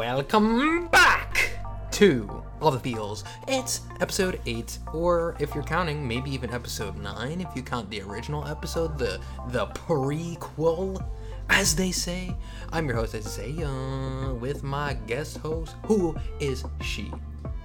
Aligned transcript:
Welcome 0.00 0.88
back 0.88 1.58
to 1.90 2.42
All 2.62 2.70
the 2.70 2.80
Feels. 2.80 3.22
It's 3.46 3.82
episode 4.00 4.40
8, 4.46 4.78
or 4.94 5.36
if 5.38 5.54
you're 5.54 5.62
counting, 5.62 6.08
maybe 6.08 6.30
even 6.30 6.50
episode 6.54 6.96
9 6.96 7.38
if 7.38 7.54
you 7.54 7.62
count 7.62 7.90
the 7.90 8.00
original 8.00 8.48
episode, 8.48 8.96
the 8.96 9.20
the 9.48 9.66
prequel, 9.66 11.06
as 11.50 11.76
they 11.76 11.92
say. 11.92 12.34
I'm 12.72 12.86
your 12.86 12.96
host, 12.96 13.14
Isaiah, 13.14 14.34
with 14.40 14.62
my 14.62 14.94
guest 15.06 15.36
host, 15.36 15.76
who 15.84 16.16
is 16.40 16.64
she? 16.80 17.12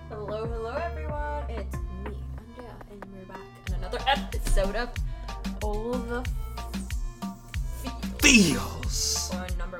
Hello, 0.09 0.45
hello 0.45 0.73
everyone. 0.73 1.49
It's 1.49 1.77
me, 2.03 2.17
Andrea, 2.37 2.75
and 2.91 3.05
we're 3.13 3.33
back 3.33 3.39
in 3.67 3.75
another 3.75 3.99
episode 4.07 4.75
of 4.75 4.89
All 5.63 5.93
the 5.93 6.21
Feels. 8.19 8.21
Feels! 8.21 9.31
Or 9.33 9.47
number 9.57 9.77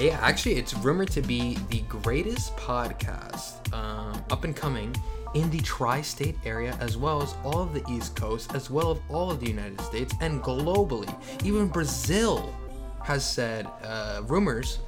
Yeah, 0.00 0.18
actually, 0.20 0.56
it's 0.56 0.74
rumored 0.74 1.10
to 1.12 1.22
be 1.22 1.58
the 1.70 1.80
greatest 1.82 2.56
podcast 2.56 3.72
um, 3.72 4.22
up 4.30 4.44
and 4.44 4.56
coming 4.56 4.94
in 5.34 5.48
the 5.50 5.60
tri-state 5.60 6.36
area, 6.44 6.76
as 6.80 6.96
well 6.96 7.22
as 7.22 7.34
all 7.44 7.60
of 7.60 7.72
the 7.72 7.84
East 7.90 8.16
Coast, 8.16 8.54
as 8.54 8.68
well 8.70 8.92
as 8.92 8.98
all 9.08 9.30
of 9.30 9.40
the 9.40 9.46
United 9.46 9.80
States, 9.80 10.14
and 10.20 10.42
globally. 10.42 11.14
Even 11.44 11.68
Brazil 11.68 12.54
has 13.04 13.24
said 13.24 13.66
uh, 13.84 14.22
rumors 14.24 14.80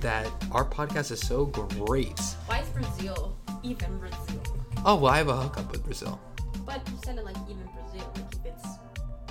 that 0.00 0.30
our 0.52 0.64
podcast 0.64 1.10
is 1.10 1.20
so 1.20 1.46
great. 1.46 2.18
Why 2.46 2.60
is 2.60 2.68
Brazil 2.68 3.36
even 3.62 3.98
Brazil? 3.98 4.42
Oh, 4.84 4.96
well, 4.96 5.12
I 5.12 5.18
have 5.18 5.28
a 5.28 5.36
hookup 5.36 5.72
with 5.72 5.84
Brazil. 5.84 6.20
But 6.64 6.86
you 6.88 6.98
said 7.04 7.16
it 7.18 7.24
like 7.24 7.36
even 7.48 7.68
Brazil, 7.74 8.10
like 8.14 8.34
if 8.34 8.46
it's 8.46 8.66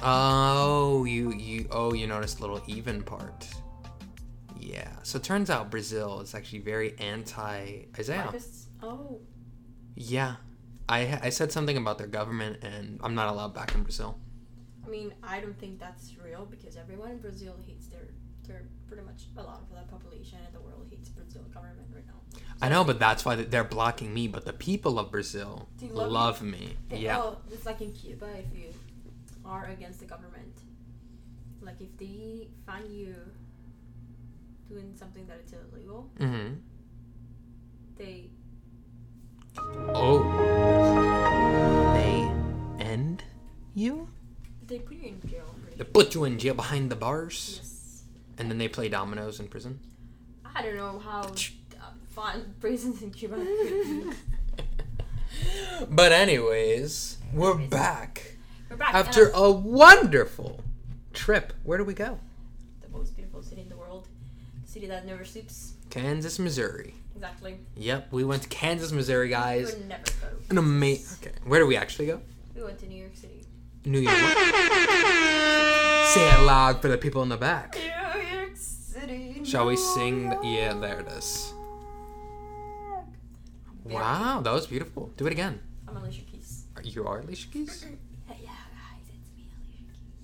Oh, 0.02 1.06
you 1.06 1.32
you 1.34 1.68
oh 1.72 1.94
you 1.94 2.06
noticed 2.08 2.38
the 2.38 2.42
little 2.48 2.62
even 2.68 3.02
part. 3.02 3.48
Yeah. 4.74 4.92
So 5.04 5.18
it 5.20 5.24
turns 5.24 5.50
out 5.50 5.72
Brazil 5.72 6.20
is 6.22 6.36
actually 6.36 6.60
very 6.74 6.90
anti 7.00 7.86
Isaiah. 7.98 8.34
Oh, 8.84 9.22
Yeah. 9.96 10.36
I 10.90 11.00
I 11.28 11.30
said 11.40 11.50
something 11.52 11.78
about 11.84 11.98
their 11.98 12.08
government 12.20 12.56
and 12.64 13.00
I'm 13.04 13.16
not 13.16 13.28
allowed 13.34 13.54
back 13.54 13.70
in 13.76 13.84
Brazil. 13.84 14.12
I 14.86 14.90
mean, 14.90 15.14
I 15.22 15.40
don't 15.42 15.58
think 15.64 15.80
that's 15.80 16.06
real 16.24 16.46
because 16.54 16.74
everyone 16.84 17.12
in 17.12 17.20
Brazil 17.28 17.56
hates 17.68 17.88
their 17.88 18.08
their 18.48 18.62
pretty 18.88 19.04
much 19.04 19.22
a 19.38 19.44
lot 19.50 19.60
of 19.64 19.68
the 19.76 19.82
population 19.96 20.40
in 20.48 20.54
the 20.58 20.62
world 20.68 20.86
hates 20.90 21.10
Brazil 21.10 21.44
government 21.54 21.88
right 21.98 22.08
now. 22.08 22.20
I 22.62 22.68
know, 22.70 22.84
but 22.90 22.98
that's 23.06 23.24
why 23.26 23.36
they're 23.36 23.72
blocking 23.78 24.14
me, 24.14 24.24
but 24.36 24.44
the 24.46 24.54
people 24.70 24.94
of 25.02 25.12
Brazil 25.12 25.68
love 26.02 26.12
love 26.20 26.38
me. 26.42 26.78
They- 26.90 27.00
Yeah. 27.08 27.20
Oh, 27.22 27.38
it's 27.54 27.66
like 27.66 27.82
in 27.88 27.92
Cuba 28.02 28.28
if 28.44 28.50
you 28.60 28.70
are 29.46 29.66
against 29.76 30.00
the 30.04 30.06
government. 30.14 30.56
Like 31.68 31.80
if 31.82 31.92
they 31.98 32.48
find 32.66 32.86
you 33.02 33.14
doing 34.70 34.94
something 34.96 35.26
that 35.28 35.40
is 35.46 35.54
illegal, 35.54 36.10
Mm-hmm. 36.20 36.54
they 37.98 38.30
Oh. 39.90 40.22
They 41.96 42.84
end 42.86 43.24
you? 43.74 44.08
they 44.68 44.80
put 44.80 44.98
you 44.98 45.08
in 45.08 45.30
jail. 45.30 45.56
They 45.78 45.84
put 45.84 46.14
you 46.16 46.24
in 46.26 46.38
jail 46.38 46.54
behind 46.54 46.92
the 46.92 46.96
bars 46.96 47.60
yes. 47.64 48.04
and 48.38 48.52
then 48.52 48.58
they 48.58 48.68
play 48.68 48.90
dominoes 48.90 49.40
in 49.40 49.48
prison. 49.48 49.80
I 50.56 50.62
don't 50.62 50.76
know 50.76 51.00
how 51.00 51.22
uh, 51.22 51.92
fun 52.10 52.54
prisons 52.60 53.02
in 53.02 53.12
Cuba 53.12 53.38
but 55.90 56.12
anyways, 56.12 57.18
we're 57.34 57.56
back 57.56 58.36
We're 58.70 58.78
back 58.78 58.94
after 58.94 59.30
a 59.34 59.50
wonderful 59.52 60.62
trip. 61.14 61.54
Where 61.64 61.78
do 61.78 61.84
we 61.84 61.94
go? 61.94 62.20
the 62.82 62.90
most 62.90 63.16
beautiful 63.16 63.42
city 63.44 63.62
in 63.62 63.70
the 63.70 63.78
world, 63.78 64.08
city 64.78 64.88
that 64.88 65.06
never 65.08 65.26
sleeps. 65.26 65.74
Kansas, 65.90 66.38
Missouri. 66.38 66.94
Exactly. 67.16 67.58
Yep, 67.76 68.10
we 68.12 68.24
went 68.24 68.44
to 68.44 68.50
Kansas, 68.50 68.92
Missouri, 68.92 69.30
guys. 69.30 69.74
We 69.74 69.80
would 69.80 69.88
never 69.90 70.04
go. 70.22 70.28
An 70.52 70.58
amazing. 70.60 71.18
Okay, 71.30 71.36
where 71.46 71.60
do 71.60 71.66
we 71.66 71.76
actually 71.76 72.06
go? 72.08 72.22
We 72.56 72.62
went 72.64 72.78
to 72.80 72.86
New 72.88 73.00
York 73.00 73.16
City. 73.16 73.44
New 73.86 74.00
York. 74.00 74.16
Say 76.14 76.30
it 76.30 76.42
loud 76.46 76.80
for 76.82 76.90
the 76.90 76.98
people 77.00 77.24
in 77.24 77.30
the 77.30 77.38
back. 77.38 77.76
New 77.76 78.38
York 78.38 78.52
City. 78.56 79.42
Shall 79.44 79.66
we 79.66 79.76
sing? 79.78 80.30
The- 80.30 80.40
yeah, 80.44 80.74
there 80.74 81.00
it 81.00 81.08
is. 81.08 81.54
Wow, 83.86 84.42
that 84.42 84.52
was 84.52 84.68
beautiful. 84.68 85.12
Do 85.18 85.26
it 85.26 85.32
again. 85.32 85.60
I'm 85.88 85.98
Alicia 85.98 86.22
Keys. 86.22 86.66
Are- 86.76 86.84
You 86.84 87.08
are 87.08 87.20
Alicia 87.22 87.48
Keys? 87.50 87.86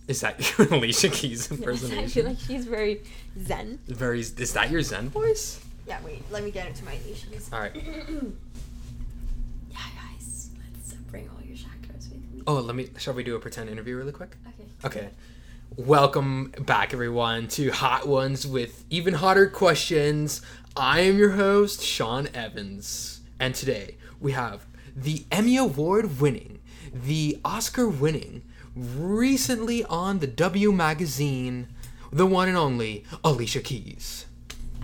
Is 0.07 0.21
that 0.21 0.57
your 0.57 0.67
Alicia 0.73 1.09
Keys 1.09 1.47
Yes, 1.51 1.51
I 1.51 1.55
feel 1.55 1.57
impersonation? 1.59 2.25
like 2.27 2.39
she's 2.39 2.65
very 2.65 3.01
zen. 3.41 3.79
Very. 3.87 4.19
Is 4.19 4.53
that 4.53 4.69
your 4.69 4.81
Zen 4.81 5.09
voice? 5.09 5.59
Yeah, 5.87 5.99
wait, 6.05 6.23
let 6.31 6.43
me 6.43 6.51
get 6.51 6.67
into 6.67 6.83
my 6.85 6.93
Alicia 6.93 7.27
Keys. 7.27 7.49
All 7.53 7.59
right. 7.59 7.75
Yeah, 9.71 9.79
guys, 9.95 10.49
let's 10.77 10.93
bring 11.09 11.29
all 11.29 11.41
your 11.43 11.55
chakras 11.57 12.11
with 12.11 12.21
me. 12.31 12.43
Oh, 12.45 12.55
let 12.59 12.75
me. 12.75 12.89
Shall 12.97 13.13
we 13.13 13.23
do 13.23 13.35
a 13.35 13.39
pretend 13.39 13.69
interview 13.69 13.95
really 13.97 14.11
quick? 14.11 14.35
Okay. 14.85 14.99
Okay. 14.99 15.09
Welcome 15.75 16.53
back, 16.59 16.93
everyone, 16.93 17.47
to 17.49 17.71
Hot 17.71 18.07
Ones 18.07 18.45
with 18.45 18.83
even 18.91 19.15
hotter 19.15 19.47
questions. 19.47 20.41
I 20.75 20.99
am 21.01 21.17
your 21.17 21.31
host, 21.31 21.81
Sean 21.83 22.27
Evans, 22.33 23.21
and 23.39 23.55
today 23.55 23.95
we 24.19 24.33
have 24.33 24.65
the 24.95 25.25
Emmy 25.31 25.57
Award 25.57 26.19
winning, 26.21 26.59
the 26.93 27.39
Oscar 27.43 27.87
winning, 27.89 28.43
recently 28.75 29.83
on 29.85 30.19
the 30.19 30.27
W 30.27 30.71
Magazine, 30.71 31.67
the 32.11 32.25
one 32.25 32.47
and 32.47 32.57
only 32.57 33.03
Alicia 33.23 33.61
Keys. 33.61 34.25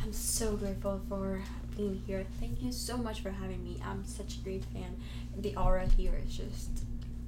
I'm 0.01 0.13
so 0.13 0.55
grateful 0.55 1.01
for 1.09 1.41
being 1.75 2.01
here. 2.05 2.25
Thank 2.39 2.61
you 2.61 2.72
so 2.72 2.97
much 2.97 3.22
for 3.22 3.31
having 3.31 3.63
me. 3.63 3.81
I'm 3.85 4.05
such 4.05 4.38
a 4.38 4.39
great 4.39 4.63
fan. 4.66 4.97
The 5.38 5.55
aura 5.55 5.88
here 5.88 6.19
is 6.25 6.35
just 6.35 6.69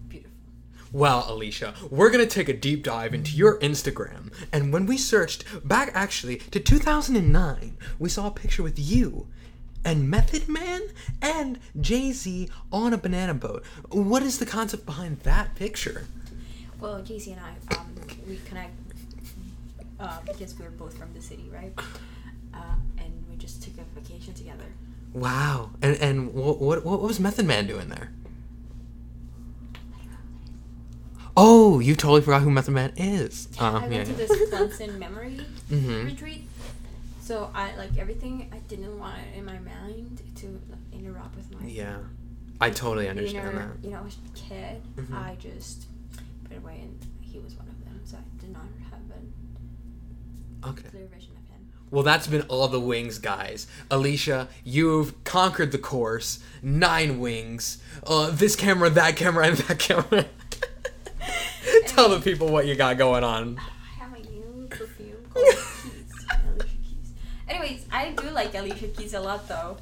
beautiful. 0.10 0.36
Well, 0.92 1.26
Alicia, 1.28 1.74
we're 1.90 2.12
gonna 2.12 2.26
take 2.26 2.50
a 2.50 2.54
deep 2.54 2.84
dive 2.84 3.14
into 3.14 3.36
your 3.36 3.60
Instagram. 3.60 4.32
And 4.52 4.74
when 4.74 4.86
we 4.86 4.98
searched 4.98 5.46
back 5.68 5.92
actually 5.94 6.38
to 6.52 6.60
2009, 6.60 7.78
we 7.98 8.10
saw 8.10 8.28
a 8.28 8.32
picture 8.32 8.64
with 8.64 8.78
you 8.78 9.28
and 9.84 10.10
Method 10.10 10.48
Man 10.48 10.82
and 11.22 11.60
Jay 11.80 12.12
Z 12.12 12.50
on 12.72 12.94
a 12.94 12.98
banana 12.98 13.34
boat. 13.34 13.66
What 13.90 14.22
is 14.22 14.38
the 14.38 14.46
concept 14.46 14.86
behind 14.86 15.22
that 15.22 15.56
picture? 15.56 16.06
Well, 16.82 17.02
Jay 17.04 17.20
Z 17.20 17.32
and 17.32 17.40
I, 17.42 17.76
um, 17.78 17.94
we 18.28 18.38
connect 18.46 18.74
uh, 20.00 20.18
because 20.26 20.58
we're 20.60 20.72
both 20.72 20.98
from 20.98 21.14
the 21.14 21.22
city, 21.22 21.50
right? 21.54 21.72
Uh, 22.54 22.58
and 22.98 23.24
we 23.30 23.36
just 23.38 23.62
took 23.64 23.74
a 23.78 24.00
vacation 24.00 24.34
together. 24.34 24.66
Wow. 25.14 25.70
And 25.82 25.96
and 25.98 26.34
what 26.34 26.60
what, 26.60 26.84
what 26.86 27.02
was 27.02 27.20
Method 27.20 27.46
Man 27.46 27.68
doing 27.68 27.90
there? 27.90 28.12
Oh, 31.38 31.80
you 31.80 31.96
totally 31.96 32.22
forgot 32.22 32.42
who 32.42 32.52
Method 32.52 32.74
Man 32.74 32.92
is. 32.98 33.48
I 33.60 33.68
Uh, 33.68 33.80
went 33.82 33.94
yeah. 33.94 34.04
to 34.04 34.14
this 34.14 34.32
Clemson 34.52 34.98
memory 35.00 35.40
Mhm. 35.72 36.06
retreat. 36.06 36.48
So 37.22 37.50
I 37.56 37.74
like 37.78 37.98
everything. 37.98 38.50
I 38.52 38.58
didn't 38.68 38.98
want 39.00 39.16
in 39.36 39.46
my 39.46 39.60
mind 39.60 40.20
to 40.38 40.48
like, 40.70 40.80
interrupt 41.00 41.36
with 41.38 41.50
my 41.62 41.66
Yeah. 41.68 41.98
I 42.60 42.70
totally 42.70 43.08
understand 43.08 43.48
inner, 43.50 43.68
that. 43.82 43.84
you 43.88 43.92
know, 43.92 44.04
as 44.06 44.18
a 44.18 44.38
kid. 44.38 44.82
Mhm. 44.98 45.14
I 45.16 45.36
just 45.40 45.86
it 46.52 46.58
away, 46.58 46.80
and 46.84 46.98
he 47.22 47.40
was 47.40 47.54
one 47.56 47.68
of 47.68 47.86
them. 47.86 48.00
So 48.04 48.18
I 48.18 48.42
did 48.42 48.52
not 48.52 48.64
have 48.90 49.00
a 50.66 50.70
Okay. 50.70 50.90
clear 50.90 51.06
vision 51.08 51.32
of 51.32 51.50
him. 51.56 51.68
Well, 51.90 52.04
that's 52.04 52.28
been 52.28 52.44
all 52.44 52.68
the 52.68 52.80
wings, 52.80 53.18
guys. 53.20 53.68
Alicia, 53.90 54.48
you've 54.64 55.24
conquered 55.24 55.72
the 55.72 55.78
course. 55.78 56.40
Nine 56.62 57.20
wings. 57.20 57.80
Uh, 58.06 58.30
this 58.32 58.56
camera, 58.56 58.90
that 58.90 59.16
camera, 59.16 59.48
and 59.48 59.58
that 59.58 59.80
camera. 59.80 60.26
Tell 61.88 62.10
the 62.10 62.20
people 62.20 62.48
what 62.50 62.66
you 62.68 62.76
got 62.76 62.98
going 62.98 63.24
on. 63.24 63.58
I 63.60 64.04
have 64.04 64.14
a 64.14 64.20
new 64.30 64.68
perfume 64.70 65.18
called 65.34 65.46
Keys. 65.46 66.14
Alicia 66.32 66.66
Keys. 66.66 67.12
Anyways, 67.48 67.86
I 67.92 68.12
do 68.12 68.30
like 68.32 68.54
Alicia 68.56 68.88
Keys 68.88 69.14
a 69.14 69.20
lot, 69.20 69.48
though. 69.48 69.78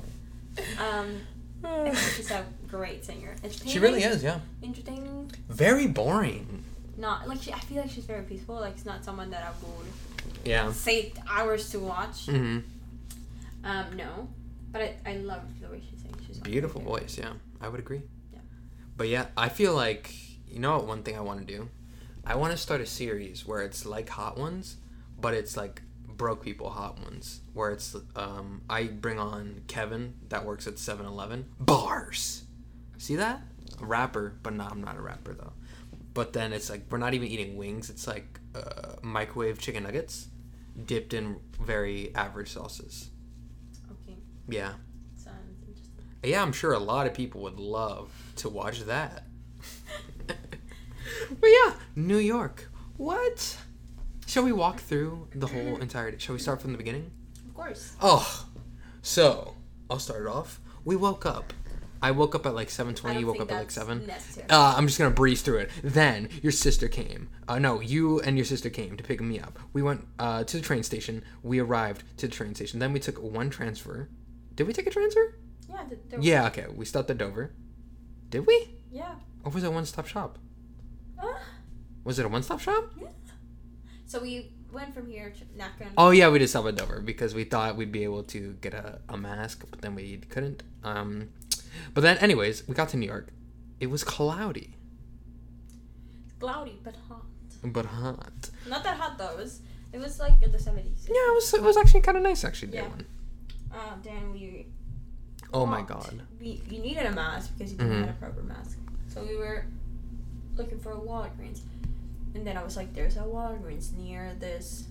Um, 0.79 1.21
I 1.63 1.83
think 1.91 1.95
she's 2.15 2.31
a 2.31 2.45
great 2.67 3.05
singer. 3.05 3.35
She 3.65 3.79
really 3.79 4.03
is, 4.03 4.23
yeah. 4.23 4.39
Interesting. 4.61 5.31
Very 5.49 5.87
boring. 5.87 6.63
Not 6.99 7.27
like 7.27 7.41
she, 7.41 7.51
I 7.53 7.59
feel 7.59 7.81
like 7.81 7.89
she's 7.89 8.05
very 8.05 8.23
peaceful. 8.23 8.55
Like 8.55 8.73
it's 8.73 8.85
not 8.85 9.03
someone 9.05 9.29
that 9.31 9.43
I 9.43 9.65
would 9.65 9.87
Yeah. 10.45 10.71
say 10.73 11.13
hours 11.29 11.69
to 11.71 11.79
watch. 11.79 12.27
Mm-hmm. 12.27 12.59
Um, 13.63 13.97
no, 13.97 14.27
but 14.71 14.81
I, 14.81 14.95
I 15.05 15.15
love 15.17 15.41
the 15.61 15.69
way 15.69 15.81
she 15.89 15.95
sings. 15.97 16.17
She's 16.27 16.37
Beautiful 16.39 16.81
voice, 16.81 17.17
yeah. 17.17 17.33
I 17.61 17.69
would 17.69 17.79
agree. 17.79 18.01
Yeah. 18.33 18.39
But 18.97 19.07
yeah, 19.07 19.27
I 19.37 19.49
feel 19.49 19.73
like, 19.73 20.13
you 20.47 20.59
know 20.59 20.75
what, 20.77 20.87
one 20.87 21.03
thing 21.03 21.17
I 21.17 21.21
want 21.21 21.39
to 21.39 21.45
do? 21.45 21.69
I 22.25 22.35
want 22.35 22.51
to 22.51 22.57
start 22.57 22.81
a 22.81 22.85
series 22.85 23.45
where 23.47 23.61
it's 23.61 23.85
like 23.85 24.09
Hot 24.09 24.37
Ones, 24.37 24.75
but 25.19 25.33
it's 25.33 25.55
like 25.57 25.81
broke 26.07 26.43
people 26.43 26.69
hot 26.69 26.99
ones 26.99 27.39
where 27.53 27.71
it's 27.71 27.95
um 28.17 28.61
I 28.69 28.83
bring 28.87 29.17
on 29.17 29.61
Kevin 29.67 30.15
that 30.27 30.43
works 30.43 30.67
at 30.67 30.75
7-Eleven 30.75 31.45
bars. 31.61 32.43
See 32.97 33.15
that? 33.15 33.41
A 33.81 33.85
rapper, 33.85 34.33
but 34.43 34.51
no, 34.53 34.65
I'm 34.69 34.81
not 34.81 34.97
a 34.97 35.01
rapper 35.01 35.33
though. 35.33 35.53
But 36.19 36.33
then 36.33 36.51
it's 36.51 36.69
like 36.69 36.81
we're 36.89 36.97
not 36.97 37.13
even 37.13 37.29
eating 37.29 37.55
wings. 37.55 37.89
It's 37.89 38.05
like 38.05 38.41
uh, 38.53 38.95
microwave 39.01 39.57
chicken 39.57 39.83
nuggets 39.83 40.27
dipped 40.85 41.13
in 41.13 41.37
very 41.61 42.13
average 42.13 42.49
sauces. 42.51 43.09
Okay. 43.89 44.17
Yeah. 44.49 44.73
Sounds 45.15 45.61
interesting. 45.65 46.03
Yeah, 46.21 46.41
I'm 46.41 46.51
sure 46.51 46.73
a 46.73 46.77
lot 46.77 47.07
of 47.07 47.13
people 47.13 47.39
would 47.43 47.57
love 47.57 48.11
to 48.35 48.49
watch 48.49 48.81
that. 48.81 49.27
but 50.27 51.49
yeah, 51.49 51.75
New 51.95 52.17
York. 52.17 52.69
What? 52.97 53.57
Shall 54.27 54.43
we 54.43 54.51
walk 54.51 54.81
through 54.81 55.29
the 55.33 55.47
whole 55.47 55.77
entire? 55.77 56.19
Shall 56.19 56.33
we 56.33 56.39
start 56.39 56.61
from 56.61 56.73
the 56.73 56.77
beginning? 56.77 57.11
Of 57.47 57.53
course. 57.53 57.95
Oh, 58.01 58.45
so 59.01 59.55
I'll 59.89 59.99
start 59.99 60.23
it 60.23 60.27
off. 60.27 60.59
We 60.83 60.97
woke 60.97 61.25
up. 61.25 61.53
I 62.01 62.11
woke 62.11 62.35
up 62.35 62.45
at 62.45 62.55
like 62.55 62.69
7:20. 62.69 63.19
You 63.19 63.27
woke 63.27 63.41
up 63.41 63.51
at 63.51 63.57
like 63.57 63.71
seven. 63.71 64.09
Uh, 64.49 64.73
I'm 64.77 64.87
just 64.87 64.97
gonna 64.97 65.11
breeze 65.13 65.41
through 65.41 65.57
it. 65.59 65.69
Then 65.83 66.29
your 66.41 66.51
sister 66.51 66.87
came. 66.87 67.29
Uh, 67.47 67.59
no, 67.59 67.81
you 67.81 68.19
and 68.21 68.37
your 68.37 68.45
sister 68.45 68.69
came 68.69 68.95
to 68.97 69.03
pick 69.03 69.19
me 69.21 69.39
up. 69.39 69.59
We 69.73 69.81
went 69.81 70.07
uh, 70.17 70.43
to 70.45 70.57
the 70.57 70.63
train 70.63 70.83
station. 70.83 71.23
We 71.43 71.59
arrived 71.59 72.03
to 72.17 72.27
the 72.27 72.33
train 72.33 72.55
station. 72.55 72.79
Then 72.79 72.93
we 72.93 72.99
took 72.99 73.21
one 73.21 73.49
transfer. 73.49 74.09
Did 74.55 74.67
we 74.67 74.73
take 74.73 74.87
a 74.87 74.91
transfer? 74.91 75.35
yeah. 75.69 75.85
Yeah. 76.19 76.47
Okay. 76.47 76.65
We 76.73 76.85
stopped 76.85 77.09
at 77.09 77.17
Dover. 77.17 77.51
Did 78.29 78.45
we? 78.45 78.69
Yeah. 78.91 79.15
Or 79.43 79.51
was 79.51 79.63
it 79.63 79.67
a 79.67 79.71
one-stop 79.71 80.07
shop? 80.07 80.37
Ah. 81.21 81.39
Was 82.03 82.19
it 82.19 82.25
a 82.25 82.29
one-stop 82.29 82.59
shop? 82.59 82.91
Yeah. 82.99 83.07
So 84.05 84.21
we 84.21 84.51
went 84.71 84.93
from 84.93 85.07
here 85.09 85.29
to 85.31 85.45
Nakon. 85.57 85.91
Oh 85.97 86.09
yeah, 86.11 86.29
we 86.29 86.39
did 86.39 86.49
stop 86.49 86.65
at 86.65 86.75
Dover 86.75 86.99
because 87.01 87.33
we 87.35 87.43
thought 87.43 87.75
we'd 87.75 87.91
be 87.91 88.03
able 88.03 88.23
to 88.23 88.53
get 88.61 88.73
a, 88.73 88.99
a 89.07 89.17
mask, 89.17 89.65
but 89.69 89.81
then 89.81 89.95
we 89.95 90.17
couldn't. 90.17 90.63
Um, 90.83 91.29
but 91.93 92.01
then, 92.01 92.17
anyways, 92.17 92.67
we 92.67 92.73
got 92.75 92.89
to 92.89 92.97
New 92.97 93.05
York. 93.07 93.27
It 93.79 93.89
was 93.89 94.03
cloudy, 94.03 94.75
Cloudy 96.39 96.79
but 96.83 96.95
hot. 97.07 97.25
but 97.63 97.85
hot. 97.85 98.49
Not 98.67 98.83
that 98.83 98.97
hot 98.97 99.17
though. 99.17 99.31
It 99.31 99.37
was. 99.37 99.61
It 99.91 99.99
was 99.99 100.19
like 100.19 100.41
in 100.43 100.51
the 100.51 100.59
seventies. 100.59 101.05
Yeah, 101.07 101.15
it 101.31 101.33
was. 101.35 101.53
It 101.53 101.61
was 101.63 101.77
actually 101.77 102.01
kind 102.01 102.17
of 102.17 102.23
nice, 102.23 102.43
actually. 102.43 102.71
Day 102.71 102.77
Yeah. 102.79 102.87
one. 102.89 103.05
Uh, 103.73 103.95
then 104.03 104.31
we. 104.33 104.67
Oh 105.53 105.65
my 105.65 105.81
god. 105.81 106.21
We 106.39 106.61
you 106.69 106.79
needed 106.79 107.05
a 107.05 107.11
mask 107.11 107.51
because 107.57 107.71
you 107.71 107.77
didn't 107.79 107.93
Mhm. 107.93 108.05
have 108.07 108.15
a 108.15 108.19
proper 108.19 108.43
mask. 108.43 108.77
So 109.07 109.23
we 109.23 109.35
were 109.35 109.65
looking 110.55 110.79
for 110.79 110.91
a 110.91 110.97
Walgreens, 110.97 111.61
and 112.35 112.45
then 112.45 112.55
I 112.57 112.63
was 112.63 112.75
like, 112.77 112.93
"There's 112.93 113.17
a 113.17 113.21
Walgreens 113.21 113.91
near 113.97 114.35
this 114.39 114.85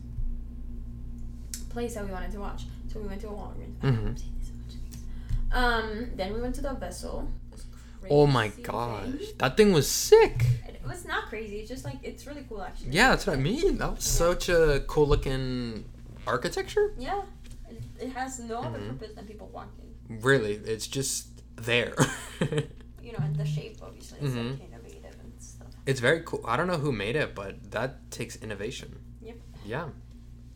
place 1.70 1.94
that 1.94 2.04
we 2.04 2.10
wanted 2.10 2.32
to 2.32 2.40
watch." 2.40 2.64
So 2.92 2.98
we 3.00 3.06
went 3.06 3.20
to 3.20 3.28
a 3.28 3.32
Walgreens. 3.32 3.76
I 3.82 4.37
Um, 5.52 6.10
then 6.16 6.34
we 6.34 6.40
went 6.40 6.54
to 6.56 6.60
the 6.60 6.74
vessel. 6.74 7.30
Oh 8.10 8.26
my 8.26 8.48
gosh, 8.62 9.04
thing. 9.04 9.20
that 9.38 9.56
thing 9.56 9.72
was 9.72 9.88
sick. 9.88 10.44
It 10.66 10.80
was 10.86 11.04
not 11.04 11.26
crazy. 11.28 11.56
It's 11.60 11.68
just 11.68 11.84
like 11.84 11.96
it's 12.02 12.26
really 12.26 12.44
cool 12.48 12.62
actually. 12.62 12.90
Yeah, 12.92 13.10
that's 13.10 13.26
what 13.26 13.36
I 13.36 13.40
mean. 13.40 13.78
That 13.78 13.96
was 13.96 14.04
such 14.04 14.48
a 14.48 14.82
cool 14.86 15.06
looking 15.06 15.84
architecture. 16.26 16.94
Yeah. 16.98 17.22
It, 17.68 17.82
it 18.00 18.10
has 18.12 18.38
no 18.40 18.60
other 18.62 18.78
Mhm. 18.78 18.88
purpose 18.98 19.14
than 19.14 19.26
people 19.26 19.50
walking. 19.52 19.94
Really, 20.08 20.54
it's 20.54 20.86
just 20.86 21.28
there. 21.56 21.94
You 23.02 23.12
know, 23.14 23.24
and 23.24 23.34
the 23.36 23.46
shape 23.46 23.78
obviously 23.82 24.18
is 24.20 24.34
Mhm. 24.34 24.50
like 24.60 24.68
innovative 24.68 25.16
and 25.22 25.32
stuff. 25.38 25.68
it's 25.86 25.98
very 26.00 26.20
cool. 26.26 26.42
I 26.46 26.58
don't 26.58 26.66
know 26.66 26.76
who 26.76 26.92
made 26.92 27.16
it, 27.16 27.34
but 27.34 27.70
that 27.70 28.10
takes 28.10 28.36
innovation. 28.36 28.98
Yep. 29.22 29.36
Yeah. 29.64 29.88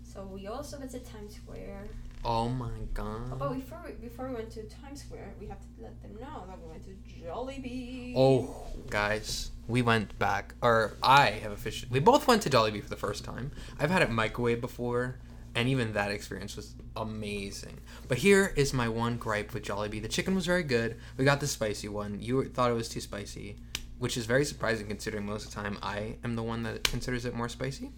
So 0.04 0.26
we 0.26 0.46
also 0.48 0.78
to 0.78 0.98
Times 0.98 1.36
Square. 1.36 1.88
Oh 2.24 2.48
my 2.48 2.70
god. 2.94 3.38
but 3.38 3.54
before 3.54 3.82
we, 3.84 3.92
before 3.92 4.28
we 4.28 4.34
went 4.34 4.50
to 4.52 4.62
Times 4.64 5.00
Square, 5.02 5.34
we 5.40 5.46
have 5.48 5.58
to 5.58 5.66
let 5.82 6.00
them 6.02 6.12
know 6.20 6.44
that 6.46 6.58
we 6.62 6.68
went 6.68 6.84
to 6.84 7.20
Jollibee. 7.20 8.14
Oh, 8.16 8.64
guys, 8.90 9.50
we 9.66 9.82
went 9.82 10.16
back, 10.18 10.54
or 10.62 10.96
I 11.02 11.30
have 11.30 11.50
officially. 11.52 11.90
We 11.90 11.98
both 12.00 12.28
went 12.28 12.42
to 12.42 12.50
Jollibee 12.50 12.82
for 12.82 12.88
the 12.90 12.96
first 12.96 13.24
time. 13.24 13.50
I've 13.80 13.90
had 13.90 14.02
it 14.02 14.10
microwave 14.10 14.60
before, 14.60 15.16
and 15.56 15.68
even 15.68 15.94
that 15.94 16.12
experience 16.12 16.54
was 16.54 16.74
amazing. 16.96 17.80
But 18.06 18.18
here 18.18 18.52
is 18.56 18.72
my 18.72 18.88
one 18.88 19.16
gripe 19.16 19.52
with 19.52 19.64
Jollibee: 19.64 20.00
the 20.00 20.08
chicken 20.08 20.36
was 20.36 20.46
very 20.46 20.62
good. 20.62 20.96
We 21.16 21.24
got 21.24 21.40
the 21.40 21.48
spicy 21.48 21.88
one. 21.88 22.20
You 22.20 22.44
thought 22.44 22.70
it 22.70 22.74
was 22.74 22.88
too 22.88 23.00
spicy, 23.00 23.56
which 23.98 24.16
is 24.16 24.26
very 24.26 24.44
surprising 24.44 24.86
considering 24.86 25.26
most 25.26 25.46
of 25.46 25.54
the 25.54 25.60
time 25.60 25.76
I 25.82 26.18
am 26.22 26.36
the 26.36 26.42
one 26.44 26.62
that 26.62 26.84
considers 26.84 27.24
it 27.24 27.34
more 27.34 27.48
spicy. 27.48 27.90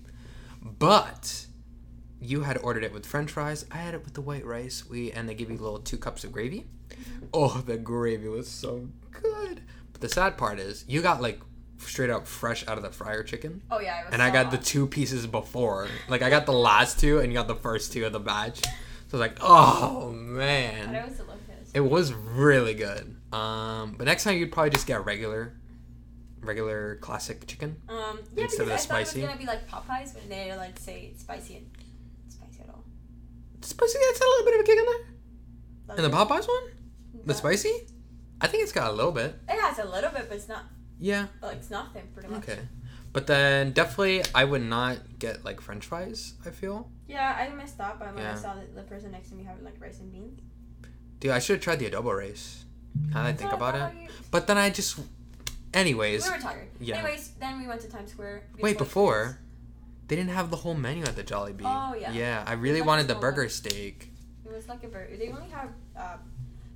But 0.63 1.47
you 2.21 2.43
had 2.43 2.59
ordered 2.59 2.85
it 2.85 2.93
with 2.93 3.05
French 3.07 3.31
fries. 3.31 3.65
I 3.71 3.77
had 3.79 3.95
it 3.95 4.05
with 4.05 4.15
the 4.15 4.21
white 4.21 4.45
rice. 4.47 4.85
We 4.89 5.13
and 5.13 5.29
they 5.29 5.35
give 5.35 5.51
you 5.51 5.57
little 5.59 5.79
two 5.81 5.97
cups 5.99 6.25
of 6.25 6.33
gravy. 6.33 6.67
Oh, 7.33 7.63
the 7.67 7.77
gravy 7.77 8.29
was 8.29 8.49
so 8.49 8.89
good. 9.11 9.63
But 9.93 10.01
the 10.01 10.09
sad 10.09 10.37
part 10.39 10.59
is, 10.59 10.85
you 10.89 11.03
got 11.03 11.21
like 11.21 11.41
straight 11.79 12.11
up 12.11 12.27
fresh 12.27 12.67
out 12.67 12.77
of 12.79 12.83
the 12.83 12.91
fryer 12.91 13.23
chicken, 13.23 13.61
Oh 13.71 13.79
yeah, 13.81 14.09
and 14.11 14.23
I 14.23 14.29
so 14.29 14.33
got 14.35 14.51
the 14.51 14.57
two 14.59 14.87
pieces 14.87 15.27
before. 15.27 15.89
Like 16.09 16.23
I 16.23 16.31
got 16.31 16.47
the 16.47 16.53
last 16.53 16.99
two, 17.01 17.19
and 17.19 17.31
you 17.33 17.35
got 17.39 17.49
the 17.49 17.55
first 17.57 17.93
two 17.93 18.07
of 18.07 18.13
the 18.13 18.21
batch. 18.21 18.61
So 18.63 18.69
I 18.69 19.13
was 19.13 19.21
like, 19.21 19.39
oh 19.43 20.11
man 20.13 20.87
But 20.89 20.95
it 20.97 21.09
was 21.09 21.17
delicious. 21.19 21.71
it 21.75 21.81
was 21.81 22.13
really 22.15 22.75
good. 22.75 23.17
Um, 23.33 23.95
but 23.99 24.05
next 24.05 24.25
time 24.25 24.39
you'd 24.39 24.51
probably 24.53 24.71
just 24.71 24.87
get 24.87 25.05
regular, 25.05 25.53
regular 26.41 26.97
classic 26.97 27.47
chicken. 27.47 27.77
um, 27.89 28.21
yeah, 28.35 28.45
instead 28.45 28.63
of 28.63 28.69
the 28.69 28.75
I 28.75 28.77
spicy. 28.77 29.21
thought 29.23 29.35
it 29.35 29.39
was 29.39 29.47
gonna 29.47 29.59
be 29.59 29.59
like 29.59 29.69
Popeyes 29.69 30.15
when 30.15 30.29
they 30.29 30.55
like 30.57 30.79
say 30.79 31.13
spicy 31.17 31.57
and 31.57 31.67
spicy 31.67 31.75
at 31.75 31.81
all. 31.81 31.84
Spicy, 33.65 33.99
it's 33.99 34.21
a 34.21 34.25
little 34.25 34.45
bit 34.45 34.55
of 34.55 34.61
a 34.61 34.65
kick 34.65 34.79
in 34.79 34.85
there. 34.85 35.97
In 36.05 36.11
the 36.11 36.17
Popeyes 36.17 36.49
one, 36.49 37.25
the 37.27 37.35
spicy. 37.35 37.73
I 38.41 38.47
think 38.47 38.63
it's 38.63 38.73
got 38.73 38.91
a 38.91 38.93
little 38.95 39.13
bit. 39.13 39.35
It 39.49 39.61
has 39.61 39.79
a 39.79 39.85
little 39.85 40.11
bit, 40.11 40.27
but 40.29 40.37
it's 40.37 40.49
not 40.49 40.65
Yeah. 40.99 41.27
like 41.43 41.57
it's 41.59 41.71
nothing 41.71 42.03
pretty 42.13 42.29
much. 42.29 42.43
Okay. 42.49 42.59
But 43.13 43.27
then 43.27 43.73
definitely 43.73 44.23
I 44.35 44.45
would 44.45 44.63
not 44.63 45.19
get 45.19 45.45
like 45.45 45.61
french 45.61 45.87
fries, 45.87 46.35
I 46.45 46.51
feel. 46.51 46.91
Yeah, 47.07 47.37
I 47.39 47.55
messed 47.55 47.81
up 47.81 48.01
when 48.01 48.27
I 48.27 48.35
saw 48.35 48.55
the, 48.55 48.67
the 48.75 48.83
person 48.83 49.13
next 49.13 49.29
to 49.31 49.35
me 49.35 49.45
having 49.45 49.65
like 49.65 49.81
rice 49.81 50.01
and 50.01 50.11
beans. 50.13 50.41
Dude, 51.21 51.31
I 51.31 51.39
should 51.39 51.57
have 51.57 51.63
tried 51.65 51.79
the 51.79 51.89
adobo 51.91 52.17
rice. 52.17 52.65
Now 53.11 53.23
that 53.23 53.29
I 53.29 53.33
think 53.35 53.53
about 53.53 53.75
it. 53.77 54.03
you- 54.03 54.09
But 54.31 54.47
then 54.47 54.59
I 54.59 54.71
just 54.71 54.99
anyways, 55.73 56.25
We 56.25 56.31
were 56.31 56.39
tired. 56.39 56.69
yeah. 56.81 56.97
Anyways, 56.97 57.31
then 57.41 57.61
we 57.61 57.67
went 57.69 57.81
to 57.83 57.89
Times 57.89 58.11
Square. 58.11 58.45
Wait, 58.61 58.79
before 58.79 59.39
they 60.09 60.17
didn't 60.17 60.31
have 60.31 60.51
the 60.51 60.57
whole 60.57 60.75
menu 60.75 61.05
at 61.05 61.17
the 61.17 61.25
Jollibee. 61.25 61.63
Oh, 61.65 61.95
yeah. 61.95 62.13
Yeah, 62.13 62.45
I 62.47 62.53
really 62.55 62.81
like 62.81 62.87
wanted 62.89 63.09
the 63.09 63.15
burger 63.15 63.49
steak. 63.49 64.11
It 64.45 64.53
was 64.53 64.69
like 64.69 64.85
a 64.85 64.89
burger. 64.89 65.17
They 65.17 65.31
only 65.31 65.49
have 65.49 65.71
uh, 65.97 66.17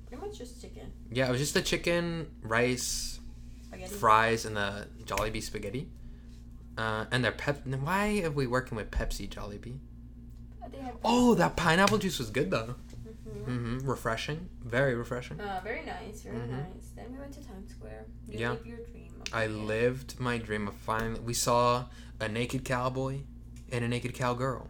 pretty 0.07 0.21
much 0.25 0.37
just 0.37 0.61
chicken, 0.61 0.91
Yeah, 1.11 1.27
it 1.27 1.31
was 1.31 1.39
just 1.39 1.53
the 1.53 1.61
chicken, 1.61 2.27
rice, 2.41 3.19
spaghetti. 3.63 3.93
fries, 3.95 4.45
and 4.45 4.55
the 4.57 4.87
Jollibee 5.05 5.41
spaghetti. 5.43 5.89
Uh, 6.77 7.05
and 7.11 7.23
their 7.23 7.31
pep. 7.33 7.65
Why 7.67 8.21
are 8.25 8.31
we 8.31 8.47
working 8.47 8.75
with 8.77 8.89
Pepsi 8.89 9.27
Jollibee? 9.29 9.79
They 10.71 10.77
have 10.79 10.95
Oh, 11.03 11.35
that 11.35 11.55
pineapple 11.57 11.97
juice 11.97 12.19
was 12.19 12.29
good 12.29 12.51
though. 12.51 12.75
Mhm. 13.47 13.79
hmm 13.79 13.87
Refreshing, 13.89 14.49
very 14.63 14.95
refreshing. 14.95 15.39
Uh, 15.41 15.59
very 15.63 15.85
nice, 15.85 16.21
very 16.21 16.37
Mhm. 16.37 16.49
nice. 16.73 16.89
Then 16.95 17.11
we 17.11 17.17
went 17.19 17.33
to 17.33 17.43
Times 17.45 17.71
Square. 17.71 18.05
You 18.27 18.39
Yeah. 18.39 18.51
live 18.51 18.65
your 18.65 18.77
dream. 18.77 19.11
of 19.21 19.33
I 19.33 19.47
lived 19.47 20.19
my 20.19 20.37
dream 20.37 20.67
of 20.67 20.75
finally. 20.75 21.19
We 21.19 21.33
saw 21.33 21.85
a 22.19 22.27
naked 22.27 22.65
cowboy 22.65 23.19
and 23.71 23.83
a 23.85 23.87
naked 23.87 24.13
cowgirl. 24.13 24.67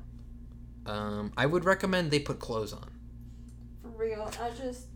Um, 0.86 1.32
I 1.38 1.46
would 1.46 1.65
recommend 1.65 2.12
they 2.12 2.20
put 2.20 2.39
clothes 2.39 2.74
on. 2.74 2.89
For 3.82 3.89
real, 3.89 4.29
I 4.41 4.50
just 4.51 4.88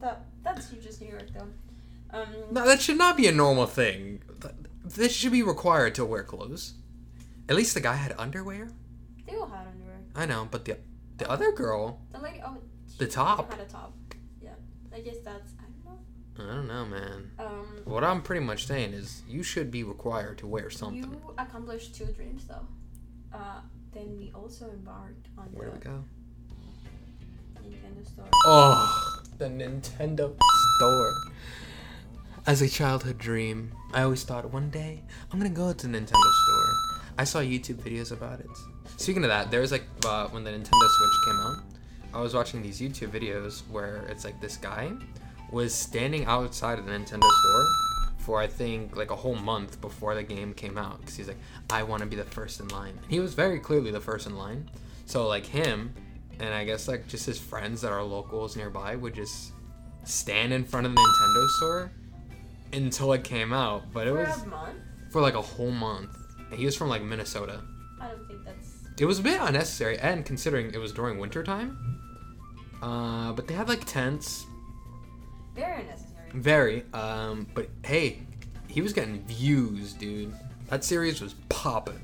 that 0.00 0.26
that's 0.42 0.70
you 0.72 0.80
just 0.80 1.00
New 1.00 1.08
York 1.08 1.28
though. 1.34 1.48
Um, 2.18 2.28
No, 2.52 2.66
that 2.66 2.80
should 2.80 2.98
not 2.98 3.16
be 3.16 3.26
a 3.26 3.32
normal 3.32 3.66
thing. 3.66 4.22
This 4.84 5.14
should 5.16 5.32
be 5.32 5.42
required 5.42 5.94
to 5.96 6.04
wear 6.04 6.22
clothes. 6.22 6.74
At 7.48 7.56
least 7.56 7.72
the 7.74 7.80
guy 7.80 7.94
had 7.94 8.14
underwear. 8.18 8.68
they 9.26 9.34
all 9.36 9.46
had 9.46 9.66
underwear. 9.66 10.00
I 10.14 10.26
know, 10.26 10.46
but 10.50 10.64
the 10.66 10.76
the 11.16 11.30
other 11.30 11.52
girl, 11.52 12.00
The 12.12 12.18
lady, 12.18 12.40
oh, 12.44 12.58
The 12.98 13.06
top. 13.06 13.50
had 13.50 13.60
a 13.60 13.64
top. 13.64 13.94
Yeah, 14.42 14.50
I 14.92 15.00
guess 15.00 15.16
that's 15.24 15.52
I 16.38 16.42
don't 16.42 16.46
know. 16.46 16.52
I 16.52 16.56
don't 16.56 16.68
know, 16.68 16.84
man. 16.86 17.30
Um, 17.38 17.66
What 17.84 18.02
I'm 18.04 18.22
pretty 18.22 18.44
much 18.44 18.66
saying 18.66 18.92
is 18.92 19.22
you 19.28 19.42
should 19.42 19.70
be 19.70 19.84
required 19.84 20.38
to 20.38 20.46
wear 20.46 20.70
something. 20.70 21.02
you 21.02 21.34
accomplished 21.38 21.94
two 21.94 22.06
dreams 22.06 22.44
though. 22.46 22.66
Uh, 23.32 23.60
then 23.92 24.16
we 24.16 24.32
also 24.34 24.70
embarked 24.70 25.28
on 25.38 25.44
Where 25.52 25.68
do 25.68 25.72
we 25.74 25.78
the 25.78 25.84
go? 25.88 26.04
Nintendo 27.62 28.06
store. 28.06 28.28
Oh, 28.44 29.22
the 29.38 29.46
Nintendo 29.46 30.36
store. 30.78 31.14
As 32.46 32.60
a 32.60 32.68
childhood 32.68 33.18
dream, 33.18 33.72
I 33.92 34.02
always 34.02 34.22
thought 34.24 34.50
one 34.52 34.70
day 34.70 35.02
I'm 35.32 35.38
gonna 35.38 35.50
go 35.50 35.72
to 35.72 35.86
the 35.86 35.92
Nintendo 35.98 36.10
store. 36.42 36.74
I 37.16 37.24
saw 37.24 37.38
YouTube 37.40 37.76
videos 37.76 38.12
about 38.12 38.40
it. 38.40 38.50
Speaking 38.96 39.24
of 39.24 39.30
that, 39.30 39.50
there 39.50 39.60
was 39.60 39.72
like 39.72 39.84
uh, 40.04 40.28
when 40.28 40.44
the 40.44 40.50
Nintendo 40.50 40.88
Switch 40.88 41.18
came 41.26 41.36
out, 41.46 41.56
I 42.12 42.20
was 42.20 42.34
watching 42.34 42.60
these 42.62 42.80
YouTube 42.80 43.08
videos 43.10 43.62
where 43.70 44.04
it's 44.08 44.24
like 44.24 44.40
this 44.40 44.56
guy 44.56 44.92
was 45.54 45.72
standing 45.72 46.24
outside 46.26 46.78
of 46.78 46.86
the 46.86 46.92
Nintendo 46.92 47.30
store 47.40 47.66
for 48.18 48.40
I 48.40 48.46
think 48.46 48.96
like 48.96 49.10
a 49.10 49.16
whole 49.16 49.36
month 49.36 49.80
before 49.80 50.14
the 50.14 50.22
game 50.22 50.52
came 50.54 50.76
out 50.76 51.00
because 51.00 51.16
he's 51.16 51.28
like, 51.28 51.38
I 51.70 51.82
want 51.82 52.00
to 52.02 52.06
be 52.08 52.16
the 52.16 52.24
first 52.24 52.60
in 52.60 52.68
line. 52.68 52.98
He 53.08 53.20
was 53.20 53.34
very 53.34 53.60
clearly 53.60 53.90
the 53.90 54.00
first 54.00 54.26
in 54.26 54.36
line. 54.36 54.68
So 55.06 55.28
like 55.28 55.46
him, 55.46 55.94
and 56.40 56.52
I 56.52 56.64
guess 56.64 56.88
like 56.88 57.06
just 57.06 57.26
his 57.26 57.38
friends 57.38 57.80
that 57.82 57.92
are 57.92 58.02
locals 58.02 58.56
nearby 58.56 58.96
would 58.96 59.14
just 59.14 59.52
stand 60.04 60.52
in 60.52 60.64
front 60.64 60.86
of 60.86 60.94
the 60.94 61.00
Nintendo 61.00 61.48
store 61.56 61.92
until 62.72 63.12
it 63.12 63.22
came 63.24 63.52
out. 63.52 63.92
But 63.92 64.06
it 64.06 64.10
For 64.10 64.16
was 64.16 64.44
for 65.10 65.20
like 65.20 65.34
a 65.34 65.42
whole 65.42 65.70
month. 65.70 66.16
And 66.50 66.58
he 66.58 66.64
was 66.64 66.76
from 66.76 66.88
like 66.88 67.02
Minnesota. 67.02 67.60
I 68.00 68.08
don't 68.08 68.26
think 68.26 68.44
that's. 68.44 68.68
It 68.98 69.04
was 69.04 69.18
a 69.18 69.22
bit 69.22 69.40
unnecessary, 69.40 69.98
and 69.98 70.24
considering 70.24 70.72
it 70.72 70.78
was 70.78 70.92
during 70.92 71.18
winter 71.18 71.42
time, 71.42 72.00
Uh, 72.82 73.32
but 73.32 73.46
they 73.48 73.54
had 73.54 73.68
like 73.68 73.84
tents, 73.84 74.46
Very 75.54 75.80
unnecessary. 75.82 76.30
very. 76.32 76.84
Um, 76.92 77.46
but 77.54 77.68
hey, 77.84 78.22
he 78.68 78.80
was 78.80 78.92
getting 78.92 79.24
views, 79.24 79.92
dude. 79.92 80.32
That 80.68 80.82
series 80.84 81.20
was 81.20 81.34
popping. 81.48 82.00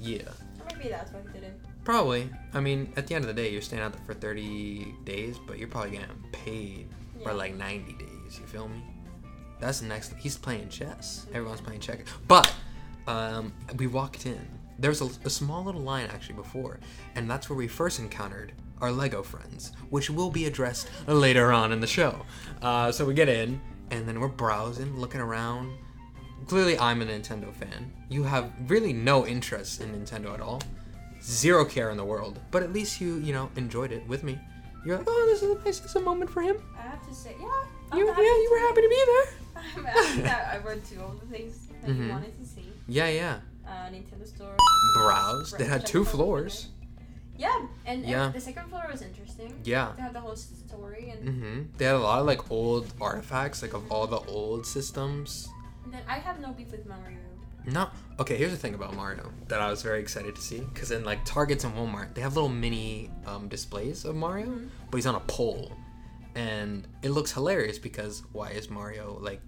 Yeah. 0.00 0.22
Maybe 0.68 0.88
that's 0.88 1.12
why 1.12 1.20
he 1.26 1.32
did 1.38 1.42
it. 1.48 1.60
Probably. 1.84 2.30
I 2.54 2.60
mean, 2.60 2.92
at 2.96 3.06
the 3.06 3.14
end 3.14 3.24
of 3.24 3.28
the 3.28 3.42
day, 3.42 3.50
you're 3.50 3.62
staying 3.62 3.82
out 3.82 3.92
there 3.92 4.02
for 4.06 4.14
30 4.14 4.94
days, 5.04 5.38
but 5.46 5.58
you're 5.58 5.68
probably 5.68 5.90
getting 5.92 6.08
paid 6.32 6.88
for 7.22 7.32
like 7.32 7.54
90 7.54 7.92
days. 7.94 8.38
You 8.38 8.46
feel 8.46 8.68
me? 8.68 8.82
That's 9.60 9.80
the 9.80 9.86
next. 9.86 10.14
He's 10.18 10.38
playing 10.38 10.68
chess. 10.70 11.26
Everyone's 11.34 11.60
playing 11.60 11.80
checkers. 11.80 12.06
But 12.28 12.50
um, 13.06 13.52
we 13.76 13.86
walked 13.86 14.24
in. 14.24 14.40
There 14.78 14.90
was 14.90 15.02
a, 15.02 15.10
a 15.26 15.30
small 15.30 15.62
little 15.64 15.82
line 15.82 16.08
actually 16.10 16.36
before, 16.36 16.78
and 17.14 17.30
that's 17.30 17.50
where 17.50 17.56
we 17.56 17.68
first 17.68 17.98
encountered 17.98 18.52
our 18.80 18.90
Lego 18.92 19.22
friends, 19.22 19.72
which 19.90 20.10
will 20.10 20.30
be 20.30 20.46
addressed 20.46 20.88
later 21.06 21.52
on 21.52 21.72
in 21.72 21.80
the 21.80 21.86
show. 21.86 22.24
Uh, 22.62 22.90
so 22.92 23.04
we 23.04 23.14
get 23.14 23.28
in, 23.28 23.60
and 23.90 24.06
then 24.08 24.20
we're 24.20 24.28
browsing, 24.28 24.98
looking 24.98 25.20
around. 25.20 25.72
Clearly, 26.46 26.78
I'm 26.78 27.02
a 27.02 27.04
Nintendo 27.06 27.52
fan. 27.52 27.92
You 28.08 28.22
have 28.24 28.50
really 28.68 28.92
no 28.92 29.26
interest 29.26 29.80
in 29.80 29.92
Nintendo 29.92 30.34
at 30.34 30.40
all 30.40 30.62
zero 31.22 31.66
care 31.66 31.90
in 31.90 31.98
the 31.98 32.04
world. 32.04 32.40
But 32.50 32.62
at 32.62 32.72
least 32.72 32.98
you, 33.00 33.16
you 33.18 33.34
know, 33.34 33.50
enjoyed 33.56 33.92
it 33.92 34.06
with 34.08 34.24
me. 34.24 34.38
You're 34.86 34.96
like, 34.96 35.06
oh, 35.08 35.26
this 35.28 35.42
is 35.42 35.50
a 35.50 35.54
nice, 35.62 35.78
this 35.80 35.90
is 35.90 35.96
a 35.96 36.00
moment 36.00 36.30
for 36.30 36.40
him. 36.40 36.56
I 36.78 36.82
have 36.82 37.06
to 37.06 37.14
say, 37.14 37.36
yeah. 37.38 37.46
I'm 37.92 37.98
You, 37.98 38.06
yeah, 38.06 38.14
you 38.16 38.48
were 38.50 38.58
happy 38.66 38.80
to 38.80 38.88
be 38.88 39.02
there. 39.06 39.62
I'm 39.76 39.84
happy 39.84 40.22
that 40.22 40.48
I 40.54 40.58
went 40.64 40.82
to 40.86 41.02
all 41.02 41.10
the 41.20 41.26
things 41.26 41.66
that 41.82 41.90
Mhm. 41.90 42.04
you 42.06 42.10
wanted 42.10 42.38
to 42.40 42.46
see. 42.46 42.72
Yeah, 42.88 43.08
yeah. 43.08 43.38
Uh, 43.68 43.70
Nintendo 43.90 44.26
store. 44.26 44.56
Browse. 44.94 45.52
They 45.58 45.66
had 45.66 45.84
two 45.84 46.04
floors. 46.06 46.68
Yeah, 47.44 47.56
and, 47.86 48.02
and 48.04 48.10
Yeah. 48.14 48.28
the 48.28 48.40
second 48.40 48.68
floor 48.70 48.84
was 48.92 49.00
interesting. 49.02 49.50
Yeah. 49.64 49.92
They 49.96 50.02
had 50.02 50.12
the 50.12 50.20
whole 50.26 50.36
story, 50.36 51.04
and, 51.12 51.20
hmm 51.28 51.58
They 51.78 51.86
had 51.86 51.94
a 51.94 52.04
lot 52.10 52.18
of 52.20 52.26
like 52.26 52.42
old 52.50 52.84
artifacts, 53.00 53.62
like 53.64 53.74
of 53.78 53.90
all 53.90 54.06
the 54.06 54.20
old 54.38 54.66
systems. 54.66 55.48
and 55.84 55.90
then 55.94 56.02
I 56.06 56.18
have 56.26 56.38
no 56.46 56.50
beef 56.52 56.70
with 56.70 56.84
Mario. 56.86 57.18
No. 57.66 57.88
Okay, 58.20 58.36
here's 58.40 58.52
the 58.52 58.62
thing 58.64 58.74
about 58.74 58.94
Mario 58.94 59.24
that 59.48 59.60
I 59.60 59.68
was 59.70 59.82
very 59.82 60.00
excited 60.00 60.34
to 60.36 60.42
see. 60.42 60.60
Because 60.72 60.90
in 60.96 61.02
like 61.04 61.20
Targets 61.24 61.64
and 61.64 61.72
Walmart, 61.74 62.14
they 62.14 62.20
have 62.26 62.34
little 62.34 62.48
mini 62.64 63.10
um, 63.26 63.48
displays 63.48 64.04
of 64.04 64.14
Mario, 64.16 64.46
Mhm. 64.46 64.68
but 64.90 64.96
he's 64.98 65.06
on 65.06 65.14
a 65.14 65.24
pole. 65.36 65.72
And 66.34 66.86
it 67.02 67.10
looks 67.10 67.32
hilarious 67.32 67.78
because 67.78 68.22
why 68.32 68.50
is 68.50 68.68
Mario 68.70 69.18
like. 69.20 69.42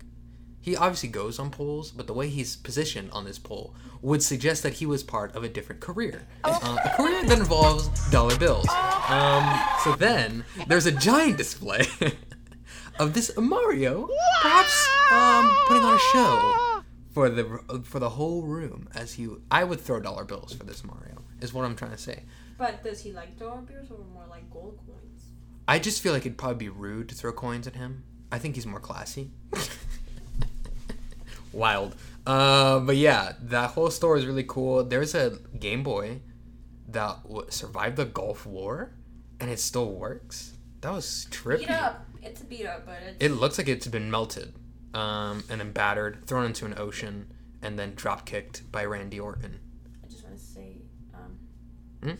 He 0.62 0.76
obviously 0.76 1.08
goes 1.08 1.40
on 1.40 1.50
poles, 1.50 1.90
but 1.90 2.06
the 2.06 2.14
way 2.14 2.28
he's 2.28 2.54
positioned 2.54 3.10
on 3.10 3.24
this 3.24 3.38
pole 3.38 3.74
would 4.00 4.22
suggest 4.22 4.62
that 4.62 4.74
he 4.74 4.86
was 4.86 5.02
part 5.02 5.34
of 5.34 5.42
a 5.42 5.48
different 5.48 5.80
career. 5.80 6.26
Uh, 6.44 6.78
a 6.84 6.96
career 6.96 7.24
that 7.24 7.36
involves 7.38 7.88
dollar 8.10 8.38
bills. 8.38 8.68
Um, 9.08 9.60
so 9.82 9.96
then, 9.96 10.44
there's 10.68 10.86
a 10.86 10.92
giant 10.92 11.36
display 11.36 11.84
of 13.00 13.12
this 13.12 13.36
Mario, 13.36 14.08
perhaps 14.40 14.88
um, 15.10 15.52
putting 15.66 15.82
on 15.82 15.96
a 15.96 15.98
show 16.12 16.82
for 17.12 17.28
the 17.28 17.82
for 17.84 17.98
the 17.98 18.10
whole 18.10 18.42
room 18.42 18.88
as 18.94 19.14
he 19.14 19.28
I 19.50 19.64
would 19.64 19.80
throw 19.80 20.00
dollar 20.00 20.24
bills 20.24 20.52
for 20.54 20.64
this 20.64 20.84
Mario 20.84 21.22
is 21.40 21.52
what 21.52 21.64
I'm 21.64 21.74
trying 21.76 21.90
to 21.90 21.98
say. 21.98 22.22
But 22.56 22.84
does 22.84 23.00
he 23.00 23.12
like 23.12 23.36
dollar 23.36 23.62
bills 23.62 23.90
or 23.90 23.98
more 24.14 24.26
like 24.30 24.48
gold 24.50 24.78
coins? 24.86 25.24
I 25.66 25.80
just 25.80 26.00
feel 26.00 26.12
like 26.12 26.24
it'd 26.24 26.38
probably 26.38 26.66
be 26.66 26.68
rude 26.68 27.08
to 27.08 27.14
throw 27.14 27.32
coins 27.32 27.66
at 27.66 27.74
him. 27.74 28.04
I 28.30 28.38
think 28.38 28.54
he's 28.54 28.66
more 28.66 28.80
classy. 28.80 29.32
Wild. 31.52 31.94
Uh, 32.26 32.78
but 32.80 32.96
yeah, 32.96 33.32
that 33.42 33.70
whole 33.70 33.90
store 33.90 34.16
is 34.16 34.26
really 34.26 34.44
cool. 34.44 34.84
There's 34.84 35.14
a 35.14 35.38
Game 35.58 35.82
Boy 35.82 36.20
that 36.88 37.22
w- 37.24 37.46
survived 37.50 37.96
the 37.96 38.04
Gulf 38.04 38.46
War, 38.46 38.92
and 39.40 39.50
it 39.50 39.58
still 39.58 39.90
works. 39.92 40.52
That 40.82 40.92
was 40.92 41.26
trippy. 41.30 41.60
Beat 41.60 41.70
up. 41.70 42.06
It's 42.22 42.42
beat 42.42 42.66
up, 42.66 42.86
but 42.86 42.98
it's. 43.06 43.16
It 43.24 43.30
looks 43.30 43.58
like 43.58 43.68
it's 43.68 43.88
been 43.88 44.10
melted, 44.10 44.52
um, 44.94 45.42
and 45.50 45.60
then 45.60 45.72
battered, 45.72 46.24
thrown 46.26 46.46
into 46.46 46.64
an 46.66 46.74
ocean, 46.78 47.26
and 47.60 47.78
then 47.78 47.94
drop 47.96 48.24
kicked 48.26 48.70
by 48.70 48.84
Randy 48.84 49.18
Orton. 49.18 49.58
I 50.04 50.08
just 50.08 50.22
want 50.24 50.36
to 50.36 50.42
say, 50.42 50.76
um, 51.14 51.38
Hmm? 52.02 52.14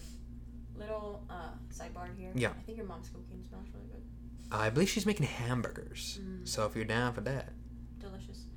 little 0.79 1.23
uh, 1.31 1.51
sidebar 1.73 2.09
here. 2.19 2.31
Yeah. 2.35 2.49
I 2.51 2.62
think 2.67 2.77
your 2.79 2.87
mom's 2.87 3.09
cooking 3.09 3.45
smells 3.49 3.67
really 3.75 3.87
good. 3.87 4.03
I 4.51 4.69
believe 4.71 4.89
she's 4.89 5.07
making 5.07 5.27
hamburgers. 5.27 6.19
Mm. 6.21 6.47
So 6.49 6.67
if 6.67 6.75
you're 6.75 6.85
down 6.85 7.12
for 7.15 7.21
that, 7.23 7.51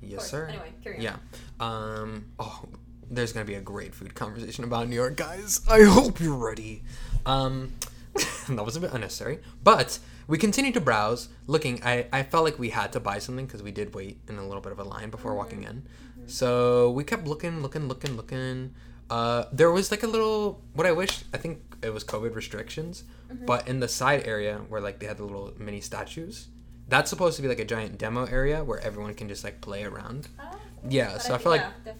Yes, 0.08 0.30
sir. 0.30 0.46
Anyway, 0.46 0.72
carry 0.82 0.96
on. 0.96 1.02
yeah. 1.02 1.16
Um. 1.60 2.26
Oh, 2.38 2.64
there's 3.10 3.32
gonna 3.32 3.46
be 3.46 3.54
a 3.54 3.60
great 3.60 3.94
food 3.94 4.14
conversation 4.14 4.64
about 4.64 4.88
New 4.88 4.96
York, 4.96 5.16
guys. 5.16 5.60
I 5.68 5.82
hope 5.82 6.20
you're 6.20 6.34
ready. 6.34 6.82
Um, 7.24 7.72
that 8.48 8.64
was 8.64 8.76
a 8.76 8.80
bit 8.80 8.92
unnecessary, 8.92 9.40
but 9.62 9.98
we 10.28 10.38
continued 10.38 10.74
to 10.74 10.80
browse, 10.80 11.28
looking. 11.46 11.80
I 11.84 12.06
I 12.12 12.22
felt 12.22 12.44
like 12.44 12.58
we 12.58 12.70
had 12.70 12.92
to 12.94 13.00
buy 13.00 13.18
something 13.18 13.46
because 13.46 13.62
we 13.62 13.70
did 13.72 13.94
wait 13.94 14.18
in 14.28 14.38
a 14.38 14.46
little 14.46 14.60
bit 14.62 14.72
of 14.72 14.78
a 14.78 14.84
line 14.84 15.10
before 15.10 15.34
walking 15.34 15.64
in. 15.64 15.82
So 16.28 16.90
we 16.90 17.04
kept 17.04 17.26
looking, 17.26 17.62
looking, 17.62 17.86
looking, 17.86 18.16
looking. 18.16 18.74
Uh, 19.08 19.44
there 19.52 19.70
was 19.70 19.90
like 19.92 20.02
a 20.02 20.08
little. 20.08 20.60
What 20.74 20.86
I 20.86 20.92
wish, 20.92 21.22
I 21.32 21.36
think 21.36 21.60
it 21.82 21.90
was 21.90 22.02
COVID 22.02 22.34
restrictions, 22.34 23.04
but 23.46 23.68
in 23.68 23.78
the 23.78 23.86
side 23.86 24.26
area 24.26 24.58
where 24.68 24.80
like 24.80 24.98
they 24.98 25.06
had 25.06 25.18
the 25.18 25.24
little 25.24 25.52
mini 25.58 25.80
statues, 25.80 26.48
that's 26.88 27.10
supposed 27.10 27.36
to 27.36 27.42
be 27.42 27.48
like 27.48 27.58
a 27.58 27.64
giant 27.64 27.98
demo 27.98 28.24
area 28.26 28.62
where 28.64 28.78
everyone 28.80 29.14
can 29.14 29.28
just 29.28 29.42
like 29.44 29.60
play 29.60 29.84
around. 29.84 30.28
Ah, 30.38 30.54
Yeah, 30.88 31.12
but 31.12 31.22
so 31.22 31.28
I 31.34 31.38
think- 31.38 31.42
feel 31.42 31.52
like 31.52 31.60
yeah, 31.84 31.92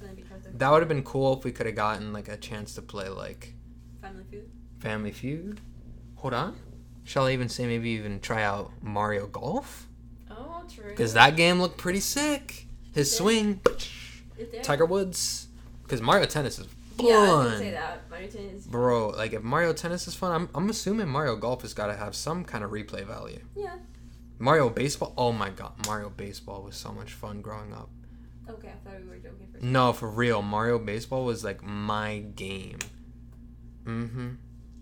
that 0.59 0.71
would 0.71 0.81
have 0.81 0.89
been 0.89 1.03
cool 1.03 1.37
if 1.39 1.45
we 1.45 1.53
could 1.53 1.67
have 1.67 1.75
gotten 1.75 2.13
like 2.13 2.29
a 2.29 2.37
chance 2.37 2.75
to 2.75 2.83
play 2.83 3.09
like 3.09 3.55
family 4.01 4.25
Feud. 4.31 4.49
Family 4.79 5.13
Feud. 5.13 5.61
Hold 6.17 6.35
on. 6.35 6.57
Shall 7.05 7.27
I 7.27 7.33
even 7.33 7.49
say 7.49 7.67
maybe 7.67 7.91
even 7.91 8.21
try 8.21 8.43
out 8.43 8.71
Mario 8.83 9.27
Golf? 9.27 9.87
Oh, 10.31 10.63
true. 10.73 10.89
Because 10.91 11.15
that 11.15 11.37
game 11.37 11.61
looked 11.61 11.79
pretty 11.79 12.01
sick. 12.01 12.67
His 12.93 13.15
swing? 13.17 13.61
Tiger 14.63 14.85
Woods. 14.87 15.49
Because 15.83 16.01
Mario 16.03 16.27
Tennis 16.27 16.59
is 16.59 16.67
Yeah, 16.99 17.15
I 17.21 17.27
fun. 17.27 17.59
say 17.59 17.71
that. 17.73 18.09
Mario 18.11 18.29
Tennis. 18.29 18.65
Bro, 18.67 19.11
like 19.11 19.33
if 19.33 19.43
Mario 19.43 19.73
Tennis 19.73 20.09
is 20.09 20.15
fun, 20.15 20.33
I'm, 20.33 20.49
I'm 20.55 20.69
assuming 20.71 21.09
Mario 21.09 21.37
Golf 21.37 21.63
has 21.63 21.75
got 21.75 21.87
to 21.89 21.97
have 21.97 22.15
some 22.17 22.45
kind 22.45 22.65
of 22.65 22.71
replay 22.71 23.05
value. 23.07 23.41
Yeah. 23.55 23.77
Mario 24.39 24.69
Baseball, 24.69 25.15
oh 25.17 25.33
my 25.33 25.51
god, 25.51 25.73
Mario 25.87 26.11
Baseball 26.11 26.63
was 26.63 26.77
so 26.77 26.93
much 26.93 27.13
fun 27.13 27.41
growing 27.41 27.73
up. 27.73 27.91
Okay, 28.49 28.69
I 28.69 28.89
thought 28.89 29.01
we 29.03 29.09
were 29.09 29.17
joking 29.17 29.49
for 29.53 29.65
No, 29.65 29.93
for 29.93 30.09
real, 30.09 30.43
Mario 30.43 30.79
Baseball 30.79 31.25
was 31.25 31.43
like 31.43 31.63
my 31.63 32.19
game. 32.35 32.79
Mm-hmm. 33.85 34.29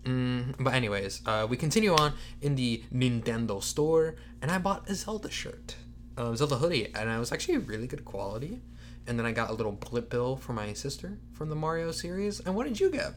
Mm, 0.03 0.55
but 0.59 0.73
anyways, 0.73 1.21
uh, 1.25 1.47
we 1.49 1.57
continue 1.57 1.95
on 1.95 2.13
in 2.41 2.55
the 2.55 2.83
Nintendo 2.93 3.61
store, 3.63 4.15
and 4.41 4.51
I 4.51 4.59
bought 4.59 4.89
a 4.89 4.93
Zelda 4.93 5.31
shirt, 5.31 5.75
uh, 6.17 6.35
Zelda 6.35 6.57
hoodie, 6.57 6.93
and 6.93 7.09
it 7.09 7.17
was 7.17 7.31
actually 7.31 7.57
really 7.57 7.87
good 7.87 8.05
quality. 8.05 8.61
And 9.07 9.17
then 9.17 9.25
I 9.25 9.31
got 9.31 9.49
a 9.49 9.53
little 9.53 9.71
blip 9.71 10.09
bill 10.09 10.35
for 10.35 10.53
my 10.53 10.73
sister 10.73 11.17
from 11.33 11.49
the 11.49 11.55
Mario 11.55 11.91
series. 11.91 12.39
And 12.39 12.55
what 12.55 12.67
did 12.67 12.79
you 12.79 12.89
get? 12.89 13.13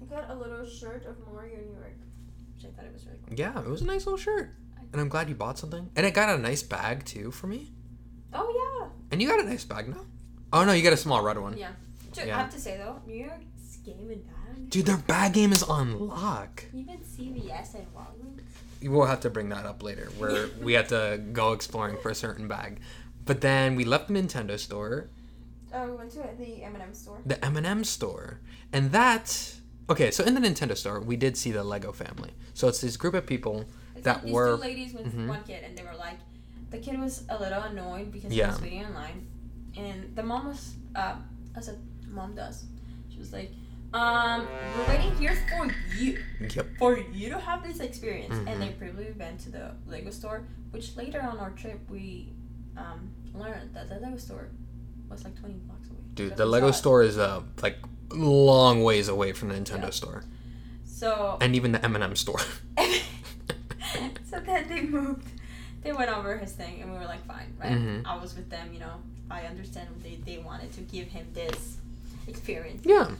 I 0.00 0.04
got 0.04 0.30
a 0.30 0.34
little 0.34 0.66
shirt 0.66 1.06
of 1.06 1.16
Mario 1.32 1.56
New 1.58 1.72
York, 1.72 1.96
which 2.56 2.66
I 2.66 2.68
thought 2.76 2.86
it 2.86 2.92
was 2.92 3.06
really 3.06 3.18
cool. 3.26 3.38
Yeah, 3.38 3.58
it 3.60 3.68
was 3.68 3.82
a 3.82 3.86
nice 3.86 4.06
little 4.06 4.18
shirt, 4.18 4.50
and 4.92 5.00
I'm 5.00 5.08
glad 5.08 5.28
you 5.28 5.34
bought 5.34 5.58
something. 5.58 5.90
And 5.96 6.06
it 6.06 6.14
got 6.14 6.28
a 6.28 6.38
nice 6.40 6.62
bag 6.62 7.04
too 7.04 7.30
for 7.30 7.46
me. 7.46 7.72
Oh 8.32 8.48
yeah. 8.82 8.88
And 9.10 9.22
you 9.22 9.28
got 9.28 9.40
a 9.40 9.44
nice 9.48 9.64
bag, 9.64 9.88
no? 9.88 10.06
Oh 10.52 10.64
no, 10.64 10.72
you 10.72 10.82
got 10.82 10.92
a 10.92 10.96
small 10.98 11.22
red 11.22 11.38
one. 11.38 11.56
yeah. 11.56 11.70
Dude, 12.12 12.26
Yeah. 12.26 12.36
I 12.36 12.40
have 12.42 12.52
to 12.54 12.60
say 12.60 12.76
though, 12.78 13.00
New 13.06 13.14
York's 13.16 13.76
game 13.84 14.10
and 14.10 14.24
bag. 14.26 14.70
Dude, 14.70 14.86
their 14.86 14.96
bag 14.96 15.32
game 15.34 15.52
is 15.52 15.62
on 15.62 15.98
lock. 16.08 16.64
Even 16.74 16.98
CVS 16.98 17.74
and 17.74 17.86
Walgreens. 17.94 18.90
We'll 18.90 19.06
have 19.06 19.20
to 19.20 19.30
bring 19.30 19.48
that 19.48 19.66
up 19.66 19.82
later, 19.82 20.08
where 20.18 20.48
we 20.62 20.72
had 20.74 20.88
to 20.90 21.20
go 21.32 21.52
exploring 21.52 21.96
for 22.02 22.10
a 22.10 22.14
certain 22.14 22.46
bag. 22.48 22.80
But 23.24 23.40
then 23.40 23.76
we 23.76 23.84
left 23.84 24.08
the 24.08 24.14
Nintendo 24.14 24.58
store, 24.58 25.10
Oh, 25.74 25.86
we 25.90 25.96
went 25.96 26.10
to 26.12 26.24
the 26.38 26.62
M&M 26.64 26.94
store. 26.94 27.18
the 27.26 27.44
M&M 27.44 27.84
store, 27.84 28.40
and 28.72 28.90
that. 28.92 29.54
Okay, 29.90 30.10
so 30.10 30.24
in 30.24 30.34
the 30.34 30.40
Nintendo 30.40 30.76
store, 30.76 31.00
we 31.00 31.16
did 31.16 31.36
see 31.36 31.50
the 31.50 31.62
Lego 31.64 31.92
family. 31.92 32.30
So 32.54 32.68
it's 32.68 32.80
this 32.80 32.96
group 32.96 33.14
of 33.14 33.26
people 33.26 33.64
It's 33.98 34.04
that 34.04 34.16
like 34.16 34.24
these 34.24 34.32
were. 34.34 34.56
two 34.56 34.62
ladies 34.62 34.94
with 34.94 35.06
Mhm. 35.14 35.26
one 35.28 35.42
kid, 35.44 35.64
and 35.64 35.76
they 35.76 35.82
were 35.82 35.96
like, 35.98 36.18
the 36.70 36.78
kid 36.78 36.98
was 36.98 37.24
a 37.28 37.38
little 37.38 37.62
annoyed 37.62 38.10
because 38.12 38.32
Yeah. 38.32 38.46
he 38.46 38.50
was 38.52 38.60
waiting 38.62 38.80
in 38.82 38.94
line, 38.94 39.26
and 39.76 40.14
the 40.16 40.22
mom 40.22 40.46
was, 40.48 40.74
uh, 40.94 41.16
as 41.54 41.68
a 41.68 41.76
mom 42.08 42.34
does, 42.34 42.64
she 43.10 43.18
was 43.18 43.32
like, 43.32 43.50
um, 43.94 44.46
we're 44.76 44.88
waiting 44.88 45.14
here 45.16 45.36
for 45.50 45.66
you, 45.96 46.22
Yep. 46.40 46.66
for 46.78 46.98
you 46.98 47.30
to 47.30 47.38
have 47.38 47.62
this 47.66 47.80
experience, 47.80 48.34
Mhm. 48.34 48.48
and 48.48 48.62
they 48.62 48.70
previously 48.70 49.14
went 49.18 49.40
to 49.40 49.50
the 49.50 49.74
Lego 49.86 50.10
store, 50.10 50.46
which 50.72 50.94
later 50.96 51.20
on 51.22 51.38
our 51.38 51.50
trip 51.50 51.80
we, 51.90 52.32
um, 52.76 53.10
learned 53.34 53.74
that 53.74 53.88
the 53.88 53.96
Lego 53.98 54.16
store 54.18 54.48
was 55.08 55.24
like 55.24 55.34
twenty 55.40 55.54
blocks 55.54 55.88
away. 55.88 55.98
Dude, 56.14 56.36
the 56.36 56.44
Lego 56.46 56.70
store 56.70 57.02
is 57.02 57.16
uh, 57.18 57.42
like 57.62 57.78
long 58.10 58.82
ways 58.82 59.08
away 59.08 59.32
from 59.32 59.48
the 59.48 59.54
Nintendo 59.54 59.84
Yeah. 59.84 59.90
store, 59.90 60.24
So 60.84 61.38
and 61.40 61.54
even 61.56 61.72
the 61.72 61.82
M&M 61.84 62.14
store. 62.16 62.40
so 64.30 64.40
then 64.40 64.68
they 64.68 64.82
moved. 64.82 65.26
They 65.82 65.92
went 65.92 66.10
over 66.10 66.36
his 66.36 66.52
thing, 66.52 66.82
and 66.82 66.90
we 66.92 66.98
were 66.98 67.04
like, 67.04 67.24
fine, 67.26 67.54
right? 67.58 67.72
Mhm. 67.72 68.02
I 68.04 68.16
was 68.16 68.34
with 68.34 68.50
them, 68.50 68.72
you 68.72 68.80
know. 68.80 68.94
I 69.30 69.42
understand 69.42 69.88
they 70.02 70.16
they 70.16 70.38
wanted 70.38 70.72
to 70.72 70.80
give 70.80 71.08
him 71.08 71.26
this 71.34 71.76
experience. 72.26 72.82
yeah. 72.84 73.10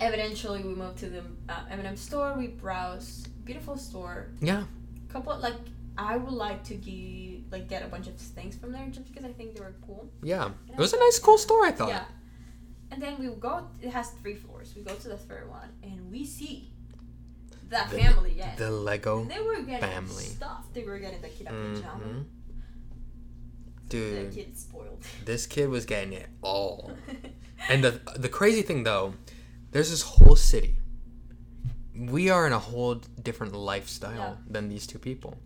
Eventually, 0.00 0.62
we 0.62 0.74
moved 0.74 0.98
to 0.98 1.06
the 1.08 1.22
uh, 1.48 1.60
M&M 1.70 1.96
store. 1.96 2.34
We 2.36 2.48
browsed, 2.48 3.28
beautiful 3.46 3.76
store, 3.78 4.26
Yeah. 4.40 4.64
couple 5.08 5.38
like 5.38 5.54
I 5.96 6.18
would 6.18 6.34
like 6.34 6.62
to 6.64 6.74
give 6.74 7.50
like 7.50 7.68
get 7.68 7.82
a 7.82 7.86
bunch 7.88 8.06
of 8.06 8.14
things 8.16 8.56
from 8.56 8.72
there 8.72 8.86
just 8.90 9.06
because 9.10 9.24
I 9.24 9.32
think 9.32 9.54
they 9.54 9.60
were 9.60 9.74
cool. 9.86 10.06
Yeah, 10.22 10.50
it 10.68 10.76
was 10.76 10.92
a 10.92 10.98
nice, 10.98 11.18
cool 11.18 11.38
store. 11.38 11.64
I 11.64 11.70
thought. 11.72 11.88
Yeah. 11.88 12.04
And 12.90 13.00
then 13.02 13.16
we 13.18 13.26
go. 13.28 13.66
It 13.80 13.90
has 13.90 14.10
three 14.20 14.34
floors. 14.34 14.74
We 14.76 14.82
go 14.82 14.94
to 14.94 15.08
the 15.08 15.16
third 15.16 15.48
one, 15.48 15.68
and 15.82 16.10
we 16.10 16.24
see 16.26 16.70
that 17.68 17.90
The- 17.90 17.98
family. 17.98 18.34
Yeah. 18.36 18.54
The 18.56 18.70
Lego. 18.70 19.22
and 19.22 19.30
they 19.30 19.40
were 19.40 19.56
getting 19.62 19.80
family. 19.80 20.24
stuff. 20.24 20.64
They 20.72 20.84
were 20.84 20.98
getting 20.98 21.20
the 21.22 21.28
kid 21.28 21.46
up 21.48 21.52
in 21.54 21.74
pajama. 21.76 22.04
Mhm. 22.04 22.24
The 23.88 23.88
Dude, 23.88 24.34
kid 24.34 24.58
spoiled. 24.58 25.02
this 25.24 25.46
kid 25.46 25.68
was 25.68 25.84
getting 25.84 26.12
it 26.12 26.28
all. 26.42 26.92
And 27.70 27.82
the 27.82 28.00
the 28.16 28.28
crazy 28.28 28.60
thing 28.62 28.84
though, 28.84 29.14
there's 29.72 29.90
this 29.90 30.02
whole 30.02 30.36
city. 30.36 30.76
We 31.96 32.28
are 32.28 32.46
in 32.46 32.52
a 32.52 32.58
whole 32.58 32.96
different 33.22 33.54
lifestyle 33.54 34.14
Yeah. 34.14 34.34
than 34.46 34.68
these 34.68 34.86
two 34.86 34.98
people. 34.98 35.38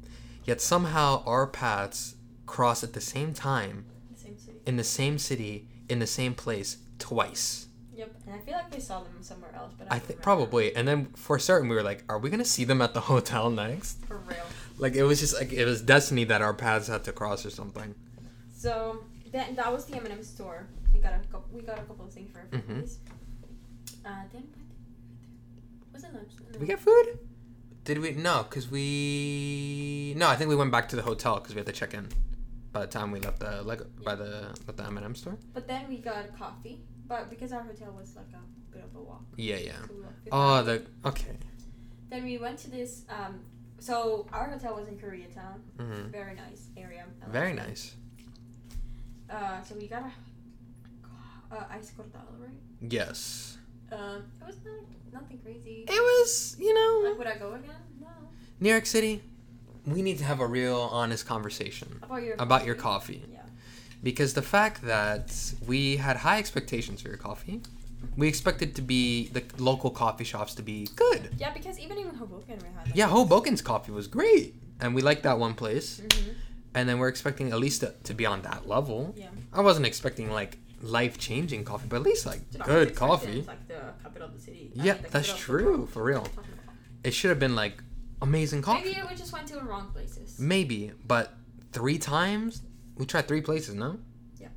Yet 0.44 0.60
somehow 0.60 1.22
our 1.24 1.46
paths 1.46 2.16
cross 2.46 2.82
at 2.82 2.92
the 2.94 3.00
same 3.00 3.32
time 3.32 3.84
Same 4.16 4.36
city. 4.36 4.58
in 4.66 4.76
the 4.76 4.82
same 4.84 5.18
city 5.18 5.68
in 5.88 6.00
the 6.00 6.06
same 6.06 6.34
place 6.34 6.78
twice. 6.98 7.68
Yep. 8.00 8.14
And 8.26 8.35
I 8.35 8.38
feel 8.38 8.54
like 8.54 8.73
we 8.75 8.80
saw 8.80 9.00
them 9.02 9.19
somewhere 9.21 9.54
else, 9.54 9.73
but 9.78 9.92
I, 9.92 9.97
I 9.97 9.99
think 9.99 10.23
probably. 10.23 10.75
And 10.75 10.88
then 10.88 11.07
for 11.26 11.38
certain 11.38 11.69
we 11.69 11.76
were 11.76 11.83
like, 11.83 12.02
are 12.09 12.19
we 12.19 12.30
going 12.30 12.40
to 12.49 12.52
see 12.57 12.64
them 12.64 12.80
at 12.80 12.95
the 12.95 13.00
hotel 13.12 13.50
next? 13.50 14.02
for 14.07 14.16
real. 14.19 14.38
Like 14.78 14.95
it 14.95 15.02
was 15.04 15.21
just 15.21 15.35
like 15.35 15.52
it 15.52 15.66
was 15.66 15.83
destiny 15.83 16.25
that 16.25 16.40
our 16.40 16.54
paths 16.54 16.88
had 16.88 17.04
to 17.04 17.12
cross 17.12 17.45
or 17.45 17.50
something. 17.50 17.95
So 18.52 19.04
then 19.33 19.54
that 19.57 19.71
was 19.71 19.85
the 19.85 19.97
M&M 19.97 20.23
store. 20.23 20.66
We 20.95 21.00
got 21.00 21.12
a 21.12 21.19
couple. 21.30 21.45
We 21.52 21.61
got 21.61 21.78
a 21.78 21.83
couple 21.83 22.07
of 22.07 22.12
things 22.12 22.30
for 22.33 22.38
our 22.38 22.47
Mhm. 22.47 22.90
Uh, 24.07 24.09
then 24.33 24.45
what? 24.49 25.92
Was 25.92 26.04
it 26.04 26.14
lunch? 26.14 26.33
Did 26.52 26.61
we 26.62 26.66
get 26.66 26.80
food? 26.80 27.19
Did 27.85 27.99
we? 27.99 28.12
No, 28.12 28.45
because 28.49 28.66
we. 28.71 30.14
No, 30.16 30.26
I 30.28 30.37
think 30.37 30.49
we 30.49 30.57
went 30.57 30.73
back 30.73 30.88
to 30.90 30.97
the 30.97 31.02
hotel 31.02 31.35
because 31.38 31.54
we 31.54 31.59
had 31.59 31.66
to 31.66 31.73
check 31.73 31.92
in. 31.95 32.09
By 32.73 32.80
the 32.80 32.87
time 32.87 33.11
we 33.12 33.21
left 33.21 33.40
the 33.40 33.62
Lego, 33.62 33.85
by 34.04 34.14
the 34.14 34.54
at 34.69 34.76
the 34.78 34.85
M 34.85 34.97
and 34.97 35.04
M 35.04 35.14
store. 35.14 35.37
But 35.52 35.69
then 35.69 35.83
we 35.88 35.99
got 35.99 36.25
coffee. 36.38 36.80
But 37.11 37.29
because 37.29 37.52
our 37.52 37.62
hotel 37.62 37.93
was 37.99 38.14
like 38.14 38.33
a 38.33 38.73
bit 38.73 38.85
of 38.85 38.95
a 38.95 39.02
walk, 39.02 39.25
Yeah, 39.37 39.57
yeah. 39.57 39.73
Oh, 40.31 40.62
the 40.62 40.87
okay. 41.05 41.37
Then 42.09 42.23
we 42.25 42.38
went 42.38 42.57
to 42.61 42.71
this. 42.71 43.02
Um, 43.09 43.40
so 43.81 44.29
our 44.33 44.49
hotel 44.49 44.76
was 44.76 44.87
in 44.87 44.97
Koreatown. 44.97 45.59
hmm 45.76 46.09
Very 46.12 46.37
nice 46.37 46.69
area. 46.76 47.05
Very 47.29 47.52
nice. 47.52 47.97
Uh, 49.29 49.61
so 49.61 49.75
we 49.75 49.88
got 49.88 50.05
a 50.05 51.57
uh, 51.57 51.64
ice 51.73 51.90
cortado, 51.99 52.31
right? 52.38 52.61
Yes. 52.81 53.59
Um, 53.90 54.23
it 54.40 54.47
was 54.47 54.59
not 54.64 55.21
nothing 55.23 55.38
crazy. 55.38 55.87
It 55.88 55.90
was, 55.90 56.57
you 56.61 56.73
know, 56.73 57.09
Like, 57.09 57.19
would 57.19 57.26
I 57.26 57.38
go 57.38 57.55
again? 57.55 57.75
No. 58.00 58.07
New 58.61 58.71
York 58.71 58.87
City. 58.87 59.21
We 59.85 60.02
need 60.02 60.19
to 60.19 60.25
have 60.25 60.38
a 60.38 60.47
real, 60.47 60.79
honest 60.93 61.26
conversation 61.26 61.99
About 62.05 62.23
your 62.23 62.37
about 62.38 62.64
your 62.67 62.76
coffee. 62.76 63.25
Yeah. 63.33 63.39
Because 64.02 64.35
the 64.35 64.42
fact 64.42 64.83
that 64.83 65.52
we 65.66 65.97
had 65.97 66.16
high 66.19 66.38
expectations 66.38 67.02
for 67.02 67.09
your 67.09 67.16
coffee, 67.19 67.61
we 68.16 68.28
expected 68.28 68.75
to 68.76 68.83
be 68.83 69.28
the 69.28 69.42
local 69.59 69.90
coffee 69.90 70.25
shops 70.25 70.54
to 70.54 70.62
be 70.62 70.88
good. 70.97 71.30
Yeah, 71.38 71.52
because 71.52 71.78
even 71.78 71.99
in 71.99 72.14
Hoboken 72.14 72.59
we 72.62 72.69
had. 72.76 72.97
Yeah, 72.97 73.09
Hoboken's 73.09 73.62
coffee 73.62 73.92
was 73.92 74.07
great, 74.07 74.54
and 74.80 74.95
we 74.95 75.02
liked 75.02 75.23
that 75.25 75.38
one 75.38 75.54
place. 75.54 76.00
hmm 76.00 76.30
And 76.75 76.88
then 76.88 76.99
we're 76.99 77.09
expecting 77.09 77.52
at 77.52 77.59
least 77.59 77.80
to, 77.83 77.95
to 78.04 78.14
be 78.14 78.25
on 78.26 78.42
that 78.42 78.66
level. 78.69 79.14
Yeah. 79.16 79.28
I 79.52 79.61
wasn't 79.61 79.87
expecting 79.87 80.30
like 80.30 80.57
life 80.83 81.19
changing 81.19 81.64
coffee, 81.64 81.88
but 81.88 81.97
at 81.97 82.02
least 82.02 82.25
like 82.26 82.49
Dude, 82.50 82.64
good 82.64 82.95
coffee. 82.95 83.42
Like 83.47 83.66
the 83.69 83.80
capital 84.02 84.28
of 84.28 84.35
the 84.35 84.40
city. 84.40 84.73
I 84.78 84.85
Yeah, 84.85 84.95
mean, 84.95 85.02
that's 85.11 85.28
capital 85.28 85.30
of 85.30 85.37
the 85.37 85.42
true, 85.76 85.87
for 85.92 86.02
real. 86.04 86.21
What 86.21 86.28
are 86.28 86.30
you 86.30 86.37
talking 86.37 86.52
about? 86.64 86.75
It 87.04 87.12
should 87.14 87.28
have 87.30 87.38
been 87.38 87.54
like 87.57 87.83
amazing 88.23 88.62
coffee. 88.62 88.92
Maybe 88.95 89.02
we 89.11 89.14
just 89.14 89.33
went 89.33 89.47
to 89.49 89.54
the 89.57 89.62
wrong 89.64 89.90
places. 89.92 90.38
Maybe, 90.38 90.92
but 91.07 91.35
three 91.73 91.99
times 91.99 92.62
we 93.00 93.07
tried 93.07 93.26
three 93.26 93.40
places. 93.40 93.75
No. 93.75 93.99
Yeah. 94.38 94.48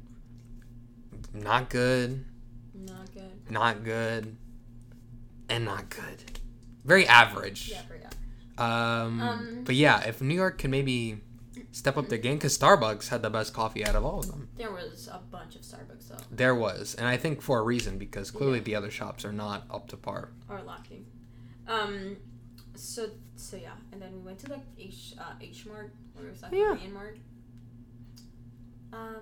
Not 1.34 1.70
good. 1.70 2.26
Not 2.76 3.12
good. 3.14 3.50
Not 3.52 3.84
good. 3.84 4.38
And 5.50 5.66
not 5.66 5.90
good. 5.90 6.40
Very 6.86 7.08
average. 7.08 7.70
Yeah, 7.72 7.82
for 7.84 7.96
yeah. 7.96 8.10
Um, 8.58 9.22
Um, 9.22 9.62
but 9.66 9.76
yeah, 9.76 10.02
if 10.02 10.22
New 10.22 10.36
York 10.36 10.58
can 10.60 10.70
maybe 10.72 11.22
step 11.72 11.98
up 11.98 12.10
their 12.10 12.18
game, 12.20 12.36
because 12.36 12.58
Starbucks 12.58 13.08
had 13.10 13.22
the 13.22 13.30
best 13.30 13.54
coffee 13.54 13.86
out 13.86 13.96
of 13.96 14.06
all 14.06 14.20
of 14.20 14.28
them. 14.28 14.50
There 14.56 14.72
was 14.72 15.08
a 15.12 15.20
bunch 15.32 15.56
of 15.56 15.62
Starbucks 15.62 16.10
though, 16.10 16.18
There 16.32 16.54
was, 16.54 16.94
and 16.96 17.08
I 17.08 17.18
think 17.18 17.42
for 17.42 17.60
a 17.60 17.64
reason, 17.64 17.98
because 17.98 18.30
clearly 18.30 18.60
the 18.60 18.76
other 18.76 18.92
shops 18.92 19.26
are 19.26 19.32
not 19.34 19.64
up 19.72 19.88
to 19.90 19.98
par. 19.98 20.30
or 20.50 20.62
lacking. 20.62 21.06
Um, 21.68 22.18
so 22.76 23.10
so 23.36 23.56
yeah, 23.58 23.72
and 23.92 24.02
then 24.02 24.12
we 24.14 24.20
went 24.20 24.40
to 24.40 24.52
like 24.52 24.64
H 24.78 25.14
uh, 25.18 25.34
H 25.42 25.66
Mart, 25.66 25.94
or 26.20 26.28
it 26.28 26.32
was 26.32 26.42
like 26.42 26.52
Yeah. 26.52 26.76
Korean 26.76 26.94
Mart. 26.94 27.18
Um, 28.94 29.16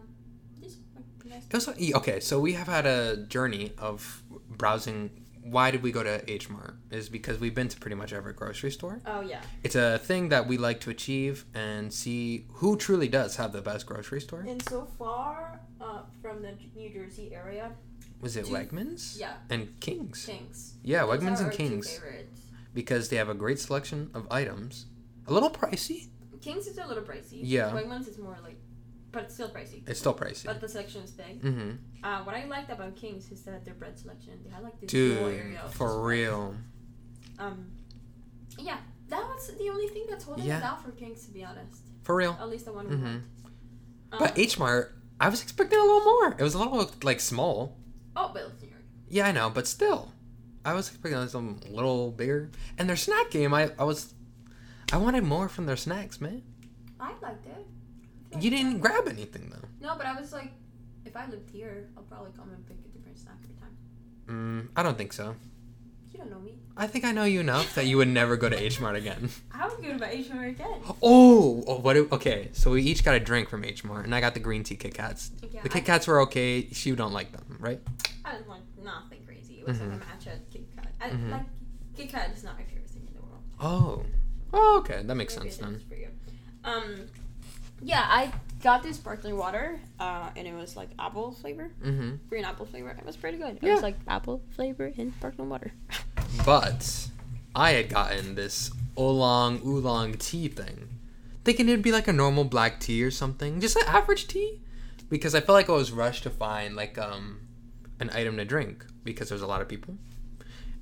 just 0.61 0.77
nice. 1.25 1.67
It 1.79 1.95
okay, 1.95 2.19
so 2.19 2.39
we 2.39 2.53
have 2.53 2.67
had 2.67 2.85
a 2.85 3.17
journey 3.27 3.73
of 3.77 4.23
browsing. 4.49 5.09
Why 5.43 5.71
did 5.71 5.81
we 5.81 5.91
go 5.91 6.03
to 6.03 6.29
H 6.31 6.49
Mart? 6.49 6.75
Is 6.91 7.09
because 7.09 7.39
we've 7.39 7.55
been 7.55 7.67
to 7.69 7.79
pretty 7.79 7.95
much 7.95 8.13
every 8.13 8.33
grocery 8.33 8.69
store. 8.71 9.01
Oh 9.07 9.21
yeah. 9.21 9.41
It's 9.63 9.75
a 9.75 9.97
thing 9.97 10.29
that 10.29 10.45
we 10.47 10.57
like 10.57 10.79
to 10.81 10.89
achieve 10.91 11.45
and 11.55 11.91
see 11.91 12.45
who 12.59 12.77
truly 12.77 13.07
does 13.07 13.37
have 13.37 13.51
the 13.51 13.61
best 13.61 13.85
grocery 13.87 14.21
store. 14.21 14.41
And 14.47 14.61
so 14.69 14.85
far, 14.99 15.59
uh, 15.79 16.01
from 16.21 16.41
the 16.43 16.53
New 16.75 16.89
Jersey 16.93 17.33
area, 17.33 17.71
Was 18.19 18.37
it 18.37 18.45
Wegmans? 18.45 19.19
yeah, 19.19 19.33
And 19.49 19.79
Kings. 19.79 20.25
Kings. 20.27 20.75
Yeah, 20.83 21.05
Those 21.07 21.21
Wegmans 21.21 21.41
and 21.41 21.51
Kings. 21.51 21.89
favorites. 21.89 22.41
Because 22.75 23.09
they 23.09 23.15
have 23.15 23.29
a 23.29 23.33
great 23.33 23.57
selection 23.59 24.11
of 24.13 24.27
items. 24.31 24.85
A 25.27 25.33
little 25.33 25.49
pricey. 25.49 26.09
Kings 26.39 26.67
is 26.67 26.77
a 26.77 26.85
little 26.85 27.03
pricey. 27.03 27.39
Yeah. 27.41 27.71
Wegmans 27.71 28.07
is 28.07 28.17
more 28.19 28.37
like, 28.43 28.57
but 29.11 29.23
it's 29.23 29.33
still 29.33 29.49
pricey. 29.49 29.87
It's 29.87 29.99
still 29.99 30.13
pricey. 30.13 30.45
But 30.45 30.61
the 30.61 30.67
selection 30.69 31.01
is 31.03 31.11
big. 31.11 31.41
Mm-hmm. 31.41 31.71
Uh, 32.05 32.23
what 32.23 32.35
I 32.35 32.45
liked 32.45 32.71
about 32.71 32.95
Kings 32.95 33.29
is 33.31 33.43
that 33.43 33.65
their 33.65 33.73
bread 33.73 33.97
selection. 33.99 34.39
They 34.43 34.49
had 34.49 34.63
like 34.63 34.79
this 34.79 34.91
whole 34.91 35.29
Dude, 35.29 35.57
for 35.71 36.01
real. 36.01 36.55
Um, 37.39 37.71
yeah, 38.57 38.77
that 39.09 39.21
was 39.27 39.47
the 39.57 39.69
only 39.69 39.87
thing 39.87 40.05
that's 40.09 40.23
holding 40.23 40.45
Yeah. 40.45 40.59
it 40.59 40.63
out 40.63 40.83
for 40.83 40.91
Kings, 40.91 41.25
to 41.25 41.31
be 41.31 41.43
honest. 41.43 41.81
For 42.03 42.15
real. 42.15 42.37
At 42.39 42.49
least 42.49 42.65
the 42.65 42.73
one 42.73 42.87
we 42.89 42.95
Mhm. 42.95 43.03
went. 43.03 43.23
Um, 44.13 44.19
But 44.19 44.37
H 44.37 44.57
Mart, 44.59 44.95
I 45.19 45.29
was 45.29 45.41
expecting 45.41 45.79
a 45.79 45.81
little 45.83 46.03
more. 46.03 46.31
It 46.37 46.41
was 46.43 46.53
a 46.53 46.59
little 46.59 46.89
like 47.03 47.19
small. 47.19 47.77
oh, 48.15 48.31
but 48.33 48.61
New 48.61 48.67
York. 48.69 48.81
Yeah, 49.09 49.27
I 49.27 49.31
know, 49.31 49.49
but 49.49 49.67
still, 49.67 50.11
I 50.65 50.73
was 50.73 50.87
expecting 50.89 51.27
something 51.27 51.71
a 51.71 51.75
little 51.75 52.11
bigger. 52.11 52.49
And 52.77 52.87
their 52.89 52.95
snack 52.97 53.31
game, 53.31 53.53
I, 53.53 53.71
I 53.79 53.83
was, 53.83 54.13
I 54.91 54.97
wanted 54.97 55.23
more 55.23 55.47
from 55.49 55.65
their 55.65 55.77
snacks, 55.77 56.19
man. 56.21 56.43
I 56.99 57.13
liked 57.21 57.45
it. 57.45 57.65
You 58.39 58.49
didn't 58.49 58.79
grab 58.79 59.07
anything 59.07 59.49
though. 59.51 59.67
No, 59.87 59.95
but 59.97 60.05
I 60.05 60.19
was 60.19 60.31
like, 60.31 60.51
if 61.05 61.15
I 61.15 61.25
lived 61.27 61.49
here, 61.49 61.89
I'll 61.97 62.03
probably 62.03 62.31
come 62.37 62.49
and 62.51 62.65
pick 62.67 62.77
a 62.85 62.97
different 62.97 63.17
snack 63.17 63.35
every 63.43 63.55
time. 63.55 63.75
Mm, 64.27 64.67
I 64.75 64.83
don't 64.83 64.97
think 64.97 65.13
so. 65.13 65.35
You 66.11 66.19
don't 66.19 66.29
know 66.29 66.39
me. 66.39 66.57
I 66.77 66.87
think 66.87 67.03
I 67.05 67.11
know 67.11 67.23
you 67.25 67.39
enough 67.39 67.75
that 67.75 67.85
you 67.85 67.97
would 67.97 68.07
never 68.07 68.37
go 68.37 68.47
to 68.49 68.55
H 68.59 68.79
Mart 68.79 68.95
again. 68.95 69.29
I 69.53 69.67
would 69.67 69.81
go 69.83 69.97
to 69.97 70.05
H 70.05 70.29
Mart 70.29 70.49
again. 70.49 70.79
Oh, 71.01 71.63
oh, 71.67 71.79
what? 71.79 71.97
okay, 71.97 72.49
so 72.53 72.71
we 72.71 72.81
each 72.83 73.03
got 73.03 73.15
a 73.15 73.19
drink 73.19 73.49
from 73.49 73.63
H 73.65 73.83
Mart, 73.83 74.05
and 74.05 74.13
I 74.15 74.21
got 74.21 74.33
the 74.33 74.39
green 74.39 74.63
tea 74.63 74.75
Kit 74.75 74.93
Kats. 74.93 75.31
Yeah, 75.51 75.61
The 75.63 75.69
Kit 75.69 75.85
Kats 75.85 76.07
were 76.07 76.21
okay. 76.21 76.67
You 76.71 76.95
don't 76.95 77.13
like 77.13 77.31
them, 77.31 77.57
right? 77.59 77.79
I 78.23 78.37
was 78.37 78.47
like 78.47 78.61
nothing 78.83 79.19
crazy. 79.25 79.55
It 79.59 79.67
was 79.67 79.79
like 79.81 79.89
a 79.89 79.95
matcha 79.95 80.39
Kit 80.51 80.65
Kat. 80.75 80.87
I, 81.01 81.09
Mhm. 81.09 81.31
Like 81.31 81.45
Kit 81.95 82.09
Kat 82.09 82.31
is 82.35 82.43
not 82.43 82.57
my 82.57 82.63
favorite 82.63 82.89
thing 82.89 83.07
in 83.07 83.13
the 83.13 83.21
world. 83.21 83.41
Oh, 83.59 84.05
oh, 84.53 84.77
okay, 84.79 85.01
that 85.03 85.15
makes 85.15 85.35
Maybe 85.37 85.49
sense 85.49 85.61
then. 85.61 85.81
for 85.89 85.95
you. 85.95 86.07
Um, 86.63 87.07
yeah, 87.81 88.05
I 88.07 88.31
got 88.61 88.83
this 88.83 88.97
sparkling 88.97 89.37
water, 89.37 89.79
uh, 89.99 90.29
and 90.35 90.47
it 90.47 90.53
was 90.53 90.75
like 90.75 90.89
apple 90.99 91.31
flavor, 91.31 91.71
Mm-hmm. 91.83 92.15
green 92.29 92.45
apple 92.45 92.65
flavor. 92.65 92.89
It 92.91 93.05
was 93.05 93.17
pretty 93.17 93.37
good. 93.37 93.57
It 93.57 93.63
Yeah. 93.63 93.73
was 93.73 93.81
like 93.83 93.95
apple 94.07 94.41
flavor 94.55 94.91
and 94.97 95.13
sparkling 95.15 95.49
water. 95.49 95.71
But 96.45 97.07
I 97.53 97.71
had 97.71 97.89
gotten 97.89 98.35
this 98.35 98.71
oolong 98.97 99.59
oolong 99.65 100.13
tea 100.13 100.47
thing, 100.47 100.87
thinking 101.43 101.67
it'd 101.67 101.81
be 101.83 101.91
like 101.91 102.07
a 102.07 102.13
normal 102.13 102.45
black 102.45 102.79
tea 102.79 103.03
or 103.03 103.11
something, 103.11 103.59
just 103.59 103.75
an 103.75 103.83
average 103.87 104.27
tea, 104.27 104.61
because 105.09 105.35
I 105.35 105.41
felt 105.41 105.55
like 105.55 105.69
I 105.69 105.73
was 105.73 105.91
rushed 105.91 106.23
to 106.23 106.29
find 106.29 106.75
like 106.75 106.97
um 106.97 107.41
an 107.99 108.09
item 108.11 108.37
to 108.37 108.45
drink 108.45 108.85
because 109.03 109.27
there's 109.29 109.41
a 109.41 109.47
lot 109.47 109.61
of 109.61 109.67
people. 109.67 109.97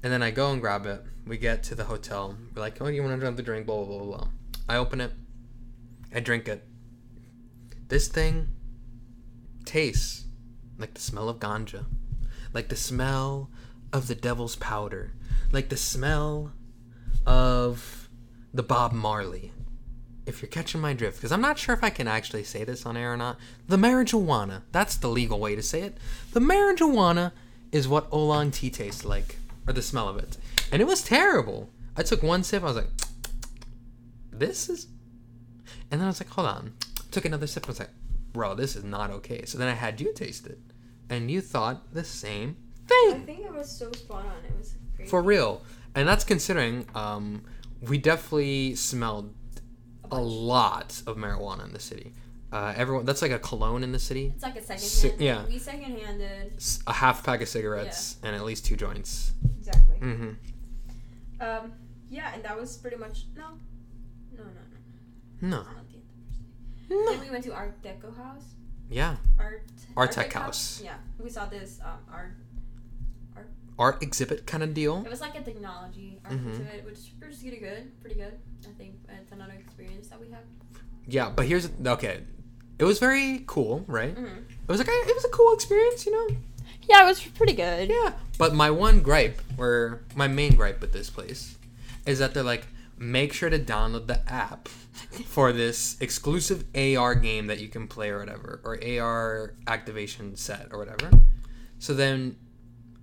And 0.04 0.14
then 0.14 0.22
I 0.24 0.32
go 0.32 0.52
and 0.52 0.62
grab 0.62 0.86
it. 0.86 1.04
We 1.28 1.38
get 1.38 1.64
to 1.64 1.76
the 1.76 1.84
hotel. 1.86 2.38
We're 2.56 2.62
like, 2.62 2.80
"Oh, 2.82 2.88
you 2.88 3.02
want 3.04 3.14
to 3.16 3.20
drink 3.20 3.36
the 3.36 3.44
drink?" 3.44 3.66
Blah 3.66 3.84
blah 3.84 3.98
blah 3.98 4.06
blah. 4.18 4.28
I 4.70 4.76
open 4.78 5.02
it. 5.02 5.12
I 6.14 6.20
drink 6.22 6.48
it. 6.48 6.64
This 7.90 8.08
thing 8.08 8.50
tastes 9.66 10.26
like 10.78 10.94
the 10.94 11.02
smell 11.02 11.28
of 11.28 11.40
ganja, 11.40 11.86
like 12.54 12.70
the 12.70 12.76
smell 12.76 13.50
of 13.92 14.08
the 14.08 14.16
devil's 14.16 14.56
powder, 14.56 15.14
like 15.52 15.70
the 15.70 15.78
smell 15.78 16.54
of 17.26 18.08
the 18.54 18.62
Bob 18.62 18.94
Marley. 18.94 19.52
If 20.28 20.42
you're 20.42 20.50
catching 20.50 20.80
my 20.80 20.94
drift, 20.94 21.18
because 21.18 21.32
I'm 21.32 21.42
not 21.42 21.58
sure 21.58 21.74
if 21.74 21.84
I 21.84 21.90
can 21.90 22.08
actually 22.08 22.44
say 22.44 22.64
this 22.64 22.86
on 22.86 22.96
air 22.96 23.12
or 23.12 23.18
not. 23.18 23.38
The 23.68 23.78
marijuana, 23.78 24.62
that's 24.72 24.96
the 24.96 25.08
legal 25.08 25.40
way 25.40 25.56
to 25.56 25.64
say 25.64 25.82
it. 25.82 25.98
The 26.34 26.40
marijuana 26.40 27.32
is 27.72 27.88
what 27.88 28.14
oolong 28.14 28.52
tea 28.52 28.70
tastes 28.70 29.04
like, 29.04 29.38
or 29.66 29.74
the 29.74 29.82
smell 29.82 30.08
of 30.08 30.18
it. 30.18 30.38
And 30.72 30.80
it 30.80 30.86
was 30.86 31.02
terrible. 31.02 31.72
I 31.98 32.04
took 32.04 32.22
one 32.22 32.44
sip, 32.44 32.62
I 32.62 32.68
was 32.68 32.76
like, 32.76 32.90
this 34.32 34.70
is 34.70 34.86
And 35.90 36.00
then 36.00 36.06
I 36.06 36.10
was 36.10 36.22
like, 36.22 36.30
hold 36.30 36.48
on. 36.48 36.74
Took 37.12 37.26
another 37.26 37.48
sip. 37.48 37.66
I 37.66 37.68
was 37.70 37.80
like, 37.80 37.90
bro, 38.34 38.54
this 38.56 38.76
is 38.76 38.84
not 38.84 39.10
okay. 39.12 39.46
So 39.46 39.58
then 39.58 39.68
I 39.68 39.74
had 39.74 40.00
you 40.00 40.14
taste 40.14 40.46
it, 40.48 40.60
and 41.10 41.30
you 41.32 41.42
thought 41.42 41.94
the 41.94 42.04
same 42.04 42.58
thing. 42.88 43.14
I 43.14 43.20
think 43.26 43.40
it 43.40 43.54
was 43.54 43.70
so 43.70 43.92
spot 43.92 44.26
on. 44.26 44.46
It 44.46 44.58
was 44.58 44.76
great. 44.96 45.10
for 45.10 45.22
real. 45.22 45.62
And 45.96 46.08
that's 46.08 46.24
considering 46.24 46.86
um, 46.96 47.44
we 47.82 47.98
definitely 47.98 48.76
smelled 48.76 49.34
A 50.12 50.16
a 50.18 50.20
lot 50.22 51.02
of 51.08 51.18
marijuana 51.18 51.66
in 51.66 51.74
the 51.74 51.80
city. 51.80 52.14
Uh, 52.52 52.74
everyone, 52.76 53.06
that's 53.06 53.22
like 53.22 53.32
a 53.32 53.38
cologne 53.40 53.84
in 53.84 53.92
the 53.92 54.00
city. 54.00 54.32
It's 54.34 54.44
like 54.44 54.56
a 54.56 54.62
second 54.62 54.82
Si- 54.84 55.14
yeah. 55.20 55.46
We 55.46 55.58
second 55.60 56.00
handed. 56.00 56.54
A 56.88 56.94
half 56.94 57.24
pack 57.24 57.42
of 57.42 57.48
cigarettes 57.48 58.18
and 58.24 58.36
at 58.36 58.44
least 58.44 58.66
two 58.66 58.76
joints. 58.76 59.34
Exactly. 59.60 59.98
hmm 59.98 60.30
Um, 61.40 61.74
yeah, 62.10 62.34
and 62.34 62.44
that 62.44 62.60
was 62.60 62.76
pretty 62.78 62.98
much 62.98 63.26
no, 63.36 63.50
no, 64.36 64.44
no, 64.44 64.50
no. 65.42 65.58
No. 65.58 65.64
Then 66.90 67.20
we 67.22 67.30
went 67.30 67.44
to 67.46 67.54
Art 67.54 67.82
Deco 67.82 68.16
House. 68.18 68.56
Yeah. 68.90 69.16
Art. 69.38 69.64
ARTECHOUSE. 69.96 70.82
Yeah, 70.84 70.96
we 71.20 71.30
saw 71.30 71.46
this 71.46 71.80
um, 71.84 72.00
art. 72.12 72.32
Art 73.78 74.04
exhibit 74.04 74.46
kind 74.46 74.62
of 74.62 74.74
deal. 74.74 75.04
It 75.06 75.10
was 75.10 75.22
like 75.22 75.36
a 75.36 75.42
technology 75.42 76.20
art 76.26 76.34
Mhm. 76.34 76.50
exhibit, 76.50 76.84
which 76.86 76.96
was 76.96 77.10
pretty 77.40 77.58
good, 77.60 78.02
pretty 78.02 78.16
good. 78.18 78.34
I 78.68 78.72
think 78.78 78.96
it's 79.08 79.32
another 79.32 79.54
experience 79.54 80.10
that 80.10 80.20
we 80.20 80.30
have. 80.32 80.44
Yeah, 81.08 81.30
but 81.30 81.46
here's 81.46 81.70
okay. 81.86 82.24
It 82.78 82.84
was 82.84 83.00
very 83.00 83.44
cool, 83.48 83.86
right? 83.88 84.14
Mm-hmm. 84.14 84.26
It 84.26 84.68
was 84.68 84.80
like 84.80 84.88
a, 84.90 84.92
it 84.92 85.16
was 85.16 85.24
a 85.24 85.30
cool 85.30 85.54
experience, 85.54 86.06
you 86.06 86.12
know. 86.12 86.36
Yeah, 86.90 87.04
it 87.04 87.06
was 87.06 87.22
pretty 87.22 87.54
good. 87.54 87.90
Yeah. 87.90 88.14
But 88.38 88.54
my 88.54 88.70
one 88.70 89.00
gripe, 89.02 89.42
or 89.58 90.02
my 90.16 90.28
main 90.28 90.56
gripe 90.56 90.82
with 90.82 90.92
this 90.92 91.10
place, 91.10 91.56
is 92.06 92.20
that 92.20 92.34
they're 92.34 92.44
like, 92.44 92.68
make 93.00 93.34
sure 93.34 93.50
to 93.50 93.58
download 93.58 94.08
the 94.08 94.22
app 94.32 94.68
for 94.68 95.52
this 95.52 95.98
exclusive 96.02 96.66
AR 96.76 97.16
game 97.16 97.48
that 97.48 97.60
you 97.60 97.70
can 97.70 97.88
play 97.88 98.10
or 98.10 98.20
whatever, 98.20 98.62
or 98.64 98.78
AR 98.84 99.56
activation 99.68 100.36
set 100.36 100.68
or 100.72 100.78
whatever. 100.78 101.10
So 101.80 101.94
then 101.94 102.36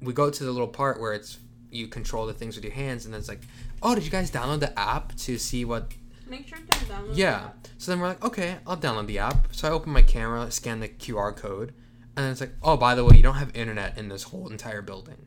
we 0.01 0.13
go 0.13 0.31
to 0.31 0.45
the 0.45 0.53
little 0.53 0.69
part 0.69 1.01
where 1.01 1.15
it's 1.15 1.39
you 1.71 1.89
control 1.89 2.27
the 2.27 2.35
things 2.35 2.55
with 2.55 2.65
your 2.65 2.75
hands, 2.75 3.05
and 3.05 3.15
then 3.15 3.19
it's 3.19 3.29
like, 3.29 3.41
oh, 3.83 3.95
did 3.95 4.05
you 4.05 4.11
guys 4.11 4.31
download 4.31 4.61
the 4.61 4.79
app 4.79 5.15
to 5.17 5.39
see 5.39 5.65
what 5.65 5.93
Make 6.29 6.47
sure 6.47 6.59
to 6.59 6.65
download. 6.65 7.11
the 7.11 7.15
yeah. 7.15 7.35
app. 7.37 7.69
So 7.79 7.91
then 7.91 8.01
we're 8.01 8.09
like, 8.09 8.25
okay, 8.25 8.57
I'll 8.67 8.77
download 8.77 9.07
the 9.07 9.19
app. 9.19 9.49
So 9.53 9.69
I 9.69 9.71
open 9.71 9.93
my 9.93 10.03
camera, 10.03 10.51
scan 10.51 10.81
the 10.81 10.89
QR 10.89 11.35
code, 11.37 11.73
and 12.17 12.25
then 12.25 12.33
it's 12.33 12.41
like, 12.41 12.55
oh, 12.63 12.77
by 12.77 12.95
the 12.95 13.05
way, 13.05 13.17
you 13.17 13.23
don't 13.23 13.35
have 13.37 13.55
internet 13.55 13.97
in 13.97 14.09
this 14.09 14.25
whole 14.25 14.49
entire 14.49 14.83
building. 14.83 15.27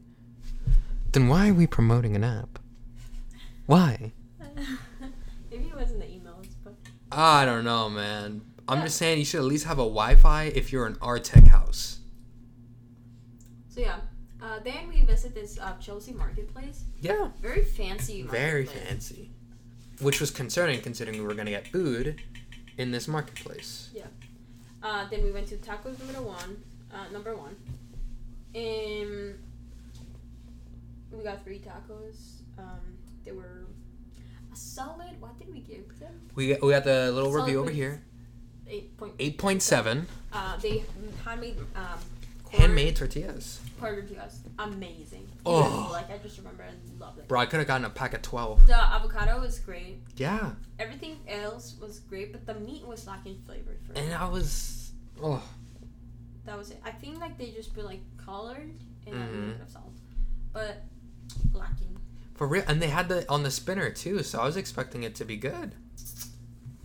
Then 1.12 1.28
why 1.28 1.50
are 1.50 1.54
we 1.54 1.68
promoting 1.68 2.16
an 2.16 2.24
app? 2.24 2.60
Why? 3.66 4.12
Maybe 5.52 5.66
it 5.66 5.76
was 5.76 5.92
in 5.92 6.00
the 6.00 6.06
emails, 6.06 6.48
but 6.64 6.74
I 7.12 7.46
don't 7.46 7.64
know, 7.64 7.90
man. 7.90 8.42
I'm 8.68 8.82
just 8.84 8.98
saying 8.98 9.18
you 9.18 9.26
should 9.26 9.40
at 9.40 9.46
least 9.46 9.66
have 9.66 9.80
a 9.80 9.84
Wi-Fi 9.84 10.44
if 10.56 10.72
you're 10.72 10.86
an 10.86 10.96
ARTECHOUSE. 11.02 12.00
so 13.70 13.82
yeah. 13.82 13.98
Uh, 14.42 14.60
then 14.64 14.88
we 14.88 15.02
visit 15.02 15.34
this 15.34 15.60
uh, 15.60 15.74
Chelsea 15.82 16.14
marketplace. 16.14 16.84
Yeah. 17.02 17.30
Very 17.42 17.64
fancy. 17.64 18.22
Very 18.24 18.66
fancy. 18.66 19.32
Which 20.00 20.22
was 20.22 20.32
concerning 20.32 20.80
considering 20.82 21.18
we 21.20 21.26
were 21.26 21.34
gonna 21.34 21.50
get 21.50 21.68
food 21.68 22.22
in 22.78 22.92
this 22.92 23.08
marketplace. 23.08 23.90
Yeah. 23.94 24.06
Uh, 24.82 25.08
then 25.10 25.24
we 25.24 25.32
went 25.32 25.48
to 25.48 25.56
tacos 25.58 26.00
number 26.00 26.22
one. 26.22 26.62
Uh, 26.94 27.12
number 27.12 27.36
one. 27.36 27.56
and 28.56 29.38
we 31.12 31.24
got 31.24 31.44
three 31.44 31.60
tacos. 31.60 32.42
Um, 32.58 32.80
they 33.26 33.32
were 33.32 33.66
solid. 34.60 35.20
What 35.20 35.38
did 35.40 35.52
we 35.52 35.60
give 35.60 36.00
them? 36.00 36.14
We 36.36 36.50
got, 36.50 36.62
we 36.62 36.72
got 36.72 36.84
the 36.84 37.12
little 37.12 37.32
Solid 37.32 37.46
review 37.46 37.60
over 37.62 37.70
here. 37.72 38.02
Eight. 38.68 38.92
Eight 39.20 39.38
point 39.38 39.62
seven. 39.62 40.08
Uh, 40.32 40.58
they 40.58 40.84
handmade 41.26 41.58
um, 41.76 41.84
quarter- 42.44 42.58
Handmade 42.62 42.96
tortillas. 42.96 43.60
quarter 43.80 44.04
to 44.04 44.16
us. 44.24 44.42
Amazing. 44.60 45.28
Oh. 45.46 45.90
like 45.92 46.12
I 46.12 46.18
just 46.20 46.38
remember 46.38 46.64
and 46.64 46.78
loved 47.00 47.18
it. 47.20 47.28
Bro, 47.28 47.40
I 47.40 47.46
could 47.48 47.58
have 47.60 47.68
gotten 47.68 47.86
a 47.86 47.90
pack 47.90 48.14
of 48.14 48.22
twelve. 48.22 48.66
The 48.68 48.76
avocado 48.76 49.40
was 49.40 49.58
great. 49.60 50.02
Yeah. 50.18 50.52
Everything 50.78 51.18
else 51.28 51.76
was 51.82 52.00
great, 52.00 52.32
but 52.32 52.46
the 52.46 52.54
meat 52.60 52.86
was 52.86 53.08
lacking 53.08 53.40
flavor 53.46 53.76
for 53.88 53.94
me. 53.94 54.02
And 54.02 54.14
I 54.14 54.28
was 54.30 54.92
oh 55.22 55.42
That 56.46 56.58
was 56.58 56.70
it. 56.72 56.80
I 56.86 56.92
think 56.92 57.20
like 57.20 57.38
they 57.40 57.50
just 57.52 57.74
put 57.74 57.86
like 57.86 58.02
colored 58.18 58.72
and 59.08 59.16
a 59.16 59.20
little 59.20 59.34
Mhm. 59.36 59.52
bit 59.54 59.62
of 59.62 59.70
salt, 59.72 59.94
but 60.54 60.84
lacking. 61.54 61.98
For 62.40 62.48
real 62.48 62.64
and 62.70 62.82
they 62.82 62.88
had 62.88 63.10
the 63.10 63.28
on 63.30 63.44
the 63.44 63.52
spinner 63.52 63.90
too, 63.90 64.24
so 64.24 64.40
I 64.40 64.46
was 64.46 64.56
expecting 64.56 65.04
it 65.04 65.14
to 65.16 65.26
be 65.26 65.36
good. 65.36 65.76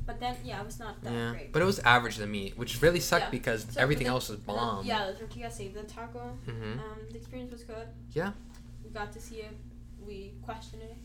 But 0.05 0.19
then 0.19 0.35
yeah, 0.45 0.61
it 0.61 0.67
was 0.67 0.81
not 0.81 1.01
that 1.05 1.13
yeah. 1.13 1.31
great. 1.31 1.53
But 1.53 1.63
it 1.63 1.65
was 1.65 1.79
average 1.79 2.17
to 2.17 2.27
me, 2.27 2.53
which 2.57 2.83
really 2.83 2.99
sucked 2.99 3.27
Yeah. 3.27 3.31
because 3.39 3.61
So 3.71 3.81
everything 3.81 4.09
the- 4.09 4.15
else 4.15 4.29
was 4.31 4.41
the- 4.41 4.47
bomb. 4.47 4.85
yeah, 4.85 5.07
the 5.07 5.15
tortilla 5.17 5.49
saved 5.51 5.75
the 5.77 5.85
taco. 5.85 6.37
Mm-hmm. 6.49 6.73
Um, 6.81 6.99
the 7.13 7.17
experience 7.17 7.53
was 7.53 7.63
good. 7.63 7.87
Yeah. 8.13 8.33
We 8.83 8.91
got 8.91 9.13
to 9.13 9.21
see 9.21 9.37
it. 9.37 9.57
We 10.05 10.33
questioned 10.43 10.83
it. 10.83 10.97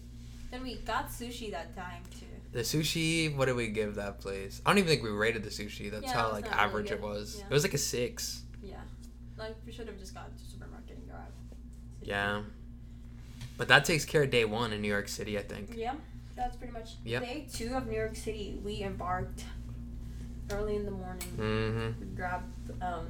Then 0.49 0.63
we 0.63 0.77
got 0.77 1.09
sushi 1.09 1.51
that 1.51 1.75
time 1.75 2.01
too. 2.19 2.25
The 2.51 2.61
sushi, 2.61 3.35
what 3.37 3.45
did 3.45 3.55
we 3.55 3.67
give 3.67 3.93
that 3.95 4.19
place? 4.19 4.61
I 4.65 4.71
don't 4.71 4.79
even 4.79 4.89
think 4.89 5.03
we 5.03 5.11
rated 5.11 5.43
the 5.43 5.51
sushi. 5.51 5.91
That's 5.91 6.05
Yeah, 6.07 6.13
how 6.13 6.31
like 6.31 6.45
not 6.45 6.55
really 6.55 6.63
average 6.65 6.91
it 6.91 7.01
was. 7.01 7.35
Yeah. 7.37 7.45
It 7.45 7.53
was 7.53 7.63
like 7.63 7.75
a 7.75 7.77
six. 7.77 8.41
Yeah, 8.63 8.77
like 9.37 9.55
we 9.63 9.71
should 9.71 9.85
have 9.87 9.99
just 9.99 10.15
gone 10.15 10.31
to 10.35 10.43
supermarket 10.51 10.97
and 10.97 11.07
grabbed. 11.07 11.37
Yeah. 12.01 12.41
But 13.59 13.67
that 13.67 13.83
takes 13.85 14.05
care 14.05 14.23
of 14.23 14.31
day 14.31 14.45
one 14.45 14.71
in 14.73 14.81
New 14.81 14.87
York 14.87 15.09
City, 15.09 15.37
I 15.37 15.41
think. 15.43 15.75
Yeah, 15.75 15.93
that's 16.35 16.55
pretty 16.55 16.71
much 16.73 16.91
Yep. 17.03 17.21
day 17.21 17.45
two 17.53 17.75
of 17.75 17.85
New 17.87 17.95
York 17.97 18.15
City. 18.15 18.57
We 18.63 18.81
embarked 18.83 19.43
early 20.49 20.77
in 20.77 20.85
the 20.85 20.91
morning. 20.91 21.27
Mm-hmm. 21.37 21.99
We 21.99 22.05
grabbed 22.15 22.71
um, 22.81 23.07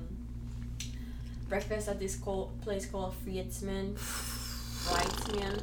breakfast 1.48 1.88
at 1.88 2.00
this 2.00 2.16
co- 2.16 2.50
place 2.62 2.86
called 2.88 3.14
Friedman's. 3.24 4.00
Weitzman. 4.90 5.62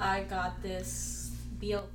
I 0.00 0.22
got 0.24 0.60
this 0.62 1.30
BL- 1.60 1.86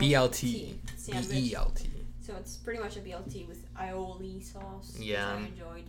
BLT. 0.00 0.76
sandwich. 0.96 1.30
B 1.30 1.50
E 1.50 1.54
L 1.54 1.70
T. 1.74 1.90
So 2.22 2.34
it's 2.36 2.56
pretty 2.56 2.80
much 2.80 2.96
a 2.96 3.00
BLT 3.00 3.46
with 3.48 3.60
aioli 3.74 4.42
sauce. 4.42 4.94
which 4.96 5.06
Yeah. 5.08 5.28
I 5.34 5.36
enjoyed. 5.40 5.84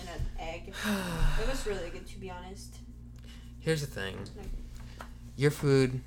And 0.00 0.08
an 0.08 0.22
egg. 0.40 0.72
It 1.42 1.48
was 1.48 1.66
really 1.66 1.90
good 1.90 2.06
to 2.06 2.18
be 2.18 2.30
honest. 2.30 2.76
Here's 3.60 3.80
the 3.80 3.86
thing. 3.86 4.16
Your 5.36 5.50
food 5.50 6.00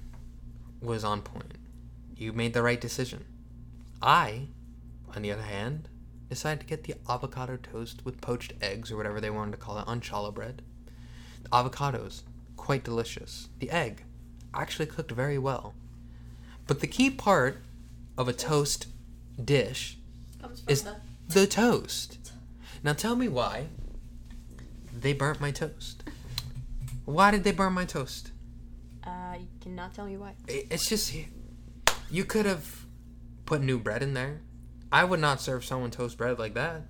was 0.81 1.03
on 1.03 1.21
point. 1.21 1.53
You 2.15 2.33
made 2.33 2.53
the 2.53 2.61
right 2.63 2.79
decision. 2.79 3.25
I, 4.01 4.47
on 5.15 5.21
the 5.21 5.31
other 5.31 5.41
hand, 5.43 5.87
decided 6.29 6.61
to 6.61 6.65
get 6.65 6.83
the 6.85 6.95
avocado 7.09 7.57
toast 7.57 8.03
with 8.05 8.21
poached 8.21 8.53
eggs 8.61 8.91
or 8.91 8.97
whatever 8.97 9.19
they 9.21 9.29
wanted 9.29 9.51
to 9.51 9.57
call 9.57 9.77
it 9.79 9.87
on 9.87 10.01
challah 10.01 10.33
bread. 10.33 10.61
The 11.43 11.49
avocados, 11.49 12.21
quite 12.57 12.83
delicious. 12.83 13.49
The 13.59 13.69
egg, 13.69 14.03
actually 14.53 14.85
cooked 14.85 15.11
very 15.11 15.37
well. 15.37 15.73
But 16.67 16.79
the 16.79 16.87
key 16.87 17.09
part 17.09 17.61
of 18.17 18.27
a 18.27 18.33
toast 18.33 18.87
dish, 19.43 19.97
Comes 20.41 20.61
from 20.61 20.71
Is- 20.71 20.83
the 20.83 20.95
the 21.27 21.47
toast. 21.47 22.31
Now 22.83 22.93
tell 22.93 23.15
me 23.15 23.27
why 23.27 23.67
they 24.93 25.13
burnt 25.13 25.39
my 25.39 25.51
toast. 25.51 26.00
Why 27.05 27.31
did 27.31 27.43
they 27.43 27.51
burn 27.51 27.73
my 27.73 27.85
toast? 27.85 28.31
Uh, 29.03 29.35
you 29.39 29.47
cannot 29.59 29.93
tell 29.93 30.05
me 30.05 30.17
why. 30.17 30.33
It's 30.47 30.87
just 30.87 31.13
you 32.09 32.25
could 32.25 32.45
have 32.45 32.85
put 33.45 33.61
new 33.61 33.79
bread 33.79 34.03
in 34.03 34.13
there. 34.13 34.41
I 34.91 35.03
would 35.03 35.19
not 35.19 35.41
serve 35.41 35.65
someone 35.65 35.91
toast 35.91 36.17
bread 36.17 36.37
like 36.37 36.53
that. 36.53 36.83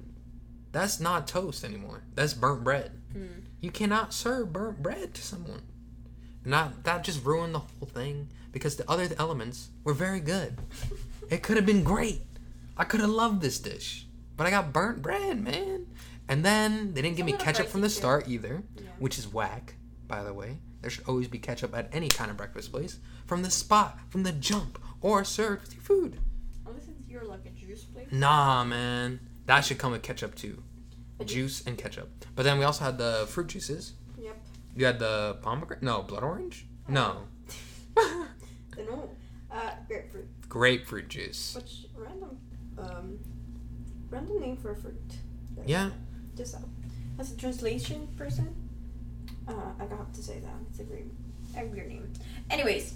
That's 0.71 0.99
not 0.99 1.27
toast 1.27 1.63
anymore. 1.63 2.03
That's 2.15 2.33
burnt 2.33 2.63
bread. 2.63 2.91
Mm. 3.15 3.43
You 3.59 3.71
cannot 3.71 4.13
serve 4.13 4.51
burnt 4.53 4.81
bread 4.81 5.13
to 5.13 5.21
someone. 5.21 5.61
Not 6.43 6.83
that 6.85 7.03
just 7.03 7.23
ruined 7.23 7.53
the 7.53 7.59
whole 7.59 7.87
thing 7.87 8.29
because 8.51 8.75
the 8.75 8.89
other 8.89 9.07
elements 9.19 9.69
were 9.83 9.93
very 9.93 10.19
good. 10.19 10.57
It 11.29 11.43
could 11.43 11.57
have 11.57 11.65
been 11.65 11.83
great. 11.83 12.21
I 12.75 12.83
could 12.83 12.99
have 12.99 13.09
loved 13.09 13.41
this 13.41 13.59
dish, 13.59 14.07
but 14.35 14.47
I 14.47 14.49
got 14.49 14.73
burnt 14.73 15.01
bread, 15.01 15.39
man. 15.43 15.87
And 16.27 16.43
then 16.43 16.93
they 16.93 17.01
didn't 17.01 17.17
give 17.17 17.25
me 17.25 17.33
ketchup 17.33 17.67
from 17.67 17.81
the 17.81 17.87
too. 17.89 17.93
start 17.93 18.27
either, 18.27 18.63
Yeah. 18.75 18.83
which 18.97 19.19
is 19.19 19.27
whack, 19.27 19.75
by 20.11 20.23
the 20.23 20.33
way. 20.33 20.57
There 20.81 20.91
should 20.91 21.07
always 21.07 21.29
be 21.29 21.39
ketchup 21.39 21.73
at 21.73 21.87
any 21.93 22.09
kind 22.09 22.29
of 22.29 22.35
breakfast 22.35 22.69
place 22.71 22.99
from 23.25 23.43
the 23.43 23.49
spot, 23.49 23.97
from 24.09 24.23
the 24.23 24.33
jump, 24.33 24.77
or 24.99 25.23
served 25.23 25.61
with 25.61 25.73
your 25.73 25.83
food. 25.83 26.19
Unless 26.67 26.89
it's 26.89 27.07
your 27.07 27.23
like 27.23 27.45
a 27.45 27.49
juice 27.51 27.85
place. 27.85 28.07
Nah, 28.11 28.65
man. 28.65 29.21
That 29.45 29.61
should 29.61 29.77
come 29.77 29.93
with 29.93 30.01
ketchup 30.01 30.35
too. 30.35 30.61
But 31.17 31.27
Juice 31.27 31.65
and 31.65 31.77
ketchup. 31.77 32.09
But 32.35 32.43
then 32.43 32.59
we 32.59 32.65
also 32.65 32.83
had 32.83 32.97
the 32.97 33.25
fruit 33.29 33.47
juices. 33.47 33.93
Yep. 34.17 34.35
You 34.75 34.85
had 34.85 34.99
the 34.99 35.37
pomegranate? 35.41 35.81
No, 35.81 36.01
blood 36.01 36.23
orange? 36.23 36.65
No. 36.87 37.23
The 38.75 38.83
no. 38.83 39.09
Uh, 39.51 39.71
grapefruit. 39.87 40.27
Grapefruit 40.47 41.09
juice. 41.09 41.55
Which 41.55 41.87
random, 41.97 42.37
um, 42.77 43.19
random 44.09 44.39
name 44.39 44.55
for 44.55 44.71
a 44.71 44.75
fruit. 44.75 44.95
Yeah. 45.65 45.89
Just 46.37 46.55
uh, 46.55 46.59
as 47.19 47.33
a 47.33 47.37
translation 47.37 48.07
person, 48.17 48.55
uh, 49.47 49.53
I 49.79 49.83
have 49.95 50.11
to 50.13 50.21
say 50.23 50.39
that 50.39 50.53
it's 50.69 50.79
a 50.79 50.83
great, 50.83 51.05
a 51.57 51.65
weird 51.65 51.89
name. 51.89 52.11
Anyways, 52.49 52.95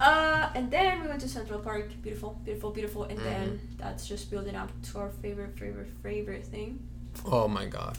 Uh, 0.00 0.50
and 0.56 0.70
then 0.72 1.02
we 1.02 1.06
went 1.08 1.20
to 1.20 1.28
Central 1.28 1.60
Park. 1.60 1.88
Beautiful, 2.02 2.40
beautiful, 2.44 2.70
beautiful. 2.70 3.04
And 3.04 3.18
then 3.18 3.46
Mm-hmm. 3.50 3.76
that's 3.78 4.08
just 4.08 4.28
building 4.30 4.56
up 4.56 4.70
to 4.90 4.98
our 4.98 5.10
favorite, 5.22 5.56
favorite, 5.58 5.90
favorite 6.02 6.44
thing. 6.44 6.80
Oh 7.24 7.46
my 7.46 7.66
god. 7.66 7.96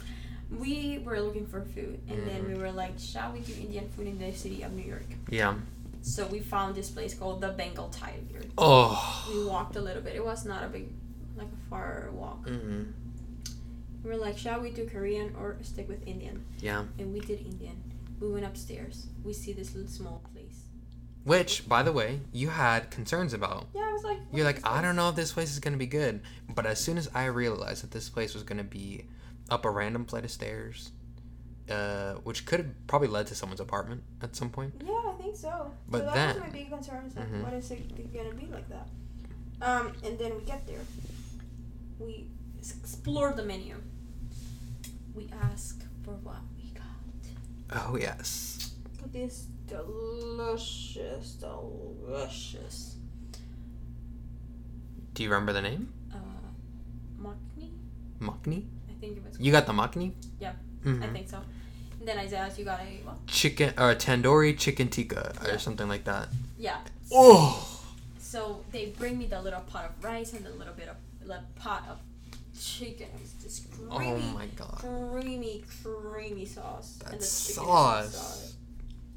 We 0.50 1.00
were 1.04 1.18
looking 1.20 1.46
for 1.46 1.62
food, 1.74 1.98
and 2.10 2.26
then 2.28 2.42
Mhm. 2.44 2.48
we 2.52 2.54
were 2.62 2.70
like, 2.70 2.98
shall 2.98 3.32
we 3.32 3.40
do 3.40 3.52
Indian 3.58 3.88
food 3.88 4.06
in 4.06 4.18
the 4.18 4.30
city 4.32 4.62
of 4.62 4.72
New 4.72 4.84
York? 4.84 5.08
Yeah. 5.30 5.54
So 6.02 6.26
we 6.28 6.38
found 6.40 6.74
this 6.76 6.90
place 6.90 7.14
called 7.18 7.40
the 7.40 7.48
Bengal 7.60 7.88
Tiger. 7.88 8.42
Oh. 8.58 8.94
We 9.32 9.44
walked 9.44 9.74
a 9.76 9.80
little 9.80 10.02
bit. 10.02 10.14
It 10.14 10.24
was 10.24 10.44
not 10.44 10.62
a 10.62 10.68
big, 10.68 10.86
like 11.36 11.48
a 11.48 11.62
far 11.70 12.10
walk. 12.12 12.46
hmm 12.46 12.82
We 14.06 14.12
were 14.12 14.18
like, 14.18 14.38
shall 14.38 14.60
we 14.60 14.70
do 14.70 14.86
Korean 14.86 15.34
or 15.36 15.56
stick 15.62 15.88
with 15.88 16.06
Indian? 16.06 16.44
Yeah. 16.60 16.84
And 17.00 17.12
we 17.12 17.18
did 17.18 17.40
Indian. 17.44 17.82
We 18.20 18.30
went 18.30 18.44
upstairs. 18.46 19.08
We 19.24 19.32
see 19.32 19.52
this 19.52 19.74
little 19.74 19.90
small 19.90 20.22
place. 20.32 20.60
Which, 21.24 21.68
by 21.68 21.82
the 21.82 21.90
way, 21.90 22.20
you 22.32 22.48
had 22.50 22.88
concerns 22.92 23.32
about. 23.32 23.66
Yeah, 23.74 23.80
I 23.82 23.92
was 23.92 24.04
like, 24.04 24.18
You're 24.32 24.44
like, 24.44 24.64
I 24.64 24.80
don't 24.80 24.94
know 24.94 25.08
if 25.08 25.16
this 25.16 25.32
place 25.32 25.50
is 25.50 25.58
gonna 25.58 25.76
be 25.76 25.88
good. 25.88 26.20
But 26.54 26.66
as 26.66 26.78
soon 26.78 26.98
as 26.98 27.10
I 27.16 27.24
realized 27.24 27.82
that 27.82 27.90
this 27.90 28.08
place 28.08 28.32
was 28.32 28.44
gonna 28.44 28.62
be 28.62 29.06
up 29.50 29.64
a 29.64 29.70
random 29.70 30.04
flight 30.04 30.24
of 30.24 30.30
stairs, 30.30 30.92
uh, 31.68 32.12
which 32.22 32.46
could 32.46 32.60
have 32.60 32.86
probably 32.86 33.08
led 33.08 33.26
to 33.26 33.34
someone's 33.34 33.58
apartment 33.58 34.04
at 34.22 34.36
some 34.36 34.50
point. 34.50 34.72
Yeah, 34.86 34.92
I 34.92 35.14
think 35.20 35.34
so. 35.34 35.72
But 35.88 35.98
so 35.98 36.04
that 36.04 36.14
then- 36.14 36.34
was 36.36 36.44
my 36.44 36.50
big 36.50 36.68
concern. 36.70 37.06
Is 37.06 37.16
like, 37.16 37.28
Mhm. 37.32 37.42
what 37.42 37.54
is 37.54 37.72
it 37.72 38.12
gonna 38.14 38.34
be 38.36 38.46
like 38.46 38.68
that? 38.68 38.88
Um, 39.60 39.94
and 40.04 40.16
then 40.16 40.36
we 40.36 40.44
get 40.44 40.64
there. 40.68 40.82
We 41.98 42.28
explore 42.60 43.32
the 43.32 43.42
menu. 43.42 43.74
We 45.16 45.30
ask 45.50 45.82
for 46.04 46.12
what 46.22 46.42
we 46.56 46.70
got. 46.70 47.82
Oh 47.88 47.96
yes. 47.96 48.74
Look 49.00 49.12
this 49.12 49.46
delicious, 49.66 51.32
delicious. 51.40 52.96
Do 55.14 55.22
you 55.22 55.30
remember 55.30 55.54
the 55.54 55.62
name? 55.62 55.92
Uh, 56.12 56.16
makni. 57.18 57.70
Makni. 58.20 58.64
I 58.90 58.92
think 59.00 59.16
it 59.16 59.24
was. 59.24 59.40
You 59.40 59.50
got 59.52 59.66
the 59.66 59.72
makni. 59.72 60.12
Yeah, 60.38 60.52
hmm 60.82 61.02
I 61.02 61.06
think 61.06 61.28
so. 61.28 61.40
And 61.98 62.06
then 62.06 62.18
I 62.18 62.26
asked, 62.26 62.58
you 62.58 62.66
got 62.66 62.80
a 62.80 63.00
what? 63.04 63.26
Chicken 63.26 63.70
or 63.78 63.94
tandoori 63.94 64.56
chicken 64.58 64.88
tikka 64.88 65.32
Yeah. 65.42 65.54
or 65.54 65.58
something 65.58 65.88
like 65.88 66.04
that. 66.04 66.28
Yeah. 66.58 66.76
Oh. 67.10 67.72
So 68.18 68.62
they 68.70 68.86
bring 68.98 69.16
me 69.18 69.26
the 69.26 69.40
little 69.40 69.60
pot 69.60 69.86
of 69.86 70.04
rice 70.04 70.34
and 70.34 70.44
the 70.44 70.50
little 70.50 70.74
bit 70.74 70.88
of 70.88 70.96
the 71.26 71.40
pot 71.58 71.84
of 71.90 71.98
chicken. 72.60 73.06
It 73.14 73.20
was 73.22 73.32
this 73.42 73.66
Oh 73.90 73.96
creamy, 73.96 74.32
my 74.34 74.46
god. 74.56 74.78
creamy, 74.78 75.64
creamy 75.82 76.44
sauce. 76.44 76.98
That 77.02 77.12
and 77.12 77.20
the 77.20 77.24
sauce. 77.24 78.54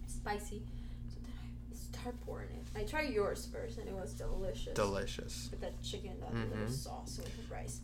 Spicy. 0.08 0.62
So 1.10 1.16
then 1.22 1.34
I 1.72 1.76
start 2.00 2.22
pouring 2.26 2.50
it. 2.50 2.80
I 2.80 2.84
tried 2.84 3.14
yours 3.14 3.48
first 3.52 3.78
and 3.78 3.88
it 3.88 3.94
was 3.96 4.14
delicious. 4.14 4.74
Delicious. 4.74 5.48
With 5.52 5.62
that 5.62 5.82
chicken, 5.84 6.12
that 6.20 6.34
little 6.34 6.66
Mhm. 6.66 6.72
sauce 6.72 7.18
with 7.18 7.36
the 7.48 7.54
rice. 7.54 7.80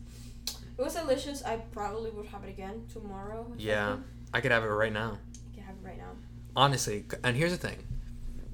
It 0.78 0.82
was 0.82 0.94
delicious. 0.96 1.42
I 1.44 1.58
probably 1.58 2.12
would 2.12 2.26
have 2.28 2.44
it 2.44 2.50
again 2.50 2.86
tomorrow. 2.92 3.52
Yeah. 3.58 3.96
could. 3.96 4.04
I 4.34 4.42
could 4.42 4.52
have 4.52 4.64
it 4.64 4.68
right 4.68 4.92
now. 4.94 5.18
I 5.52 5.56
can 5.56 5.64
have 5.64 5.76
it 5.76 5.86
right 5.88 5.98
now. 5.98 6.12
Honestly, 6.56 7.06
and 7.24 7.36
here's 7.36 7.52
the 7.52 7.58
thing. 7.58 7.78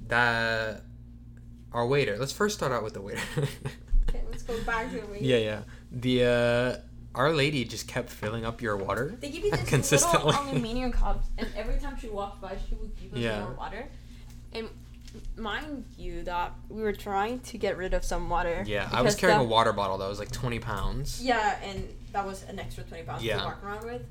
That 0.07 0.83
our 1.73 1.85
waiter. 1.87 2.17
Let's 2.17 2.33
first 2.33 2.57
start 2.57 2.71
out 2.71 2.83
with 2.83 2.93
the 2.93 3.01
waiter. 3.01 3.21
Okay, 4.09 4.23
let's 4.29 4.43
go 4.43 4.61
back 4.63 4.91
to 4.91 4.99
the 4.99 5.07
way. 5.07 5.19
yeah, 5.21 5.37
yeah. 5.37 5.61
The 5.89 6.25
uh, 6.25 6.81
our 7.15 7.31
lady 7.33 7.65
just 7.65 7.87
kept 7.87 8.09
filling 8.09 8.45
up 8.45 8.61
your 8.61 8.77
water 8.77 9.15
They 9.19 9.29
give 9.29 9.43
you 9.43 9.51
this 9.51 9.67
consistently. 9.67 10.31
little 10.31 10.49
aluminium 10.49 10.91
cups, 10.91 11.27
and 11.37 11.47
every 11.57 11.77
time 11.79 11.97
she 11.99 12.07
walked 12.09 12.41
by, 12.41 12.57
she 12.69 12.75
would 12.75 12.95
give 12.95 13.13
us 13.13 13.19
Yeah. 13.19 13.41
more 13.43 13.53
water. 13.53 13.87
And 14.53 14.69
mind 15.35 15.85
you, 15.97 16.23
that 16.23 16.53
we 16.69 16.81
were 16.81 16.93
trying 16.93 17.39
to 17.41 17.57
get 17.57 17.75
rid 17.77 17.93
of 17.93 18.05
some 18.05 18.29
water. 18.29 18.63
yeah, 18.65 18.89
I 18.91 19.01
was 19.01 19.15
carrying 19.15 19.39
the- 19.39 19.45
a 19.45 19.47
water 19.47 19.73
bottle 19.73 19.97
that 19.97 20.07
was 20.07 20.19
like 20.19 20.31
20 20.31 20.59
pounds. 20.59 21.21
Yeah, 21.21 21.59
and 21.63 21.87
that 22.13 22.25
was 22.25 22.43
an 22.43 22.59
extra 22.59 22.83
twenty 22.83 23.03
pounds 23.03 23.23
Yeah. 23.23 23.39
to 23.39 23.45
walk 23.45 23.63
around 23.63 23.85
with. 23.85 24.01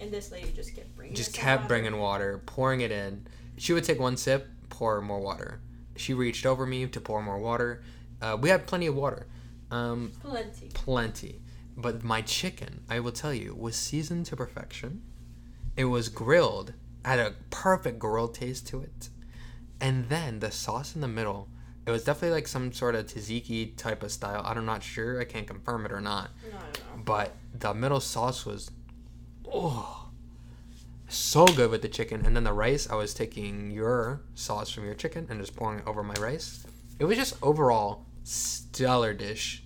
And 0.00 0.10
this 0.10 0.30
lady 0.32 0.50
just 0.52 0.74
kept 0.74 0.94
bringing. 0.96 1.14
Just 1.14 1.30
us 1.30 1.36
kept 1.36 1.62
water. 1.62 1.68
bringing 1.68 1.98
water, 1.98 2.42
pouring 2.46 2.80
it 2.80 2.90
in. 2.90 3.26
She 3.58 3.72
would 3.74 3.84
take 3.84 4.00
one 4.00 4.16
sip, 4.16 4.48
pour 4.70 5.00
more 5.02 5.20
water. 5.20 5.60
She 5.96 6.14
reached 6.14 6.46
over 6.46 6.64
me 6.66 6.86
to 6.86 7.00
pour 7.00 7.20
more 7.22 7.38
water. 7.38 7.82
Uh, 8.22 8.36
we 8.40 8.48
had 8.48 8.66
plenty 8.66 8.86
of 8.86 8.94
water. 8.94 9.26
Um, 9.70 10.12
plenty. 10.22 10.68
plenty. 10.72 11.40
But 11.76 12.02
my 12.02 12.22
chicken, 12.22 12.82
I 12.88 13.00
will 13.00 13.12
tell 13.12 13.32
you, 13.32 13.54
was 13.54 13.76
seasoned 13.76 14.26
to 14.26 14.36
perfection. 14.36 15.02
It 15.76 15.84
was 15.86 16.08
grilled, 16.08 16.74
had 17.04 17.18
a 17.18 17.34
perfect 17.50 17.98
grilled 17.98 18.34
taste 18.34 18.66
to 18.68 18.80
it. 18.80 19.08
And 19.80 20.08
then 20.08 20.40
the 20.40 20.50
sauce 20.50 20.94
in 20.94 21.00
the 21.00 21.08
middle, 21.08 21.48
it 21.86 21.90
was 21.90 22.04
definitely 22.04 22.34
like 22.34 22.48
some 22.48 22.72
sort 22.72 22.94
of 22.94 23.06
tzatziki 23.06 23.76
type 23.76 24.02
of 24.02 24.12
style. 24.12 24.42
I'm 24.44 24.66
not 24.66 24.82
sure. 24.82 25.20
I 25.20 25.24
can't 25.24 25.46
confirm 25.46 25.86
it 25.86 25.92
or 25.92 26.00
not. 26.00 26.30
No, 26.50 26.58
I 26.58 26.60
don't 26.60 26.96
know. 26.96 27.02
But 27.04 27.34
the 27.58 27.72
middle 27.72 28.00
sauce 28.00 28.44
was, 28.44 28.70
oh, 29.50 30.10
so 31.08 31.46
good 31.46 31.70
with 31.70 31.82
the 31.82 31.88
chicken. 31.88 32.26
And 32.26 32.36
then 32.36 32.44
the 32.44 32.52
rice, 32.52 32.90
I 32.90 32.94
was 32.94 33.14
taking 33.14 33.70
your 33.70 34.20
sauce 34.34 34.70
from 34.70 34.84
your 34.84 34.94
chicken 34.94 35.26
and 35.30 35.40
just 35.40 35.56
pouring 35.56 35.78
it 35.78 35.86
over 35.86 36.02
my 36.02 36.14
rice. 36.14 36.66
It 36.98 37.06
was 37.06 37.16
just 37.16 37.36
overall 37.42 38.04
stellar 38.22 39.14
dish. 39.14 39.62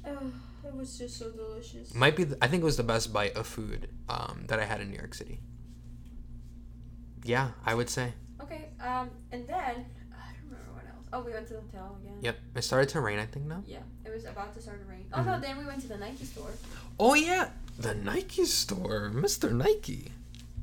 It 0.74 0.78
was 0.78 0.98
just 0.98 1.16
so 1.18 1.30
delicious. 1.30 1.94
Might 1.94 2.16
be. 2.16 2.24
The, 2.24 2.36
I 2.42 2.48
think 2.48 2.62
it 2.62 2.64
was 2.66 2.76
the 2.76 2.82
best 2.82 3.12
bite 3.12 3.34
of 3.36 3.46
food 3.46 3.88
um, 4.08 4.44
that 4.48 4.58
I 4.58 4.64
had 4.64 4.80
in 4.80 4.90
New 4.90 4.96
York 4.96 5.14
City. 5.14 5.40
Yeah, 7.24 7.50
I 7.64 7.74
would 7.74 7.88
say. 7.88 8.12
Okay, 8.42 8.68
um, 8.80 9.10
and 9.32 9.46
then 9.48 9.56
I 9.56 9.62
don't 9.70 10.50
remember 10.50 10.72
what 10.74 10.84
else. 10.84 11.06
Oh, 11.12 11.22
we 11.22 11.32
went 11.32 11.46
to 11.48 11.54
the 11.54 11.60
hotel 11.60 11.96
again. 12.02 12.18
Yep. 12.20 12.38
It 12.56 12.62
started 12.62 12.88
to 12.90 13.00
rain. 13.00 13.18
I 13.18 13.26
think 13.26 13.46
now. 13.46 13.62
Yeah, 13.66 13.78
it 14.04 14.10
was 14.12 14.24
about 14.24 14.54
to 14.54 14.60
start 14.62 14.82
to 14.84 14.90
rain. 14.90 15.06
Oh 15.12 15.22
no, 15.22 15.32
Mhm. 15.32 15.40
then 15.42 15.58
we 15.58 15.64
went 15.64 15.80
to 15.82 15.88
the 15.88 15.96
Nike 15.96 16.24
store. 16.24 16.50
Oh 16.98 17.14
yeah, 17.14 17.50
the 17.78 17.94
Nike 17.94 18.44
store, 18.44 19.10
Mr. 19.14 19.50
Nike. 19.52 20.12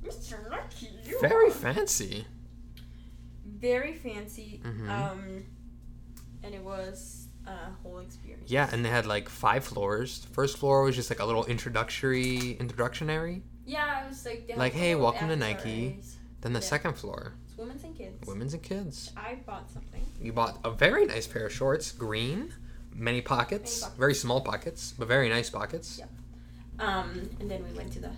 Mr. 0.03 0.49
Nike, 0.49 0.89
you 1.05 1.19
Very 1.21 1.47
are- 1.49 1.51
fancy. 1.51 2.25
very 3.45 3.93
fancy. 3.93 4.59
Mhm. 4.63 4.89
Um, 4.89 5.45
and 6.43 6.53
it 6.55 6.63
was 6.63 7.20
a 7.47 7.71
whole 7.83 7.99
experience. 7.99 8.49
Yeah, 8.49 8.69
and 8.71 8.83
they 8.85 8.89
had 8.89 9.05
like 9.05 9.29
five 9.29 9.63
floors. 9.63 10.25
First 10.31 10.57
floor 10.57 10.83
was 10.83 10.95
just 10.95 11.09
like 11.09 11.19
a 11.19 11.25
little 11.25 11.45
introductory, 11.45 12.57
introductionary. 12.59 13.41
Yeah, 13.65 14.05
it 14.05 14.09
was 14.09 14.25
like 14.25 14.51
Like, 14.55 14.73
hey, 14.73 14.95
welcome 14.95 15.27
to 15.29 15.35
Nike. 15.35 15.99
Then 16.41 16.53
the 16.53 16.59
Yeah. 16.59 16.65
second 16.65 16.93
floor, 16.95 17.33
It's 17.47 17.57
women's 17.57 17.83
and 17.83 17.95
kids. 17.95 18.27
women's 18.27 18.53
and 18.53 18.63
kids. 18.63 19.11
I 19.15 19.35
bought 19.45 19.69
something. 19.71 20.01
You 20.21 20.33
bought 20.33 20.59
a 20.63 20.71
very 20.71 21.05
nice 21.05 21.27
pair 21.27 21.45
of 21.45 21.53
shorts, 21.53 21.91
green, 21.91 22.53
many 22.93 23.21
pockets, 23.21 23.71
Many 23.73 23.81
pockets. 23.81 23.97
very 23.99 24.13
small 24.15 24.41
pockets, 24.41 24.93
but 24.97 25.07
very 25.07 25.29
nice 25.29 25.49
pockets. 25.49 25.99
Yeah. 25.99 26.05
Um, 26.79 27.29
and 27.39 27.49
then 27.49 27.63
we 27.63 27.71
went 27.77 27.93
to 27.93 27.99
the 27.99 28.09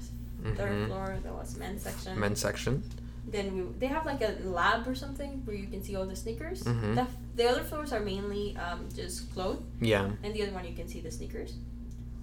third 0.56 0.72
Mhm. 0.72 0.88
floor. 0.88 1.18
There 1.22 1.34
was 1.34 1.58
men's 1.58 1.82
section. 1.84 2.18
Men's 2.20 2.40
section. 2.40 2.84
Then 3.26 3.56
we 3.56 3.62
they 3.80 3.88
have 3.88 4.06
like 4.06 4.22
a 4.22 4.36
lab 4.44 4.88
or 4.88 4.96
something 4.96 5.42
where 5.46 5.56
you 5.56 5.68
can 5.68 5.82
see 5.84 5.96
all 5.96 6.06
the 6.06 6.16
sneakers. 6.16 6.64
Mhm. 6.64 6.96
The, 6.96 7.08
the 7.36 7.50
other 7.50 7.64
floors 7.64 7.92
are 7.94 8.00
mainly 8.02 8.56
um, 8.58 8.88
just 8.96 9.34
clothes, 9.34 9.62
Yeah. 9.82 10.12
and 10.24 10.34
the 10.34 10.44
other 10.44 10.52
one 10.52 10.66
you 10.66 10.74
can 10.76 10.88
see 10.88 11.00
the 11.00 11.12
sneakers. 11.12 11.54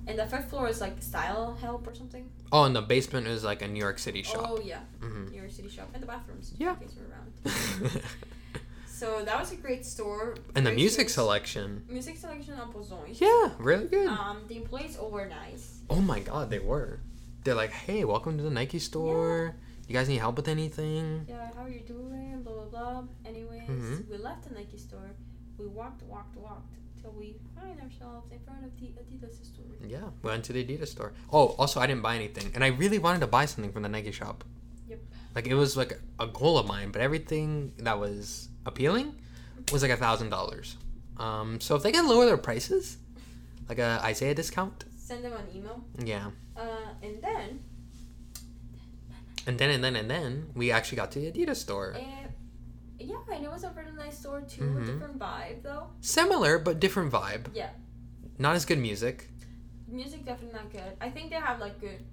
And 0.07 0.19
the 0.19 0.27
fifth 0.27 0.51
floor 0.51 0.69
is 0.69 0.81
like 0.81 1.01
style 1.03 1.57
help 1.61 1.87
or 1.87 1.95
something. 1.95 2.29
Oh, 2.53 2.65
and 2.65 2.75
the 2.75 2.83
basement 2.83 3.27
is 3.29 3.45
like 3.45 3.63
a 3.63 3.69
New 3.69 3.79
York 3.79 3.99
City 3.99 4.23
shop. 4.23 4.45
Oh 4.49 4.61
yeah, 4.61 4.81
hmm 5.01 5.27
New 5.31 5.37
York 5.39 5.51
City 5.51 5.69
shop 5.69 5.89
and 5.95 6.03
the 6.03 6.07
bathrooms. 6.07 6.53
Yeah. 6.59 6.73
In 6.75 6.77
case 6.81 6.95
you're 6.97 7.09
around. 7.11 8.03
So 8.87 9.23
that 9.25 9.41
was 9.41 9.51
a 9.51 9.57
great 9.57 9.87
store. 9.87 10.37
and 10.55 10.67
the 10.67 10.73
music 10.73 11.09
selection. 11.09 11.85
Music 11.89 12.19
selection 12.19 12.55
on 12.61 12.71
Pozões. 12.71 13.19
Yeah, 13.19 13.49
really 13.59 13.87
good. 13.87 14.07
Um, 14.09 14.43
the 14.47 14.57
employees 14.59 14.99
all 14.99 15.11
were 15.11 15.27
nice. 15.27 15.79
oh 15.89 16.03
my 16.03 16.21
god, 16.21 16.51
they 16.51 16.59
were. 16.59 17.01
They're 17.45 17.55
like, 17.55 17.71
hey, 17.71 18.05
welcome 18.05 18.37
to 18.37 18.43
the 18.43 18.51
Nike 18.51 18.79
store. 18.79 19.55
You 19.91 19.95
guys 19.97 20.09
need 20.09 20.19
help 20.19 20.37
with 20.37 20.47
anything? 20.47 21.27
Yeah, 21.29 21.51
how 21.57 21.65
are 21.65 21.69
you 21.69 21.81
doing? 21.81 22.43
Blah 22.45 22.53
blah 22.53 23.01
blah. 23.01 23.03
Anyways, 23.27 23.69
Mhm. 23.69 24.09
we 24.09 24.19
left 24.19 24.45
the 24.49 24.55
Nike 24.55 24.79
store. 24.79 25.11
We 25.59 25.67
walked, 25.67 26.05
walked, 26.05 26.37
walked 26.37 26.77
till 27.03 27.11
we 27.11 27.35
find 27.57 27.81
ourselves 27.81 28.31
in 28.31 28.39
front 28.47 28.65
of 28.65 28.71
the 28.79 28.87
Adidas 29.01 29.45
store. 29.45 29.65
Yeah, 29.85 30.11
we 30.23 30.31
went 30.31 30.45
to 30.45 30.53
the 30.53 30.65
Adidas 30.65 30.87
store. 30.95 31.13
Oh, 31.33 31.57
also, 31.59 31.81
I 31.81 31.89
didn't 31.89 32.03
buy 32.03 32.15
anything. 32.15 32.53
And 32.55 32.63
I 32.63 32.69
really 32.69 33.01
wanted 33.01 33.19
to 33.23 33.27
buy 33.27 33.47
something 33.47 33.73
from 33.73 33.83
the 33.83 33.89
Nike 33.89 34.13
shop. 34.13 34.45
Yep. 34.89 35.01
Like, 35.35 35.49
it 35.49 35.55
was 35.55 35.77
like 35.77 36.01
a 36.21 36.29
goal 36.29 36.57
of 36.57 36.69
mine, 36.69 36.93
but 36.93 37.03
everything 37.03 37.73
that 37.79 37.99
was 37.99 38.49
appealing 38.67 39.17
was 39.73 39.83
like 39.83 39.91
a 39.91 39.97
$1,000. 39.97 40.77
Um, 41.17 41.61
so 41.61 41.75
if 41.75 41.83
they 41.83 41.91
can 41.91 42.07
lower 42.07 42.27
their 42.27 42.37
prices, 42.39 42.97
like 43.69 43.81
a 43.81 43.99
Isaiah 44.05 44.37
discount, 44.37 44.85
Send 44.97 45.25
them 45.25 45.33
an 45.33 45.47
email. 45.53 45.83
yeah. 45.99 46.31
Uh, 46.57 46.95
and 47.03 47.21
then, 47.21 47.65
And 49.47 49.59
then, 49.59 49.71
and 49.71 49.83
then, 49.83 49.97
and 49.97 50.11
then, 50.11 50.51
we 50.55 50.71
actually 50.71 50.97
got 50.97 51.11
to 51.13 51.19
the 51.21 51.31
Adidas 51.33 51.57
store. 51.57 51.95
uh, 51.95 52.01
yeah, 52.99 53.17
and 53.33 53.45
it 53.45 53.51
was 53.51 53.65
a 53.65 53.71
really 53.71 53.93
nice 53.97 54.19
store 54.19 54.43
too. 54.43 54.63
Mhm. 54.63 54.83
A 54.83 54.87
different 54.93 55.19
vibe 55.19 55.63
though. 55.63 55.87
Similar, 56.03 56.59
but 56.59 56.79
different 56.81 57.11
vibe. 57.13 57.47
Yeah. 57.55 57.71
Not 58.39 58.55
as 58.57 58.65
good 58.67 58.79
music. 58.79 59.29
Music 59.89 60.25
definitely 60.25 60.59
not 60.61 60.71
good. 60.71 60.93
I 61.01 61.09
think 61.11 61.31
they 61.31 61.37
have 61.37 61.59
like 61.61 61.81
good 61.81 62.05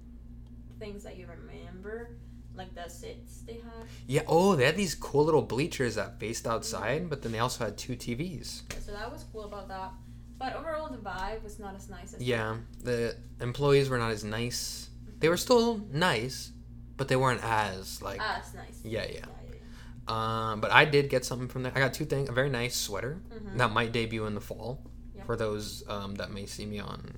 things 0.78 1.02
that 1.04 1.16
you 1.18 1.26
remember. 1.26 2.16
like 2.54 2.74
the 2.74 2.88
sits 2.88 3.42
they 3.42 3.52
had. 3.52 3.86
Yeah. 4.08 4.22
Oh, 4.26 4.56
they 4.56 4.64
had 4.64 4.76
these 4.76 4.96
cool 4.96 5.24
little 5.24 5.42
bleachers 5.42 5.94
that 5.94 6.18
faced 6.18 6.44
outside, 6.44 7.08
but 7.08 7.22
then 7.22 7.30
they 7.30 7.38
also 7.38 7.62
had 7.64 7.78
two 7.78 7.94
TVs. 7.94 8.62
So 8.84 8.90
that 8.90 9.12
was 9.12 9.24
cool 9.32 9.44
about 9.44 9.68
that. 9.68 9.92
But 10.38 10.56
overall, 10.56 10.88
the 10.90 10.96
vibe 10.98 11.44
was 11.44 11.60
not 11.60 11.76
as 11.76 11.88
nice 11.88 12.14
as 12.14 12.20
Yeah, 12.20 12.56
the 12.82 13.14
employees 13.40 13.88
were 13.88 13.98
not 13.98 14.10
as 14.10 14.24
nice. 14.24 14.90
They 15.20 15.28
were 15.28 15.36
still 15.36 15.86
nice, 15.92 16.50
but 16.98 17.08
they 17.08 17.16
weren't 17.16 17.42
as 17.42 18.02
like. 18.02 18.20
as 18.20 18.52
nice. 18.54 18.80
Yeah, 18.84 19.04
yeah. 19.04 19.12
yeah, 19.12 19.24
yeah. 19.54 20.52
Um, 20.52 20.60
but 20.60 20.70
I 20.70 20.84
did 20.84 21.08
get 21.08 21.24
something 21.24 21.48
from 21.48 21.62
there. 21.62 21.72
I 21.74 21.78
got 21.80 21.94
two 21.94 22.04
things: 22.04 22.28
a 22.28 22.32
very 22.32 22.50
nice 22.50 22.76
sweater 22.76 23.20
Mhm. 23.32 23.56
that 23.56 23.70
might 23.72 23.92
debut 23.92 24.26
in 24.26 24.34
the 24.34 24.40
fall 24.40 24.82
Yeah. 25.16 25.24
for 25.24 25.36
those 25.36 25.82
um, 25.88 26.16
that 26.16 26.30
may 26.30 26.44
see 26.46 26.66
me 26.66 26.78
on 26.80 27.16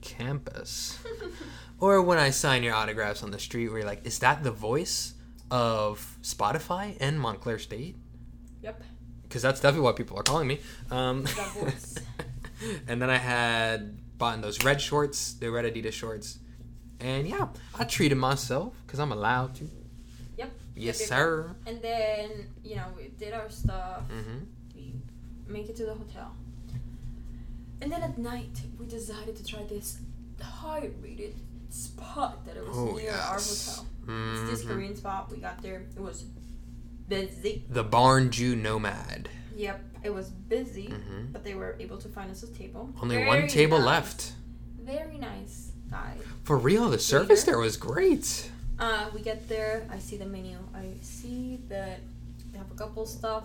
campus, 0.00 0.98
or 1.78 2.02
when 2.02 2.18
I 2.18 2.30
sign 2.30 2.62
your 2.62 2.74
autographs 2.74 3.22
on 3.22 3.30
the 3.30 3.38
street. 3.38 3.68
Where 3.68 3.78
you're 3.78 3.86
like, 3.88 4.04
"Is 4.06 4.18
that 4.20 4.42
the 4.42 4.50
voice 4.52 5.14
of 5.50 6.16
Spotify 6.22 6.96
and 7.00 7.20
Montclair 7.20 7.58
State?" 7.58 7.96
Yep. 8.62 8.82
Because 9.22 9.42
that's 9.42 9.60
definitely 9.60 9.84
what 9.84 9.96
people 9.96 10.18
are 10.18 10.22
calling 10.24 10.48
me. 10.48 10.60
Um, 10.90 11.24
and 12.88 13.00
then 13.00 13.10
I 13.10 13.16
had 13.16 13.96
bought 14.18 14.40
those 14.42 14.64
red 14.64 14.80
shorts, 14.80 15.34
the 15.34 15.50
red 15.50 15.64
Adidas 15.64 15.92
shorts, 15.92 16.38
and 17.00 17.26
yeah, 17.26 17.48
I 17.78 17.84
treated 17.84 18.16
myself 18.16 18.74
because 18.86 19.00
I'm 19.00 19.12
allowed 19.12 19.54
to. 19.56 19.64
Yep. 19.64 19.70
Yes, 20.36 20.50
Yep, 20.76 20.84
yep, 20.84 20.94
sir. 20.96 21.56
And 21.66 21.82
then 21.82 22.30
you 22.62 22.76
know 22.76 22.86
we 22.96 23.08
did 23.18 23.32
our 23.32 23.50
stuff. 23.50 24.02
Mm-hmm. 24.08 24.38
We 24.74 24.94
make 25.46 25.68
it 25.68 25.76
to 25.76 25.84
the 25.86 25.94
hotel. 25.94 26.34
And 27.82 27.90
then 27.90 28.02
at 28.02 28.18
night 28.18 28.60
we 28.78 28.86
decided 28.86 29.36
to 29.36 29.44
try 29.44 29.62
this 29.64 29.98
high 30.40 30.90
rated 31.02 31.34
spot 31.70 32.44
that 32.44 32.56
it 32.56 32.66
was 32.66 32.76
Oh 32.76 32.96
near 32.96 33.12
our 33.12 33.38
hotel. 33.38 33.86
It's 34.08 34.50
this. 34.50 34.64
Korean 34.64 34.96
spot. 34.96 35.30
We 35.30 35.38
got 35.38 35.62
there. 35.62 35.86
It 35.96 36.00
was 36.00 36.24
busy. 37.08 37.64
The 37.70 37.84
Barn 37.84 38.30
Joo 38.30 38.56
Nomad. 38.56 39.28
Yep, 39.56 39.80
it 40.04 40.10
was 40.14 40.30
busy, 40.30 40.88
mm-hmm. 40.88 41.32
but 41.32 41.44
they 41.44 41.54
were 41.54 41.76
able 41.78 41.98
to 41.98 42.08
find 42.08 42.30
us 42.30 42.42
a 42.42 42.46
table. 42.46 42.90
Only 43.02 43.16
Very 43.16 43.26
one 43.26 43.48
table 43.48 43.78
nice. 43.78 43.86
left. 43.86 44.32
Very 44.82 45.18
nice 45.18 45.69
For 46.44 46.56
real, 46.56 46.90
the 46.90 46.98
service 46.98 47.44
there 47.44 47.58
was 47.58 47.76
great. 47.76 48.50
Uh, 48.78 49.06
we 49.14 49.20
get 49.20 49.48
there. 49.48 49.86
I 49.90 49.98
see 49.98 50.16
the 50.16 50.24
menu. 50.26 50.56
I 50.74 50.86
see 51.02 51.58
that 51.68 52.00
they 52.52 52.58
have 52.58 52.70
a 52.70 52.74
couple 52.74 53.06
stuff. 53.06 53.44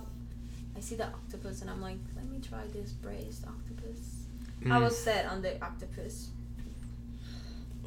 I 0.78 0.80
see 0.80 0.96
the 0.96 1.06
octopus, 1.08 1.62
and 1.62 1.70
I'm 1.70 1.82
like, 1.82 1.98
let 2.16 2.26
me 2.30 2.40
try 2.48 2.66
this 2.74 2.92
braised 2.92 3.46
octopus. 3.48 4.00
I 4.66 4.68
Mm. 4.80 4.84
was 4.84 4.98
set 4.98 5.26
on 5.28 5.42
the 5.42 5.62
octopus. 5.64 6.30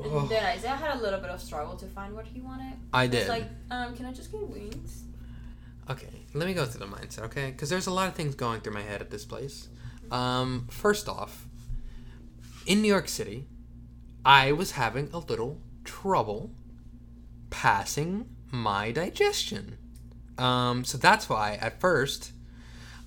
And 0.02 0.12
Ugh. 0.14 0.28
then 0.28 0.44
I, 0.44 0.52
I 0.52 0.76
had 0.76 0.96
a 0.96 1.02
little 1.02 1.18
bit 1.20 1.30
of 1.30 1.40
struggle 1.40 1.74
to 1.76 1.86
find 1.86 2.14
what 2.14 2.26
he 2.26 2.40
wanted. 2.40 2.74
I 2.92 3.04
It's 3.04 3.12
did. 3.12 3.28
like, 3.28 3.48
um, 3.70 3.96
can 3.96 4.06
I 4.06 4.12
just 4.12 4.30
get 4.30 4.46
wings? 4.48 5.02
Okay, 5.90 6.06
let 6.34 6.46
me 6.46 6.54
go 6.54 6.66
through 6.66 6.86
the 6.86 6.92
mindset, 6.96 7.22
okay? 7.24 7.50
Because 7.50 7.68
there's 7.70 7.86
a 7.86 7.90
lot 7.90 8.08
of 8.08 8.14
things 8.14 8.34
going 8.34 8.60
through 8.60 8.74
my 8.74 8.82
head 8.82 9.00
at 9.00 9.10
this 9.10 9.24
place. 9.24 9.68
Um, 10.12 10.66
first 10.70 11.08
off, 11.08 11.46
in 12.66 12.80
New 12.82 12.88
York 12.88 13.08
City, 13.08 13.46
I 14.24 14.52
was 14.52 14.72
having 14.72 15.08
a 15.12 15.18
little 15.18 15.60
trouble 15.84 16.50
passing 17.50 18.28
my 18.50 18.92
digestion. 18.92 19.78
Um, 20.36 20.84
so 20.84 20.98
that's 20.98 21.28
why 21.28 21.54
at 21.60 21.80
first 21.80 22.32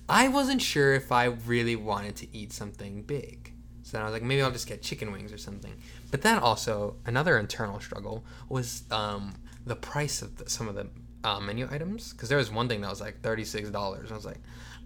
I 0.08 0.28
wasn't 0.28 0.60
sure 0.60 0.94
if 0.94 1.12
I 1.12 1.24
really 1.24 1.76
wanted 1.76 2.16
to 2.16 2.36
eat 2.36 2.52
something 2.52 3.02
big. 3.02 3.52
So 3.82 4.00
I 4.00 4.04
was 4.04 4.12
like, 4.12 4.22
maybe 4.22 4.42
I'll 4.42 4.50
just 4.50 4.66
get 4.66 4.82
chicken 4.82 5.12
wings 5.12 5.32
or 5.32 5.38
something. 5.38 5.74
But 6.10 6.22
then 6.22 6.38
also 6.38 6.96
another 7.06 7.38
internal 7.38 7.80
struggle 7.80 8.24
was 8.48 8.84
um, 8.90 9.34
the 9.66 9.76
price 9.76 10.22
of 10.22 10.36
the, 10.36 10.50
some 10.50 10.68
of 10.68 10.74
the 10.74 10.88
uh, 11.24 11.40
menu 11.40 11.68
items 11.70 12.12
because 12.12 12.28
there 12.28 12.38
was 12.38 12.50
one 12.50 12.68
thing 12.68 12.80
that 12.80 12.90
was 12.90 13.00
like 13.00 13.20
thirty 13.20 13.44
six 13.44 13.70
dollars. 13.70 14.10
I 14.10 14.14
was 14.14 14.24
like, 14.24 14.40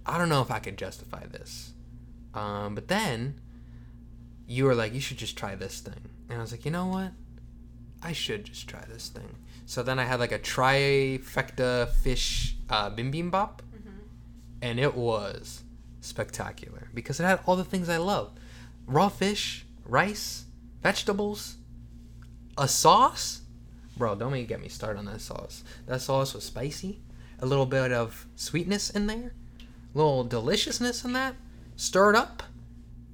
I 0.05 0.19
don't 0.19 0.29
know 0.29 0.43
if 0.43 0.51
I 0.51 0.59
could 0.59 0.77
justify 0.77 1.27
this. 1.27 1.73
Um, 2.35 2.75
but 2.75 2.89
then 2.89 3.41
you 4.47 4.65
were 4.65 4.75
like, 4.75 4.93
you 4.93 5.01
should 5.01 5.17
just 5.17 5.37
try 5.37 5.55
this 5.55 5.81
thing, 5.81 6.11
and 6.29 6.39
I 6.39 6.41
was 6.43 6.53
like, 6.53 6.65
you 6.65 6.71
know 6.71 6.87
what? 6.87 7.13
I 8.03 8.13
should 8.13 8.45
just 8.45 8.69
try 8.69 8.85
this 8.89 9.09
thing. 9.09 9.37
So 9.65 9.83
then 9.83 9.99
I 9.99 10.05
had 10.05 10.21
like 10.21 10.33
a 10.33 10.39
trifecta 10.39 11.89
fish 11.89 12.57
uh, 12.71 12.91
bibimbap, 12.91 13.61
Mm-hmm. 13.77 13.99
and 14.63 14.81
it 14.81 14.95
was 14.95 15.63
spectacular 16.01 16.89
because 16.95 17.19
it 17.21 17.25
had 17.25 17.41
all 17.47 17.57
the 17.57 17.65
things 17.65 17.89
I 17.89 17.97
love: 17.99 18.33
raw 18.87 19.09
fish, 19.09 19.65
rice, 19.85 20.45
vegetables, 20.83 21.57
a 22.57 22.69
sauce. 22.69 23.43
Bro, 23.97 24.17
don't 24.17 24.35
even 24.35 24.47
get 24.47 24.61
me 24.61 24.69
started 24.69 24.99
on 24.99 25.07
that 25.07 25.21
sauce. 25.23 25.65
That 25.87 26.01
sauce 26.03 26.35
was 26.35 26.45
spicy, 26.45 27.01
a 27.41 27.47
little 27.47 27.67
bit 27.67 27.93
of 27.93 28.27
sweetness 28.37 28.91
in 28.91 29.07
there, 29.07 29.33
a 29.95 29.99
little 29.99 30.23
deliciousness 30.23 31.03
in 31.05 31.13
that, 31.15 31.35
stirred 31.77 32.15
up. 32.15 32.43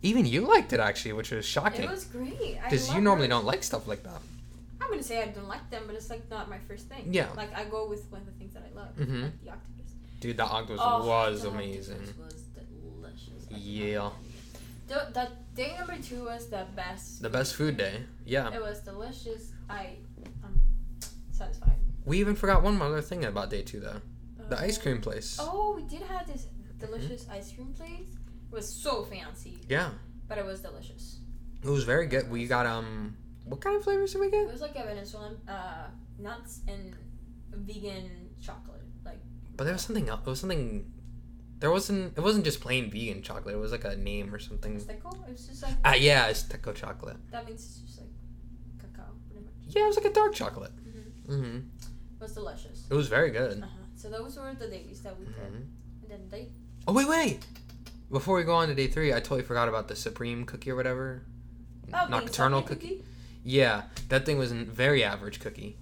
Even 0.03 0.27
you 0.27 0.41
liked 0.47 0.73
it 0.73 0.81
actually, 0.81 1.12
which 1.12 1.31
was 1.31 1.45
shocking 1.47 1.85
It 1.85 1.91
was 1.91 2.05
great. 2.05 2.59
Because 2.65 2.93
you 2.93 3.01
normally 3.01 3.29
don't 3.29 3.45
like 3.45 3.62
stuff 3.62 3.87
like 3.87 4.03
that. 4.03 4.21
I'm 4.81 4.91
gonna 4.91 5.03
say 5.03 5.23
I 5.23 5.27
don't 5.29 5.49
like 5.49 5.71
them, 5.71 5.85
but 5.87 5.95
it's 5.95 6.11
like 6.11 6.29
not 6.29 6.51
my 6.51 6.59
first 6.69 6.88
thing. 6.88 7.07
Yeah. 7.11 7.29
Like 7.37 7.55
I 7.57 7.65
go 7.65 7.88
with 7.88 8.11
one 8.11 8.21
of 8.23 8.27
the 8.27 8.33
things 8.33 8.53
that 8.55 8.65
I 8.69 8.77
love, 8.77 8.97
Mhm. 8.97 9.23
like 9.23 9.45
the 9.45 9.51
octopus. 9.51 9.93
Dude, 10.21 10.37
the 10.37 10.45
octopus 10.45 10.81
Oh, 10.83 11.07
was 11.07 11.43
the 11.43 11.51
amazing. 11.51 11.95
octopus 12.01 12.17
Was 12.35 12.43
delicious. 13.01 13.47
I 13.53 13.57
Yeah. 13.57 14.11
The, 14.88 15.09
that 15.15 15.55
day 15.55 15.75
number 15.79 15.97
two 16.03 16.25
was 16.25 16.49
the 16.49 16.67
best. 16.75 17.23
The 17.23 17.31
best 17.31 17.55
food 17.55 17.77
day. 17.77 18.03
Yeah. 18.27 18.53
It 18.53 18.61
was 18.61 18.81
delicious. 18.81 19.53
I, 19.71 19.97
I'm 20.45 20.61
satisfied. 21.31 21.77
We 22.05 22.19
even 22.19 22.35
forgot 22.35 22.62
one 22.65 22.83
other 22.83 23.01
thing 23.01 23.25
about 23.25 23.51
day 23.51 23.62
two 23.62 23.79
though. 23.81 24.01
The 24.49 24.59
ice 24.61 24.77
Um, 24.79 24.83
cream 24.83 25.01
place. 25.01 25.38
Oh, 25.41 25.75
we 25.77 25.83
did 25.85 26.03
have 26.03 26.27
this 26.27 26.47
delicious 26.79 27.27
ice 27.31 27.53
cream 27.53 27.73
place. 27.73 28.09
It 28.53 28.57
was 28.57 28.69
so 28.69 29.03
fancy, 29.05 29.59
Yeah. 29.69 29.91
but 30.29 30.37
it 30.38 30.45
was 30.45 30.61
delicious. 30.61 31.21
It 31.65 31.69
was 31.69 31.85
very 31.85 32.07
good. 32.07 32.31
We 32.31 32.47
got 32.47 32.67
um 32.67 33.17
what 33.45 33.61
kind 33.61 33.77
of 33.77 33.83
flavors 33.83 34.12
did 34.12 34.21
we 34.21 34.31
get? 34.31 34.43
It 34.45 34.53
was 34.53 34.61
like 34.61 34.77
a 34.77 34.85
Venezuelan 34.85 35.37
uh, 35.49 35.87
nuts 36.19 36.61
and 36.69 36.95
vegan 37.51 38.29
chocolate. 38.41 38.83
Like 39.05 39.21
But 39.57 39.65
there 39.65 39.73
was 39.73 39.83
something 39.83 40.09
else. 40.09 40.21
It 40.27 40.31
was 40.31 40.41
something 40.41 40.93
there 41.61 41.71
wasn't 41.71 42.17
it 42.19 42.21
wasn't 42.21 42.45
just 42.45 42.61
plain 42.61 42.91
vegan 42.91 43.23
chocolate. 43.23 43.55
It 43.55 43.59
was 43.59 43.73
like 43.73 43.85
a 43.87 43.97
name 43.97 44.35
or 44.35 44.38
something. 44.38 44.77
Azteco. 44.79 45.11
It 45.27 45.33
was 45.33 45.47
just 45.49 45.62
like 45.62 45.75
Ah 45.85 45.95
yeah, 45.95 46.27
it's 46.27 46.43
Teco 46.43 46.73
chocolate. 46.75 47.17
that 47.31 47.47
means 47.47 47.61
it's 47.65 47.79
just 47.87 48.01
like 48.01 48.11
cacao, 48.81 49.09
pretty 49.31 49.45
much. 49.47 49.55
Yeah, 49.75 49.85
it 49.85 49.87
was 49.87 49.97
like 49.97 50.05
a 50.07 50.12
dark 50.12 50.35
chocolate. 50.35 50.73
hmm 51.27 51.33
Mhm. 51.33 51.57
It 51.59 52.21
was 52.21 52.33
delicious. 52.35 52.87
It 52.91 52.95
was 52.95 53.09
very 53.09 53.31
good. 53.31 53.62
Uh-huh. 53.62 53.69
So 53.97 54.11
those 54.11 54.37
were 54.37 54.53
the 54.55 54.67
days 54.69 55.01
that 55.03 55.19
we 55.19 55.25
did, 55.27 55.35
Mhm. 55.37 55.62
and 56.03 56.09
then 56.11 56.29
they. 56.29 56.49
Oh 56.87 56.93
wait, 56.93 57.09
wait. 57.09 57.38
Before 58.12 58.37
we 58.37 58.42
go 58.44 58.55
on 58.55 58.68
to 58.68 58.75
day 58.75 58.87
three, 58.88 59.11
I 59.12 59.16
totally 59.20 59.42
forgot 59.42 59.68
about 59.68 59.88
the 59.88 59.96
supreme 59.96 60.44
cookie 60.44 60.70
or 60.70 60.77
whatever. 60.77 61.22
Oh, 61.94 62.07
Nocturnal 62.09 62.61
insomnia 62.61 62.62
cookie. 62.62 63.05
Yeah, 63.42 63.83
that 64.09 64.25
thing 64.27 64.38
was 64.38 64.53
a 64.53 64.57
very 64.57 65.03
average 65.03 65.40
cookie. 65.40 65.77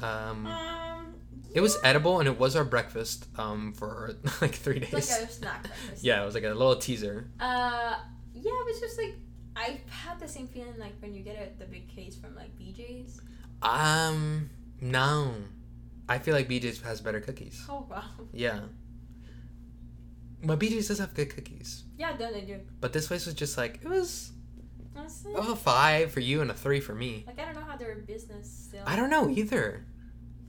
Um, 0.00 0.46
Um. 0.46 1.14
it 1.52 1.60
was 1.60 1.76
edible 1.84 2.20
and 2.20 2.28
it 2.28 2.38
was 2.38 2.56
our 2.56 2.64
breakfast 2.64 3.26
um, 3.36 3.72
for 3.72 4.14
like 4.40 4.54
three 4.54 4.78
days. 4.78 4.92
It's 4.94 5.10
like 5.20 5.28
a 5.28 5.32
snack 5.32 5.62
breakfast. 5.64 6.04
yeah, 6.04 6.22
it 6.22 6.24
was 6.24 6.34
like 6.34 6.44
a 6.44 6.48
little 6.48 6.76
teaser. 6.76 7.28
Uh, 7.40 7.96
yeah, 8.34 8.50
it 8.52 8.66
was 8.66 8.80
just 8.80 8.96
like 8.98 9.14
I 9.56 9.80
had 9.88 10.18
the 10.20 10.28
same 10.28 10.46
feeling 10.48 10.78
like 10.78 10.94
when 11.00 11.12
you 11.14 11.22
get 11.22 11.36
a, 11.36 11.58
the 11.58 11.66
big 11.66 11.88
case 11.94 12.16
from 12.16 12.34
like 12.34 12.56
BJ's. 12.58 13.20
Um, 13.60 14.48
no, 14.80 15.34
I 16.08 16.18
feel 16.18 16.34
like 16.34 16.48
BJ's 16.48 16.80
has 16.82 17.00
better 17.00 17.20
cookies. 17.20 17.64
Oh 17.68 17.86
wow. 17.90 18.04
Yeah, 18.32 18.60
but 20.44 20.58
BJ's 20.58 20.88
does 20.88 20.98
have 20.98 21.14
good 21.14 21.34
cookies. 21.34 21.84
Yeah, 21.98 22.16
then 22.16 22.32
they 22.32 22.42
do. 22.42 22.60
But 22.80 22.92
this 22.92 23.06
place 23.08 23.26
was 23.26 23.34
just 23.34 23.56
like 23.56 23.80
it 23.82 23.88
was 23.88 24.32
Honestly, 24.96 25.32
it 25.32 25.38
was 25.38 25.48
a 25.48 25.56
five 25.56 26.12
for 26.12 26.20
you 26.20 26.42
and 26.42 26.50
a 26.50 26.54
three 26.54 26.80
for 26.80 26.94
me. 26.94 27.24
like 27.26 27.38
I 27.38 27.44
don't 27.46 27.54
know 27.54 27.64
how 27.66 27.76
they're 27.76 27.96
business 27.96 28.50
still. 28.68 28.82
I 28.86 28.96
don't 28.96 29.10
know 29.10 29.28
either. 29.30 29.84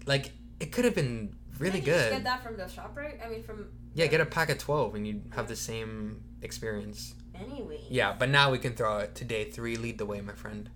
Like 0.05 0.31
it 0.59 0.71
could 0.71 0.85
have 0.85 0.95
been 0.95 1.35
really 1.59 1.79
you 1.79 1.85
good. 1.85 2.11
Get 2.11 2.23
that 2.23 2.43
from 2.43 2.57
the 2.57 2.67
shop, 2.67 2.93
right? 2.95 3.19
I 3.23 3.29
mean, 3.29 3.43
from 3.43 3.67
Yeah, 3.93 4.07
get 4.07 4.21
a 4.21 4.25
pack 4.25 4.49
of 4.49 4.57
12 4.57 4.95
and 4.95 5.07
you'd 5.07 5.23
have 5.35 5.47
the 5.47 5.55
same 5.55 6.23
experience. 6.41 7.13
anyway. 7.35 7.79
Yeah, 7.89 8.15
but 8.17 8.29
now 8.29 8.51
we 8.51 8.57
can 8.59 8.73
throw 8.73 8.97
it 8.99 9.15
to 9.15 9.25
day 9.25 9.45
three. 9.49 9.75
Lead 9.77 9.97
the 9.97 10.05
way, 10.05 10.21
my 10.21 10.33
friend. 10.33 10.69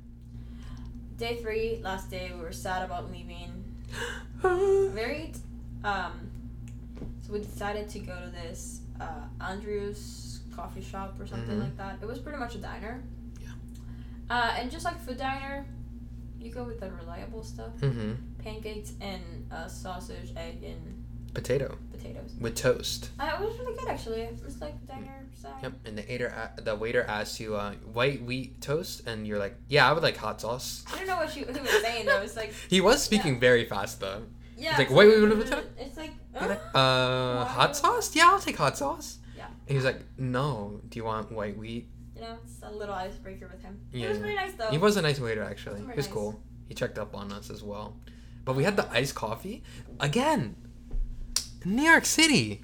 Day 1.18 1.38
three, 1.42 1.80
last 1.84 2.12
day, 2.12 2.32
we 2.36 2.42
were 2.42 2.52
sad 2.52 2.84
about 2.84 3.12
leaving. 3.12 3.64
Very, 4.42 5.34
um, 5.84 6.30
so 7.26 7.34
we 7.34 7.40
decided 7.40 7.90
to 7.90 8.00
go 8.00 8.20
to 8.20 8.30
this 8.30 8.82
uh, 9.00 9.44
Andrew's 9.44 10.40
coffee 10.56 10.82
shop 10.82 11.16
or 11.20 11.28
something 11.28 11.56
Mhm. 11.58 11.62
like 11.62 11.78
that. 11.78 11.98
It 12.02 12.06
was 12.08 12.20
pretty 12.20 12.38
much 12.40 12.56
a 12.56 12.60
diner. 12.60 13.04
Yeah. 13.42 13.50
Uh, 14.30 14.56
and 14.58 14.72
just 14.72 14.86
like 14.86 15.00
food 15.00 15.18
diner, 15.18 15.66
you 16.40 16.52
go 16.52 16.64
with 16.64 16.80
the 16.80 16.90
reliable 16.92 17.44
stuff: 17.44 17.74
mm-hmm. 17.80 18.14
pancakes 18.44 18.94
and 19.02 19.24
uh, 19.52 19.68
sausage, 19.68 20.32
egg, 20.36 20.64
and 20.64 21.04
Potato 21.34 21.78
potatoes. 21.92 22.34
with 22.40 22.56
toast. 22.56 23.10
Uh, 23.20 23.32
it 23.40 23.46
was 23.46 23.58
really 23.60 23.76
good 23.78 23.88
actually. 23.90 24.22
It 24.22 24.40
was 24.44 24.60
like 24.62 24.76
diner 24.88 25.26
style. 25.38 25.60
Yep. 25.62 25.74
And 25.86 25.98
the 25.98 26.04
waiter, 26.08 26.28
a- 26.58 26.62
the 26.62 26.76
waiter 26.76 27.04
asks 27.04 27.40
you, 27.40 27.56
uh, 27.56 27.74
white 27.94 28.24
wheat 28.24 28.60
toast, 28.62 29.06
and 29.08 29.28
you're 29.28 29.38
like, 29.38 29.56
yeah, 29.68 29.88
I 29.88 29.94
would 29.94 30.02
like 30.04 30.18
hot 30.18 30.42
sauce. 30.42 30.84
I 30.92 30.98
don't 30.98 31.08
know 31.08 31.18
what 31.18 31.30
she, 31.30 31.42
he 31.42 31.46
was 31.46 31.70
saying 31.84 32.06
though. 32.08 32.22
It's 32.22 32.36
like 32.36 32.54
He 32.70 32.82
was 32.82 33.04
speaking 33.04 33.40
very 33.40 33.66
fast 33.66 34.00
though. 34.00 34.24
Yeah. 34.58 34.72
He's 34.72 34.78
like, 34.80 34.88
it's 34.88 34.96
wait, 34.96 35.08
wait, 35.08 35.22
wait, 35.22 35.38
wait, 35.38 35.52
wait. 35.52 35.66
It's 35.78 35.98
like, 35.98 36.14
uh, 36.36 36.78
uh, 36.78 37.46
hot 37.46 37.76
sauce? 37.76 38.16
Yeah, 38.16 38.30
I'll 38.30 38.40
take 38.40 38.58
hot 38.58 38.78
sauce. 38.78 39.20
Yeah. 39.36 39.46
And 39.68 39.76
he's 39.76 39.86
like, 39.86 40.02
no. 40.18 40.82
Do 40.90 40.98
you 40.98 41.06
want 41.06 41.32
white 41.32 41.58
wheat? 41.58 41.88
you 42.18 42.24
know, 42.24 42.38
it's 42.44 42.62
a 42.64 42.72
little 42.72 42.96
icebreaker 42.96 43.48
with 43.48 43.62
him. 43.62 43.80
Yeah. 43.92 44.08
It 44.08 44.10
was 44.10 44.18
very 44.18 44.36
nice 44.36 44.54
though. 44.54 44.70
He 44.70 44.78
was 44.78 44.98
a 44.98 45.02
nice 45.02 45.20
waiter, 45.20 45.44
actually. 45.44 45.82
He 45.82 45.88
was 45.88 45.96
nice. 45.98 46.08
cool. 46.08 46.42
He 46.68 46.74
checked 46.74 46.98
up 46.98 47.16
on 47.16 47.32
us 47.32 47.50
as 47.50 47.62
well. 47.64 47.98
But 48.44 48.56
we 48.56 48.64
had 48.64 48.76
the 48.76 48.90
iced 48.92 49.16
coffee. 49.16 49.64
Again, 50.00 50.56
New 51.64 51.84
York 51.84 52.06
City. 52.06 52.64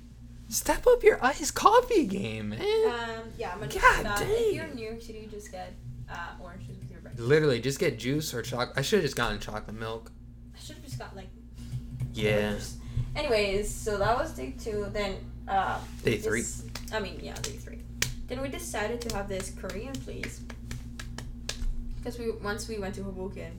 Step 0.49 0.85
up 0.87 1.03
your 1.03 1.23
iced 1.23 1.55
coffee 1.55 2.05
game, 2.05 2.49
man. 2.49 2.61
Um, 2.61 3.31
yeah, 3.37 3.53
I'm 3.53 3.59
gonna 3.59 3.73
God 3.73 4.19
dang. 4.19 4.29
If 4.29 4.55
you're 4.55 4.65
in 4.65 4.75
New 4.75 4.85
York 4.85 5.01
City, 5.01 5.27
just 5.31 5.51
get 5.51 5.73
uh, 6.09 6.15
orange 6.41 6.67
juice 6.67 6.77
with 6.79 6.91
your 6.91 6.99
breakfast. 6.99 7.27
Literally, 7.27 7.59
just 7.59 7.79
get 7.79 7.97
juice 7.97 8.33
or 8.33 8.41
chocolate. 8.41 8.77
I 8.77 8.81
should 8.81 8.97
have 8.97 9.05
just 9.05 9.15
gotten 9.15 9.39
chocolate 9.39 9.75
milk. 9.75 10.11
I 10.55 10.59
should 10.59 10.75
have 10.75 10.85
just 10.85 10.99
got 10.99 11.15
like. 11.15 11.29
Yeah. 12.13 12.55
Anyways, 13.15 13.73
so 13.73 13.97
that 13.97 14.17
was 14.17 14.31
day 14.33 14.53
two. 14.59 14.87
Then. 14.91 15.15
Uh, 15.47 15.79
Day 16.03 16.17
this- 16.17 16.25
three. 16.25 16.69
I 16.93 16.99
mean, 16.99 17.19
yeah, 17.21 17.35
day 17.41 17.57
three. 17.57 17.79
Then 18.27 18.41
we 18.41 18.49
decided 18.49 19.01
to 19.01 19.15
have 19.15 19.27
this 19.27 19.51
Korean 19.51 19.93
place. 19.93 20.41
Because 21.97 22.17
we 22.19 22.31
once 22.31 22.67
we 22.67 22.77
went 22.79 22.95
to 22.95 23.03
Hoboken, 23.03 23.51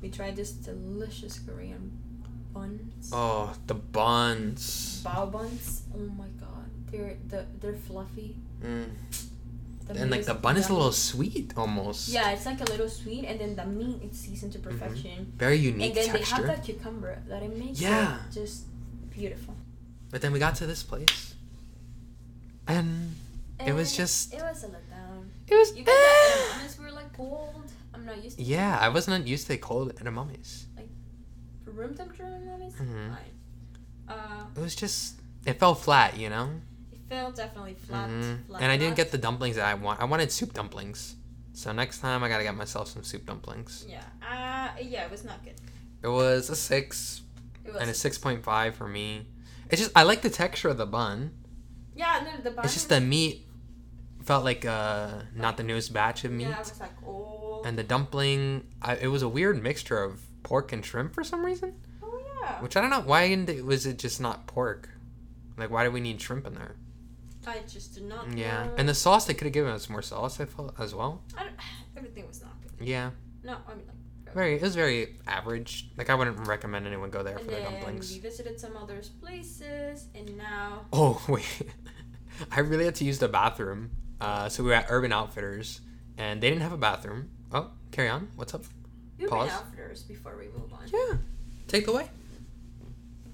we 0.00 0.08
tried 0.10 0.36
this 0.36 0.52
delicious 0.52 1.38
Korean 1.38 1.90
buns. 2.52 3.10
Oh, 3.12 3.52
the 3.66 3.74
buns. 3.74 5.02
Bao 5.04 5.30
buns. 5.30 5.82
Oh 5.94 5.98
my 6.16 6.28
god, 6.40 6.68
they're 6.90 7.16
the 7.28 7.44
they're 7.60 7.74
fluffy. 7.74 8.36
Mm. 8.62 8.90
The 9.86 9.94
And 10.00 10.10
like 10.10 10.24
the 10.24 10.34
bun 10.34 10.56
is 10.56 10.68
a 10.68 10.72
little 10.72 10.92
sweet 10.92 11.52
almost. 11.56 12.08
Yeah, 12.08 12.30
it's 12.30 12.46
like 12.46 12.60
a 12.60 12.64
little 12.70 12.88
sweet, 12.88 13.24
and 13.24 13.40
then 13.40 13.56
the 13.56 13.66
meat 13.66 14.02
is 14.10 14.16
seasoned 14.18 14.52
to 14.54 14.58
perfection. 14.58 15.32
Very 15.36 15.56
unique. 15.56 15.88
And 15.88 15.96
then 15.96 16.06
texture. 16.14 16.36
they 16.36 16.42
have 16.42 16.56
that 16.56 16.64
cucumber 16.64 17.18
that 17.28 17.42
it 17.42 17.56
makes 17.56 17.80
Yeah. 17.80 18.16
it 18.26 18.32
just 18.32 18.64
beautiful. 19.10 19.54
But 20.10 20.20
then 20.22 20.32
we 20.32 20.38
got 20.38 20.54
to 20.56 20.66
this 20.66 20.82
place. 20.82 21.34
And 22.66 23.16
It 23.64 23.72
was 23.72 23.94
just- 23.96 24.32
it 24.32 24.40
was 24.42 24.64
a 24.64 24.68
letdown. 24.68 25.26
it 25.48 25.54
was 25.54 25.76
You 25.76 25.84
that 25.84 26.74
were 26.80 26.90
like 26.92 27.12
cold. 27.16 27.64
I'm 27.94 28.04
not 28.06 28.22
used 28.22 28.36
to 28.38 28.42
Yeah, 28.42 28.78
I 28.78 28.88
wasn't 28.88 29.26
used 29.26 29.46
to 29.46 29.52
the 29.54 29.58
cold 29.58 29.94
edamames. 29.96 30.64
Like 30.76 30.88
room 31.66 31.94
temperature 31.94 32.24
edamames. 32.24 32.74
Mhm. 32.74 33.08
Fine. 33.16 33.18
Uh, 34.08 34.44
It 34.56 34.60
was 34.60 34.74
just 34.74 35.16
it 35.44 35.58
fell 35.58 35.74
flat, 35.74 36.16
you 36.16 36.28
know? 36.30 36.60
Felt 37.12 37.36
definitely 37.36 37.74
flat. 37.74 38.08
Mhm. 38.10 38.46
flat 38.46 38.62
And 38.62 38.70
I 38.72 38.76
didn't 38.76 38.96
flat. 38.96 39.04
get 39.08 39.12
the 39.12 39.18
dumplings 39.18 39.56
that 39.56 39.66
I 39.66 39.74
want. 39.74 40.00
I 40.00 40.04
wanted 40.04 40.32
soup 40.32 40.52
dumplings. 40.54 41.16
So 41.52 41.70
next 41.72 41.98
time 42.00 42.24
I 42.24 42.28
gotta 42.28 42.44
get 42.44 42.54
myself 42.56 42.88
some 42.88 43.02
soup 43.04 43.26
dumplings. 43.26 43.84
Yeah. 43.88 44.02
Uh, 44.22 44.70
yeah, 44.82 45.04
it 45.04 45.10
was 45.10 45.24
not 45.24 45.44
good. 45.44 45.54
It 46.02 46.08
was 46.08 46.48
a 46.50 46.56
six 46.56 47.22
It 47.64 47.72
was. 47.72 47.80
and 47.82 47.90
a 47.90 47.94
six 47.94 48.16
point 48.18 48.42
five 48.42 48.74
for 48.74 48.88
me. 48.88 49.26
It's 49.70 49.80
just 49.80 49.92
I 49.94 50.02
like 50.04 50.22
the 50.22 50.30
texture 50.30 50.68
of 50.70 50.78
the 50.78 50.86
bun. 50.86 51.32
Yeah, 51.94 52.20
no, 52.24 52.42
the 52.42 52.50
bun. 52.50 52.64
It's 52.64 52.74
just 52.74 52.88
the 52.88 53.00
meat 53.00 53.46
felt 54.24 54.44
like 54.44 54.64
uh 54.64 55.22
not 55.34 55.56
the 55.58 55.62
newest 55.62 55.92
batch 55.92 56.24
of 56.24 56.32
meat. 56.32 56.44
Yeah, 56.48 56.54
it 56.54 56.58
was 56.60 56.80
like 56.80 56.92
old. 57.06 57.66
And 57.66 57.78
the 57.78 57.84
dumpling, 57.84 58.66
I, 58.80 58.96
it 58.96 59.06
was 59.08 59.22
a 59.22 59.28
weird 59.28 59.62
mixture 59.62 60.02
of 60.02 60.20
pork 60.42 60.72
and 60.72 60.84
shrimp 60.84 61.14
for 61.14 61.22
some 61.22 61.44
reason. 61.44 61.74
oh 62.02 62.20
yeah. 62.40 62.60
Which 62.62 62.76
I 62.76 62.80
don't 62.80 62.90
know. 62.90 63.00
Why 63.02 63.34
was 63.62 63.84
it 63.86 63.98
just 63.98 64.20
not 64.20 64.46
pork? 64.46 64.88
Like, 65.58 65.70
why 65.70 65.84
do 65.84 65.90
we 65.92 66.00
need 66.00 66.20
shrimp 66.20 66.46
in 66.46 66.54
there? 66.54 66.74
I 67.46 67.58
just 67.68 67.94
did 67.94 68.04
not. 68.04 68.36
Yeah. 68.36 68.64
know. 68.66 68.74
And 68.78 68.88
the 68.88 68.94
sauce, 68.94 69.24
they 69.26 69.34
could 69.34 69.46
have 69.46 69.52
given 69.52 69.72
us 69.72 69.88
more 69.90 70.02
sauce, 70.02 70.38
I 70.40 70.44
felt, 70.44 70.74
as 70.78 70.94
well. 70.94 71.22
Everything 71.96 72.26
was 72.26 72.40
not 72.42 72.52
good. 72.62 72.86
Yeah. 72.86 73.10
No, 73.44 73.56
I 73.68 73.74
mean 73.74 73.86
like. 73.86 74.34
Very, 74.34 74.54
it 74.56 74.62
was 74.62 74.74
very 74.74 75.16
average. 75.26 75.90
Like, 75.98 76.08
I 76.08 76.14
wouldn't 76.14 76.46
recommend 76.48 76.86
anyone 76.86 77.10
go 77.10 77.22
there 77.22 77.36
And 77.36 77.44
for 77.44 77.50
their 77.50 77.60
then 77.62 77.72
dumplings. 77.72 78.12
we 78.14 78.18
visited 78.20 78.58
some 78.58 78.76
other 78.78 79.02
places, 79.20 80.06
and 80.14 80.38
now 80.38 80.86
Oh, 80.92 81.22
wait. 81.28 81.44
I 82.50 82.60
really 82.60 82.86
had 82.86 82.94
to 82.96 83.04
use 83.04 83.18
the 83.18 83.28
bathroom. 83.28 83.90
Uh, 84.20 84.48
so 84.48 84.62
we 84.62 84.70
were 84.70 84.74
at 84.76 84.86
Urban 84.88 85.12
Outfitters, 85.12 85.82
and 86.16 86.42
they 86.42 86.48
didn't 86.48 86.62
have 86.62 86.72
a 86.72 86.78
bathroom. 86.78 87.28
Oh, 87.52 87.72
carry 87.90 88.08
on. 88.08 88.28
What's 88.36 88.54
up? 88.54 88.64
we've 89.18 89.28
Pause. 89.28 89.50
outfitters 89.50 90.02
before 90.04 90.34
we 90.38 90.44
move 90.46 90.72
on. 90.72 90.80
Yeah. 90.90 91.18
Take 91.68 91.84
the 91.84 91.92
way. 91.92 92.08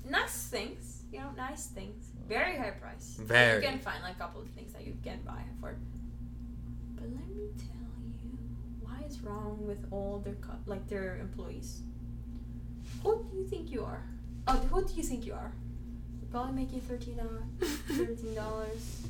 Nice 0.08 0.48
things, 0.48 1.02
you 1.12 1.20
know, 1.20 1.30
nice 1.36 1.66
things. 1.66 2.07
Very 2.28 2.56
high 2.56 2.70
price. 2.70 3.16
Very. 3.18 3.62
You 3.62 3.68
can 3.70 3.78
find 3.78 4.02
like 4.02 4.16
a 4.16 4.18
couple 4.18 4.42
of 4.42 4.48
things 4.50 4.72
that 4.74 4.86
you 4.86 4.94
can 5.02 5.20
buy 5.24 5.42
for. 5.60 5.76
But 6.94 7.04
let 7.04 7.28
me 7.28 7.48
tell 7.56 8.02
you, 8.22 8.38
why 8.82 8.98
is 9.08 9.18
wrong 9.22 9.58
with 9.66 9.78
all 9.90 10.20
their 10.24 10.34
co- 10.34 10.58
like 10.66 10.86
their 10.88 11.16
employees? 11.18 11.80
Who 13.02 13.24
do 13.30 13.38
you 13.38 13.44
think 13.46 13.70
you 13.70 13.82
are? 13.84 14.02
Oh, 14.46 14.56
who 14.56 14.86
do 14.86 14.92
you 14.94 15.02
think 15.02 15.24
you 15.24 15.32
are? 15.32 15.52
You're 16.20 16.30
probably 16.30 16.52
making 16.64 16.80
thirteen 16.82 17.16
dollars. 17.16 17.42
Thirteen 17.88 18.34
dollars. 18.34 19.06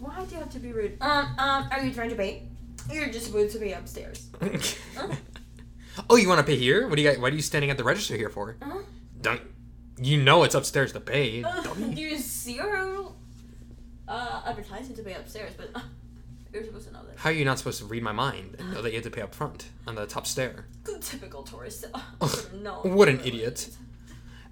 Why 0.00 0.24
do 0.24 0.34
you 0.34 0.40
have 0.40 0.50
to 0.50 0.58
be 0.58 0.72
rude? 0.72 0.98
Um, 1.00 1.26
um, 1.38 1.68
are 1.72 1.82
you 1.82 1.92
trying 1.92 2.10
to 2.10 2.16
pay? 2.16 2.42
You're 2.92 3.08
just 3.08 3.32
rude 3.32 3.50
to 3.50 3.58
be 3.58 3.72
upstairs. 3.72 4.28
oh, 6.10 6.16
you 6.16 6.28
want 6.28 6.38
to 6.38 6.44
pay 6.44 6.56
here? 6.56 6.86
What 6.86 6.96
do 6.96 7.02
you 7.02 7.10
got? 7.10 7.20
What 7.20 7.32
are 7.32 7.36
you 7.36 7.42
standing 7.42 7.70
at 7.70 7.76
the 7.78 7.84
register 7.84 8.16
here 8.16 8.28
for? 8.28 8.56
Uh-huh. 8.62 8.78
Don't 9.20 9.40
you 10.00 10.22
know 10.22 10.42
it's 10.44 10.54
upstairs 10.54 10.92
to 10.92 11.00
pay? 11.00 11.42
Uh, 11.42 11.62
dummy. 11.62 11.94
do 11.94 12.00
you 12.00 12.18
see 12.18 12.60
our 12.60 13.06
uh, 14.06 14.42
advertising 14.46 14.94
to 14.96 15.02
pay 15.02 15.14
upstairs? 15.14 15.52
But 15.56 15.70
uh, 15.74 15.80
you're 16.52 16.64
supposed 16.64 16.86
to 16.88 16.92
know 16.92 17.00
that. 17.06 17.18
How 17.18 17.30
are 17.30 17.32
you 17.32 17.44
not 17.44 17.58
supposed 17.58 17.78
to 17.80 17.84
read 17.86 18.02
my 18.02 18.12
mind 18.12 18.56
and 18.58 18.72
know 18.72 18.82
that 18.82 18.90
you 18.90 18.96
have 18.96 19.04
to 19.04 19.10
pay 19.10 19.22
up 19.22 19.34
front 19.34 19.66
on 19.86 19.94
the 19.94 20.06
top 20.06 20.26
stair? 20.26 20.66
Typical 21.00 21.42
tourist. 21.42 21.84
no. 22.62 22.80
What 22.82 23.08
an 23.08 23.20
idiot. 23.24 23.68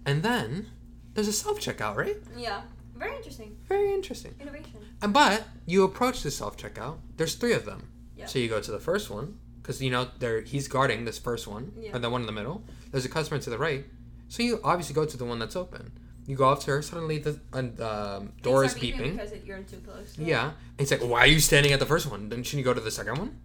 And 0.04 0.22
then 0.22 0.66
there's 1.14 1.28
a 1.28 1.32
self 1.32 1.60
checkout, 1.60 1.96
right? 1.96 2.16
Yeah. 2.36 2.62
Very 2.94 3.16
interesting. 3.16 3.56
Very 3.68 3.92
interesting. 3.92 4.34
Innovation. 4.40 4.80
And 5.02 5.12
but 5.12 5.44
you 5.66 5.82
approach 5.84 6.22
the 6.22 6.30
self 6.30 6.56
checkout. 6.56 6.98
There's 7.16 7.34
three 7.34 7.52
of 7.52 7.64
them. 7.64 7.88
Yeah. 8.16 8.26
So 8.26 8.38
you 8.38 8.48
go 8.48 8.60
to 8.60 8.70
the 8.70 8.78
first 8.78 9.10
one 9.10 9.38
because 9.60 9.82
you 9.82 9.90
know 9.90 10.08
there 10.18 10.40
he's 10.42 10.68
guarding 10.68 11.04
this 11.04 11.18
first 11.18 11.46
one 11.46 11.72
Yeah. 11.78 11.94
or 11.96 11.98
the 11.98 12.08
one 12.08 12.20
in 12.22 12.26
the 12.26 12.32
middle. 12.32 12.62
There's 12.92 13.04
a 13.04 13.08
customer 13.08 13.40
to 13.40 13.50
the 13.50 13.58
right. 13.58 13.84
So 14.28 14.42
you 14.42 14.60
obviously 14.64 14.94
go 14.94 15.04
to 15.04 15.16
the 15.16 15.24
one 15.24 15.38
that's 15.38 15.56
open. 15.56 15.92
You 16.26 16.34
go 16.36 16.48
up 16.50 16.60
to 16.60 16.72
her. 16.72 16.82
Suddenly 16.82 17.18
the 17.18 17.38
uh, 17.52 18.20
door 18.42 18.64
is 18.64 18.74
beeping. 18.74 19.12
Because 19.12 19.32
it, 19.32 19.44
you're 19.44 19.60
too 19.60 19.76
close. 19.78 20.16
Yeah. 20.18 20.46
And 20.46 20.54
he's 20.80 20.90
like, 20.90 21.00
why 21.00 21.20
are 21.20 21.26
you 21.26 21.38
standing 21.40 21.72
at 21.72 21.78
the 21.78 21.86
first 21.86 22.10
one? 22.10 22.28
Then 22.28 22.42
shouldn't 22.42 22.58
you 22.60 22.64
go 22.64 22.74
to 22.74 22.80
the 22.80 22.90
second 22.90 23.18
one? 23.18 23.38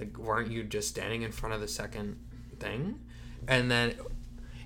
Like, 0.00 0.16
weren't 0.16 0.50
you 0.50 0.64
just 0.64 0.88
standing 0.88 1.22
in 1.22 1.32
front 1.32 1.54
of 1.54 1.60
the 1.60 1.68
second 1.68 2.18
thing? 2.58 3.00
And 3.46 3.70
then 3.70 3.94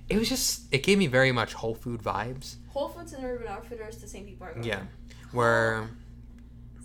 it 0.08 0.16
was 0.18 0.28
just, 0.28 0.72
it 0.72 0.82
gave 0.84 0.98
me 0.98 1.08
very 1.08 1.32
much 1.32 1.54
Whole 1.54 1.74
Food 1.74 2.00
vibes. 2.02 2.56
Whole 2.68 2.88
Foods 2.88 3.12
and 3.12 3.24
Urban 3.24 3.48
Outfitters, 3.48 3.98
the 3.98 4.06
same 4.08 4.24
people 4.24 4.46
are 4.46 4.52
going. 4.54 4.64
Yeah. 4.64 4.82
Where, 5.32 5.88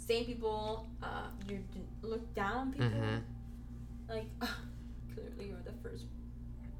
Same 0.07 0.25
people. 0.25 0.87
Uh, 1.01 1.27
you 1.49 1.63
look 2.01 2.33
down 2.33 2.71
people. 2.71 2.87
Mhm. 2.89 3.21
Like, 4.09 4.25
clearly 5.13 5.49
you're 5.49 5.61
the 5.65 5.73
first, 5.83 6.05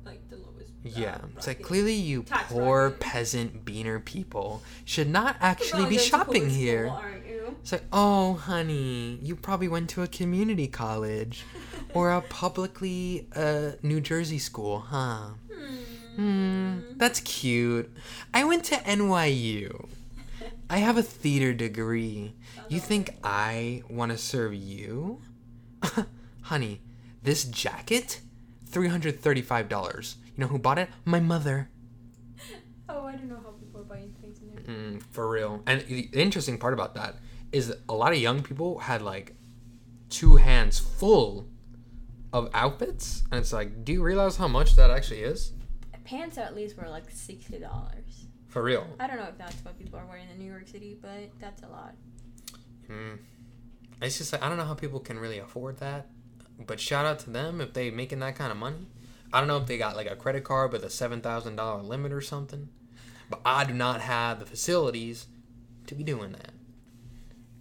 like 0.04 0.28
the 0.30 0.38
lowest. 0.38 0.55
Yeah. 0.86 1.18
It's 1.36 1.48
like, 1.48 1.62
clearly 1.62 1.94
you 1.94 2.24
Tax 2.24 2.52
poor 2.52 2.92
peasant 2.92 3.66
beaner 3.66 4.04
people 4.04 4.62
should 4.86 5.10
not 5.10 5.36
actually 5.42 5.90
be 5.90 5.98
shopping 5.98 6.50
here. 6.50 6.88
School. 6.88 7.56
It's 7.62 7.72
like, 7.72 7.84
oh, 7.92 8.36
honey, 8.36 9.20
you 9.24 9.36
probably 9.36 9.68
went 9.68 9.90
to 9.92 10.04
a 10.04 10.08
community 10.08 10.68
college 10.68 11.44
or 11.94 12.12
a 12.12 12.22
publicly 12.22 13.28
uh, 13.36 13.72
New 13.82 14.00
Jersey 14.00 14.38
school, 14.38 14.80
huh? 14.80 15.30
Hmm, 16.16 16.80
that's 16.96 17.20
cute. 17.22 17.92
I 18.34 18.44
went 18.44 18.64
to 18.66 18.76
NYU. 18.76 19.90
I 20.70 20.78
have 20.78 20.98
a 20.98 21.04
theater 21.04 21.54
degree. 21.54 22.34
You 22.70 22.80
think 22.80 23.16
I 23.24 23.84
want 23.90 24.12
to 24.12 24.18
serve 24.18 24.54
you? 24.54 25.22
Honey, 26.44 26.82
this 27.24 27.44
jacket? 27.44 28.22
$335. 28.70 30.16
You 30.36 30.42
know 30.42 30.48
who 30.48 30.60
bought 30.60 30.80
it? 30.80 30.90
My 31.06 31.20
mother. 31.20 31.70
Oh, 32.88 33.06
I 33.08 33.14
don't 33.14 33.28
know 33.28 33.40
how 33.44 33.50
people 33.50 33.82
are 33.82 33.84
buying 33.84 34.14
things 34.22 34.40
in 34.42 34.48
there. 34.54 34.76
Mm, 34.76 35.02
for 35.10 35.28
real. 35.28 35.64
And 35.66 35.82
the 35.82 36.08
interesting 36.14 36.60
part 36.60 36.72
about 36.72 36.94
that 36.94 37.16
is 37.52 37.70
that 37.70 37.80
a 37.90 37.96
lot 37.96 38.12
of 38.12 38.20
young 38.20 38.44
people 38.44 38.78
had 38.78 39.02
like 39.02 39.36
two 40.10 40.36
hands 40.36 40.78
full 40.78 41.48
of 42.32 42.48
outfits. 42.54 43.24
And 43.32 43.40
it's 43.40 43.52
like, 43.52 43.84
do 43.84 43.92
you 43.92 44.04
realize 44.04 44.38
how 44.38 44.48
much 44.48 44.76
that 44.76 44.92
actually 44.92 45.22
is? 45.22 45.54
Pants 46.04 46.38
at 46.38 46.56
least 46.56 46.78
were 46.78 46.88
like 46.88 47.10
sixty 47.10 47.58
dollars. 47.58 48.28
For 48.48 48.62
real. 48.62 48.86
I 49.00 49.08
don't 49.08 49.18
know 49.18 49.24
if 49.24 49.38
that's 49.40 49.66
what 49.66 49.78
people 49.80 49.98
are 49.98 50.06
wearing 50.06 50.30
in 50.32 50.38
New 50.38 50.50
York 50.50 50.68
City, 50.68 50.96
but 51.02 51.32
that's 51.40 51.64
a 51.64 51.68
lot. 51.68 51.96
Mm. 52.88 53.18
It's 54.02 54.20
just 54.20 54.32
like 54.32 54.44
I 54.44 54.48
don't 54.48 54.58
know 54.58 54.66
how 54.66 54.76
people 54.76 55.00
can 55.00 55.18
really 55.18 55.40
afford 55.40 55.80
that, 55.80 56.08
but 56.66 56.80
shout 56.80 57.06
out 57.06 57.18
to 57.20 57.32
them 57.32 57.60
if 57.60 57.74
they 57.74 57.90
making 57.90 58.20
that 58.20 58.36
kind 58.36 58.52
of 58.52 58.58
money. 58.58 58.86
I 59.34 59.40
don't 59.40 59.48
know 59.48 59.58
if 59.58 59.66
they 59.68 59.78
got 59.78 59.96
like 59.96 60.10
a 60.10 60.16
credit 60.16 60.44
card 60.44 60.72
with 60.72 60.84
a 60.84 60.90
seven 60.90 61.22
thousand 61.22 61.56
dollar 61.58 61.82
limit 61.82 62.12
or 62.14 62.22
something, 62.22 62.70
but 63.30 63.42
I 63.46 63.66
do 63.66 63.74
not 63.74 64.02
have 64.02 64.40
the 64.40 64.46
facilities 64.46 65.28
to 65.88 65.96
be 65.96 66.04
doing 66.04 66.32
that. 66.34 66.52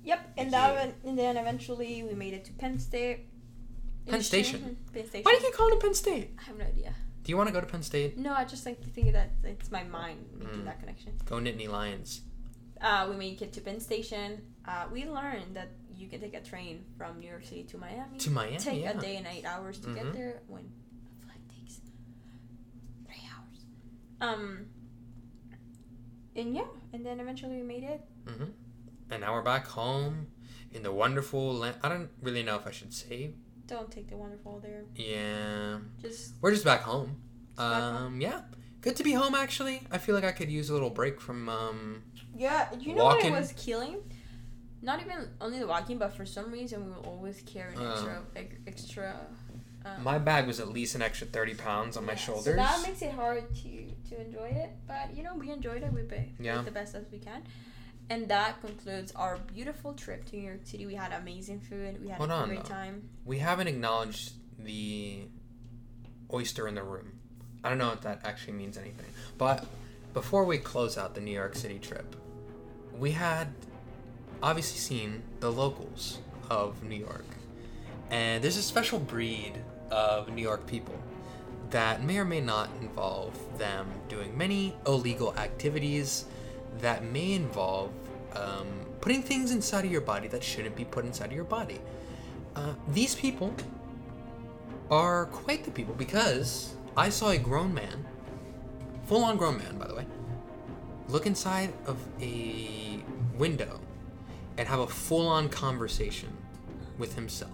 Yep, 0.05 0.33
and 0.37 0.53
that 0.53 0.95
and 1.05 1.19
then 1.19 1.37
eventually 1.37 2.03
we 2.03 2.15
made 2.15 2.35
it 2.35 2.45
to 2.47 2.53
Penn 2.53 2.79
State. 2.79 3.27
Penn 4.07 4.23
Station? 4.23 4.77
Penn 4.93 5.07
Station. 5.07 5.25
Why 5.25 5.33
do 5.33 5.39
you 5.39 5.45
keep 5.45 5.55
calling 5.55 5.75
it 5.75 5.81
Penn 5.81 5.95
State? 5.95 6.33
I 6.39 6.43
have 6.45 6.59
no 6.59 6.65
idea. 6.67 6.95
Do 7.23 7.31
you 7.33 7.39
want 7.39 7.49
to 7.49 7.55
go 7.55 7.61
to 7.61 7.67
Penn 7.67 7.83
State? 7.83 8.19
No, 8.19 8.35
I 8.35 8.45
just 8.45 8.67
like 8.67 8.83
to 8.83 8.89
think 8.91 9.13
that 9.15 9.31
it's 9.45 9.71
my 9.71 9.83
mind 9.83 10.27
making 10.39 10.61
Mm. 10.61 10.65
that 10.67 10.79
connection. 10.79 11.13
Go 11.25 11.37
Nittany 11.37 11.69
Lions. 11.69 12.21
Uh, 12.83 13.07
we 13.09 13.17
made 13.17 13.41
it 13.41 13.51
to 13.55 13.63
Penn 13.63 13.81
Station. 13.81 14.43
Uh, 14.69 14.85
we 14.93 15.07
learned 15.07 15.57
that 15.57 15.71
you 15.97 16.07
can 16.09 16.21
take 16.21 16.35
a 16.35 16.41
train 16.43 16.85
from 16.99 17.19
New 17.19 17.27
York 17.31 17.45
City 17.45 17.63
to 17.65 17.79
Miami. 17.79 18.19
To 18.19 18.31
Miami, 18.31 18.59
Take 18.59 18.83
yeah. 18.83 18.91
a 18.91 19.01
day 19.01 19.17
and 19.17 19.27
eight 19.27 19.47
hours 19.47 19.79
to 19.79 19.89
Mhm. 19.89 19.95
get 19.95 20.13
there 20.13 20.43
when 20.49 20.65
a 21.23 21.25
flight 21.25 21.39
takes 21.49 21.81
three 23.07 23.23
hours. 23.35 23.65
Um. 24.29 24.67
And 26.37 26.55
yeah, 26.55 26.65
and 26.93 27.05
then 27.07 27.21
eventually 27.21 27.57
we 27.57 27.63
made 27.63 27.85
it. 27.85 28.01
hmm 28.27 28.45
And 29.11 29.21
now 29.21 29.33
we're 29.35 29.43
back 29.43 29.67
home 29.67 30.27
in 30.73 30.83
the 30.83 30.93
wonderful 30.93 31.55
land. 31.55 31.77
I 31.83 31.89
don't 31.89 32.11
really 32.21 32.43
know 32.43 32.57
if 32.57 32.67
I 32.67 32.71
should 32.73 32.93
say. 32.93 33.35
Don't 33.67 33.91
take 33.91 34.09
the 34.09 34.17
wonderful 34.17 34.61
there. 34.61 34.85
Yeah. 34.97 35.79
Just 36.03 36.35
We're 36.41 36.51
just 36.51 36.65
back 36.65 36.83
home. 36.83 37.23
back 37.57 37.83
um, 37.83 37.97
home. 37.97 38.21
yeah. 38.21 38.41
Good 38.81 38.97
to 38.97 39.05
be 39.05 39.13
home, 39.13 39.35
actually. 39.35 39.81
I 39.91 39.99
feel 39.99 40.15
like 40.15 40.25
I 40.25 40.33
could 40.33 40.51
use 40.51 40.69
a 40.69 40.75
little 40.75 40.91
break 40.91 41.19
from, 41.21 41.49
um, 41.49 42.03
yeah, 42.37 42.69
you 42.79 42.95
know 42.95 43.05
Walking. 43.05 43.31
what 43.31 43.39
it 43.39 43.41
was 43.41 43.53
killing? 43.57 43.99
Not 44.83 45.01
even 45.01 45.29
only 45.41 45.59
the 45.61 45.67
walking, 45.67 45.97
but 45.97 46.13
for 46.15 46.27
some 46.27 46.51
reason 46.53 46.85
we 46.85 46.91
will 46.93 47.07
always 47.07 47.41
carry 47.47 47.75
an 47.77 47.81
Uh. 47.81 47.93
extra, 48.37 48.57
extra. 48.67 49.17
Um, 49.85 50.03
my 50.03 50.19
bag 50.19 50.47
was 50.47 50.61
at 50.61 50.69
least 50.69 50.95
an 50.95 51.03
extra 51.03 51.27
30 51.27 51.55
pounds 51.55 51.97
on 51.97 52.07
my 52.07 52.13
Yeah, 52.13 52.19
shoulders. 52.19 52.45
So 52.45 52.53
that 52.57 52.83
makes 52.83 53.03
it 53.03 53.13
hard 53.13 53.55
to 53.57 53.85
to 54.11 54.21
enjoy 54.21 54.49
it, 54.49 54.71
but 54.87 55.15
you 55.15 55.23
know 55.23 55.35
we 55.35 55.51
enjoyed 55.51 55.83
it. 55.83 55.93
We 55.93 56.03
ba- 56.03 56.25
Yeah. 56.39 56.63
the 56.63 56.71
best 56.71 56.95
as 56.95 57.05
we 57.11 57.19
can, 57.19 57.43
and 58.11 58.29
that 58.29 58.61
concludes 58.61 59.13
our 59.13 59.39
beautiful 59.39 59.93
trip 59.95 60.25
to 60.27 60.37
New 60.37 60.43
York 60.47 60.61
City. 60.65 60.87
We 60.87 60.95
had 60.95 61.13
amazing 61.13 61.61
food. 61.61 62.01
We 62.03 62.09
had 62.09 62.19
Hold 62.19 62.31
a 62.31 62.35
on, 62.35 62.49
great 62.49 62.63
though. 62.65 62.69
time. 62.69 63.09
we 63.25 63.39
haven't 63.39 63.67
acknowledged 63.69 64.33
the 64.59 65.25
oyster 66.33 66.67
in 66.69 66.75
the 66.75 66.83
room. 66.83 67.19
I 67.63 67.69
don't 67.69 67.79
know 67.79 67.93
if 67.93 68.01
that 68.03 68.21
actually 68.25 68.55
means 68.55 68.77
anything. 68.77 69.07
But 69.39 69.67
before 70.13 70.45
we 70.45 70.59
close 70.59 70.97
out 70.99 71.15
the 71.15 71.21
New 71.21 71.31
York 71.33 71.57
City 71.57 71.79
trip, 71.79 72.15
we 72.97 73.13
had 73.13 73.49
obviously 74.43 74.79
seen 74.79 75.23
the 75.41 75.51
locals 75.51 76.19
of 76.51 76.83
New 76.83 76.97
York. 76.97 77.25
And 78.11 78.45
there's 78.45 78.57
a 78.59 78.63
special 78.63 78.99
breed 78.99 79.55
of 79.91 80.29
New 80.29 80.43
York 80.43 80.67
people 80.67 80.99
that 81.71 82.03
may 82.05 82.19
or 82.19 82.25
may 82.25 82.41
not 82.41 82.69
involve 82.81 83.37
them 83.59 83.87
doing 84.09 84.37
many 84.37 84.77
illegal 84.87 85.37
activities 85.37 86.27
that 86.79 87.05
may 87.05 87.33
involve 87.33 87.91
um, 88.35 88.67
putting 89.01 89.23
things 89.23 89.51
inside 89.51 89.85
of 89.85 89.91
your 89.91 90.01
body 90.01 90.29
that 90.29 90.43
shouldn't 90.43 90.77
be 90.77 90.85
put 90.85 91.05
inside 91.05 91.27
of 91.27 91.33
your 91.33 91.45
body. 91.45 91.81
Uh, 92.55 92.75
these 92.89 93.15
people 93.15 93.53
are 94.91 95.27
quite 95.27 95.65
the 95.65 95.71
people 95.71 95.95
because 95.95 96.75
I 96.97 97.09
saw 97.09 97.31
a 97.31 97.39
grown 97.39 97.75
man, 97.75 98.07
full 99.07 99.25
on 99.25 99.37
grown 99.37 99.59
man, 99.59 99.77
by 99.79 99.87
the 99.87 99.95
way, 99.95 100.07
look 101.09 101.27
inside 101.27 101.73
of 101.87 101.99
a 102.21 103.01
window 103.37 103.81
and 104.57 104.69
have 104.69 104.81
a 104.81 104.87
full 104.87 105.27
on 105.27 105.49
conversation 105.49 106.37
with 106.99 107.15
himself. 107.15 107.51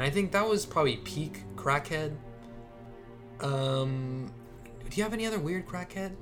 And 0.00 0.06
I 0.06 0.10
think 0.10 0.32
that 0.32 0.48
was 0.48 0.64
probably 0.64 0.96
peak 0.96 1.42
crackhead. 1.56 2.16
Um, 3.40 4.32
do 4.88 4.96
you 4.96 5.02
have 5.02 5.12
any 5.12 5.26
other 5.26 5.38
weird 5.38 5.66
crackhead? 5.66 6.12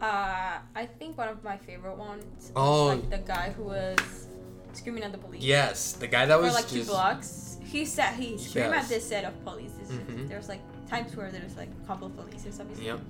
Uh, 0.00 0.60
I 0.74 0.86
think 0.98 1.18
one 1.18 1.28
of 1.28 1.44
my 1.44 1.58
favorite 1.58 1.98
ones. 1.98 2.24
was, 2.24 2.52
Oh. 2.56 2.86
like 2.86 3.10
the 3.10 3.18
guy 3.18 3.50
who 3.54 3.64
was 3.64 4.28
screaming 4.72 5.02
at 5.02 5.12
the 5.12 5.18
police. 5.18 5.42
Yes, 5.42 5.92
the 5.92 6.06
guy 6.06 6.24
that 6.24 6.40
was 6.40 6.54
like 6.54 6.68
two 6.68 6.78
just- 6.78 6.88
blocks. 6.88 7.58
He 7.62 7.84
said 7.84 8.14
he 8.14 8.38
screamed 8.38 8.70
Yes. 8.72 8.84
at 8.84 8.88
this 8.88 9.06
set 9.06 9.24
of 9.26 9.44
police. 9.44 9.72
Mhm. 9.72 10.26
There's 10.26 10.48
like 10.48 10.60
times 10.88 11.14
where 11.14 11.30
there's 11.30 11.54
like 11.54 11.68
a 11.82 11.86
couple 11.86 12.06
of 12.06 12.16
police 12.16 12.46
obviously. 12.58 12.86
Yep. 12.86 13.00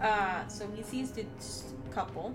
Uh, 0.00 0.46
so 0.46 0.70
he 0.70 0.84
sees 0.84 1.10
this 1.10 1.72
couple, 1.90 2.32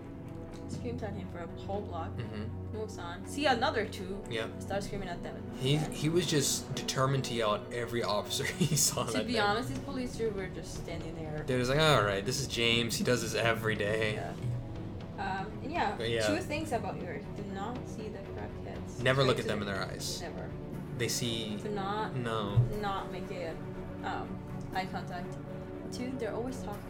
screams 0.72 1.03
at 1.03 1.13
him 1.13 1.28
for 1.32 1.39
a 1.39 1.47
whole 1.65 1.82
block, 1.82 2.09
hmm 2.20 2.43
moves 2.74 2.97
on. 2.97 3.26
See 3.26 3.45
another 3.45 3.86
two, 3.86 4.22
yeah. 4.30 4.45
starts 4.59 4.86
screaming 4.88 5.07
at 5.09 5.24
them. 5.24 5.36
He 5.59 5.78
he 5.78 6.09
was 6.09 6.26
just 6.28 6.74
determined 6.76 7.24
to 7.26 7.34
yell 7.34 7.55
at 7.55 7.61
every 7.74 8.03
officer 8.03 8.43
he 8.59 8.76
saw. 8.76 9.05
To 9.05 9.24
be 9.24 9.34
day. 9.34 9.39
honest, 9.39 9.70
these 9.70 9.80
police 9.80 10.15
two 10.18 10.30
were 10.32 10.47
just 10.47 10.76
standing 10.76 11.15
there. 11.15 11.43
Dude 11.47 11.59
was 11.59 11.70
like, 11.70 11.80
all 11.80 12.03
right, 12.03 12.26
this 12.26 12.39
is 12.39 12.47
James. 12.47 12.95
He 12.95 13.03
does 13.03 13.22
this 13.22 13.36
every 13.36 13.76
day. 13.76 14.15
Yeah. 14.15 14.32
Um, 15.20 15.47
and 15.63 15.72
yeah, 15.72 15.99
yeah. 16.01 16.28
two 16.28 16.38
things 16.38 16.72
about 16.72 17.01
York. 17.01 17.22
Do 17.36 17.43
not 17.55 17.78
see 17.88 18.03
the 18.09 18.20
crackheads. 18.36 19.01
Never 19.01 19.24
look 19.24 19.39
at 19.39 19.47
them 19.47 19.61
in 19.61 19.65
their 19.68 19.82
eyes. 19.84 20.22
Never. 20.22 20.47
They 20.97 21.07
see. 21.07 21.57
Do 21.63 21.70
not, 21.70 22.15
No. 22.15 22.57
not 22.82 23.11
make 23.11 23.30
it 23.32 23.55
um, 24.03 24.28
eye 24.76 24.86
contact. 24.91 25.36
Two, 25.91 26.11
they're 26.20 26.34
always 26.34 26.57
talking. 26.57 26.82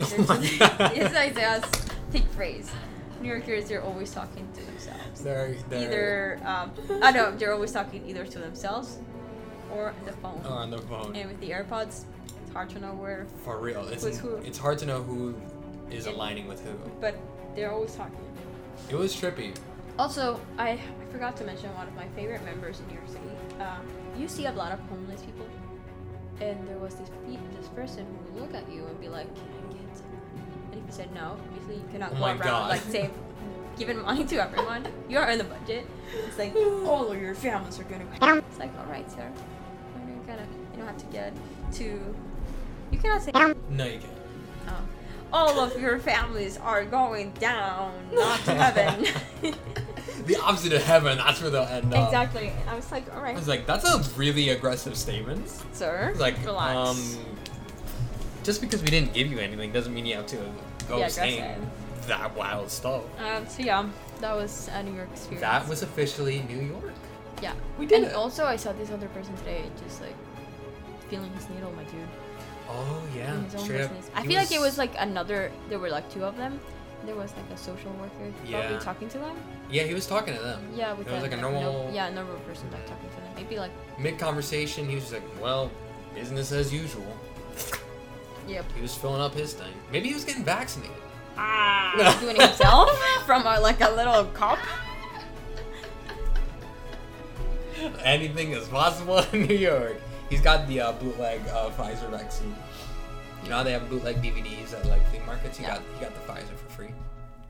Oh 0.02 0.16
my 0.26 0.56
God. 0.58 0.92
it's 0.96 1.14
like 1.14 1.36
a 1.38 1.62
thick 2.10 2.26
phrase. 2.28 2.70
New 3.20 3.28
Yorkers, 3.28 3.68
they're 3.68 3.82
always 3.82 4.12
talking 4.12 4.48
to 4.54 4.64
themselves. 4.64 5.20
They're, 5.20 5.54
they're 5.68 5.80
Either, 5.80 6.40
um, 6.44 6.72
I 7.02 7.10
know, 7.10 7.30
they're 7.36 7.52
always 7.52 7.70
talking 7.72 8.06
either 8.08 8.24
to 8.24 8.38
themselves 8.38 8.98
or 9.72 9.94
the 10.06 10.12
phone. 10.12 10.40
oh, 10.44 10.48
on 10.54 10.70
the 10.70 10.78
phone. 10.78 11.14
And 11.14 11.28
with 11.30 11.38
the 11.40 11.50
AirPods, 11.50 12.04
it's 12.42 12.52
hard 12.54 12.70
to 12.70 12.80
know 12.80 12.94
where, 12.94 13.26
For 13.44 13.58
real, 13.58 13.86
it's 13.88 14.18
who? 14.18 14.36
it's 14.36 14.58
hard 14.58 14.78
to 14.78 14.86
know 14.86 15.02
who 15.02 15.34
is 15.90 16.06
aligning 16.06 16.48
with 16.48 16.64
who. 16.64 16.72
but 17.00 17.14
they're 17.54 17.70
always 17.72 17.94
talking. 17.94 18.16
It 18.88 18.96
was 18.96 19.14
trippy. 19.14 19.54
Also, 19.98 20.40
I, 20.56 20.70
I 20.70 20.80
forgot 21.12 21.36
to 21.38 21.44
mention 21.44 21.74
one 21.74 21.86
of 21.88 21.94
my 21.94 22.08
favorite 22.16 22.42
members 22.44 22.80
in 22.80 22.86
New 22.86 22.94
York 22.94 23.08
City. 23.08 23.60
Um, 23.60 23.86
you 24.18 24.28
see 24.28 24.46
a 24.46 24.52
lot 24.52 24.72
of 24.72 24.80
homeless 24.88 25.20
people, 25.20 25.46
and 26.40 26.66
there 26.68 26.78
was 26.78 26.94
this 26.94 27.10
this 27.58 27.68
person 27.68 28.06
who 28.06 28.40
would 28.40 28.42
look 28.42 28.54
at 28.54 28.70
you 28.72 28.86
and 28.86 28.98
be 28.98 29.08
like, 29.08 29.26
"Can 29.34 29.44
I 29.44 29.50
get?" 29.60 29.69
some?" 29.69 29.69
And 30.72 30.80
if 30.80 30.86
you 30.86 30.92
said 30.92 31.12
no, 31.14 31.36
obviously 31.48 31.76
you 31.76 31.84
cannot 31.92 32.12
Oh 32.12 32.18
go 32.18 32.24
around 32.26 32.38
God. 32.38 32.68
like 32.70 32.80
say, 32.82 33.10
giving 33.78 34.02
money 34.02 34.24
to 34.24 34.36
everyone. 34.42 34.86
You 35.08 35.18
are 35.18 35.30
in 35.30 35.38
the 35.38 35.44
budget. 35.44 35.86
It's 36.26 36.38
like 36.38 36.54
all 36.86 37.10
of 37.10 37.20
your 37.20 37.34
families 37.34 37.78
are 37.78 37.84
gonna. 37.84 38.04
It's 38.48 38.58
like, 38.58 38.70
all 38.78 38.86
right, 38.86 39.10
sir. 39.10 39.30
You're 40.06 40.16
gonna, 40.26 40.46
you 40.72 40.78
don't 40.78 40.86
have 40.86 40.98
to 40.98 41.06
get 41.06 41.32
to. 41.74 42.14
You 42.90 42.98
cannot 42.98 43.22
say. 43.22 43.32
No, 43.32 43.84
you 43.84 43.98
can't. 43.98 44.04
Oh. 44.68 44.72
All 45.32 45.60
of 45.60 45.80
your 45.80 45.98
families 46.00 46.56
are 46.58 46.84
going 46.84 47.30
down, 47.32 47.92
not 48.12 48.40
to 48.44 48.54
heaven. 48.54 49.06
The 50.26 50.36
opposite 50.36 50.72
of 50.74 50.82
heaven. 50.84 51.16
That's 51.18 51.40
where 51.40 51.50
they'll 51.50 51.62
end 51.62 51.92
up. 51.94 52.06
Exactly. 52.08 52.48
And 52.48 52.70
I 52.70 52.74
was 52.74 52.92
like, 52.92 53.12
all 53.14 53.22
right. 53.22 53.34
I 53.34 53.38
was 53.38 53.48
like, 53.48 53.66
that's 53.66 53.84
a 53.84 53.98
really 54.18 54.50
aggressive 54.50 54.96
statement. 54.96 55.48
sir. 55.72 56.12
Like, 56.18 56.36
relax. 56.44 57.16
um, 57.16 57.29
just 58.44 58.60
because 58.60 58.82
we 58.82 58.88
didn't 58.90 59.12
give 59.12 59.30
you 59.30 59.38
anything 59.38 59.72
doesn't 59.72 59.92
mean 59.94 60.06
you 60.06 60.16
have 60.16 60.26
to 60.26 60.38
go 60.88 60.98
Yeah, 60.98 61.08
saying 61.08 61.70
that 62.06 62.34
wild 62.36 62.70
stuff. 62.70 63.02
Um, 63.20 63.46
so 63.46 63.62
yeah, 63.62 63.88
that 64.20 64.34
was 64.34 64.68
a 64.72 64.82
New 64.82 64.94
York 64.94 65.08
experience. 65.12 65.40
That 65.42 65.68
was 65.68 65.82
officially 65.82 66.42
New 66.48 66.60
York. 66.60 66.92
yeah. 67.42 67.52
We 67.78 67.86
did 67.86 68.02
And 68.02 68.12
it. 68.12 68.14
also, 68.14 68.44
I 68.44 68.56
saw 68.56 68.72
this 68.72 68.90
other 68.90 69.08
person 69.08 69.36
today, 69.38 69.62
just 69.84 70.00
like 70.00 70.16
feeling 71.08 71.30
his 71.34 71.48
needle, 71.50 71.72
my 71.72 71.84
dude. 71.84 71.94
Oh 72.68 73.02
yeah, 73.16 73.34
in 73.34 73.44
his 73.44 73.54
own 73.56 73.60
straight 73.64 73.80
up. 73.82 73.90
I 74.14 74.22
feel 74.26 74.36
like 74.36 74.52
it 74.52 74.60
was 74.60 74.78
like 74.78 74.92
another. 74.98 75.50
There 75.68 75.78
were 75.78 75.90
like 75.90 76.08
two 76.12 76.24
of 76.24 76.36
them. 76.36 76.60
There 77.04 77.16
was 77.16 77.32
like 77.34 77.50
a 77.52 77.56
social 77.56 77.90
worker 77.92 78.12
Yeah. 78.46 78.60
probably 78.60 78.84
talking 78.84 79.08
to 79.08 79.18
them. 79.18 79.36
Yeah, 79.70 79.84
he 79.84 79.94
was 79.94 80.06
talking 80.06 80.34
to 80.34 80.40
them. 80.40 80.60
Yeah, 80.76 80.92
with 80.92 81.08
It 81.08 81.12
was 81.12 81.22
like 81.22 81.32
a 81.32 81.36
no- 81.36 81.50
normal- 81.50 81.90
yeah, 81.92 82.06
a 82.08 82.12
normal 82.12 82.36
person 82.40 82.70
like 82.70 82.86
talking 82.86 83.08
to 83.10 83.16
them. 83.16 83.32
Maybe 83.36 83.58
like 83.58 83.70
Mid 83.98 84.18
conversation, 84.18 84.88
he 84.88 84.94
was 84.96 85.04
just 85.04 85.14
like, 85.14 85.42
"Well, 85.42 85.70
business 86.14 86.52
as 86.52 86.72
usual." 86.72 87.16
Yep. 88.48 88.64
He 88.74 88.80
was 88.82 88.94
filling 88.94 89.20
up 89.20 89.34
his 89.34 89.52
thing. 89.54 89.72
Maybe 89.92 90.08
he 90.08 90.14
was 90.14 90.24
getting 90.24 90.44
vaccinated. 90.44 90.96
Ah, 91.36 92.16
doing 92.20 92.36
himself 92.40 92.90
from 93.26 93.46
a, 93.46 93.60
like 93.60 93.80
a 93.80 93.90
little 93.90 94.24
cop. 94.26 94.58
Anything 98.02 98.52
is 98.52 98.66
possible 98.68 99.18
in 99.32 99.46
New 99.46 99.54
York. 99.56 99.96
He's 100.28 100.40
got 100.40 100.68
the 100.68 100.80
uh, 100.80 100.92
bootleg 100.92 101.40
uh, 101.48 101.70
Pfizer 101.70 102.10
vaccine. 102.10 102.54
You 103.42 103.50
know 103.50 103.56
how 103.56 103.62
they 103.62 103.72
have 103.72 103.88
bootleg 103.88 104.16
DVDs 104.22 104.74
at 104.74 104.84
like 104.86 105.04
flea 105.08 105.20
markets. 105.26 105.56
He 105.56 105.64
Yeah. 105.64 105.76
got 105.76 105.82
he 105.94 106.00
got 106.04 106.14
the 106.14 106.32
Pfizer 106.32 106.56
for 106.56 106.68
free. 106.70 106.90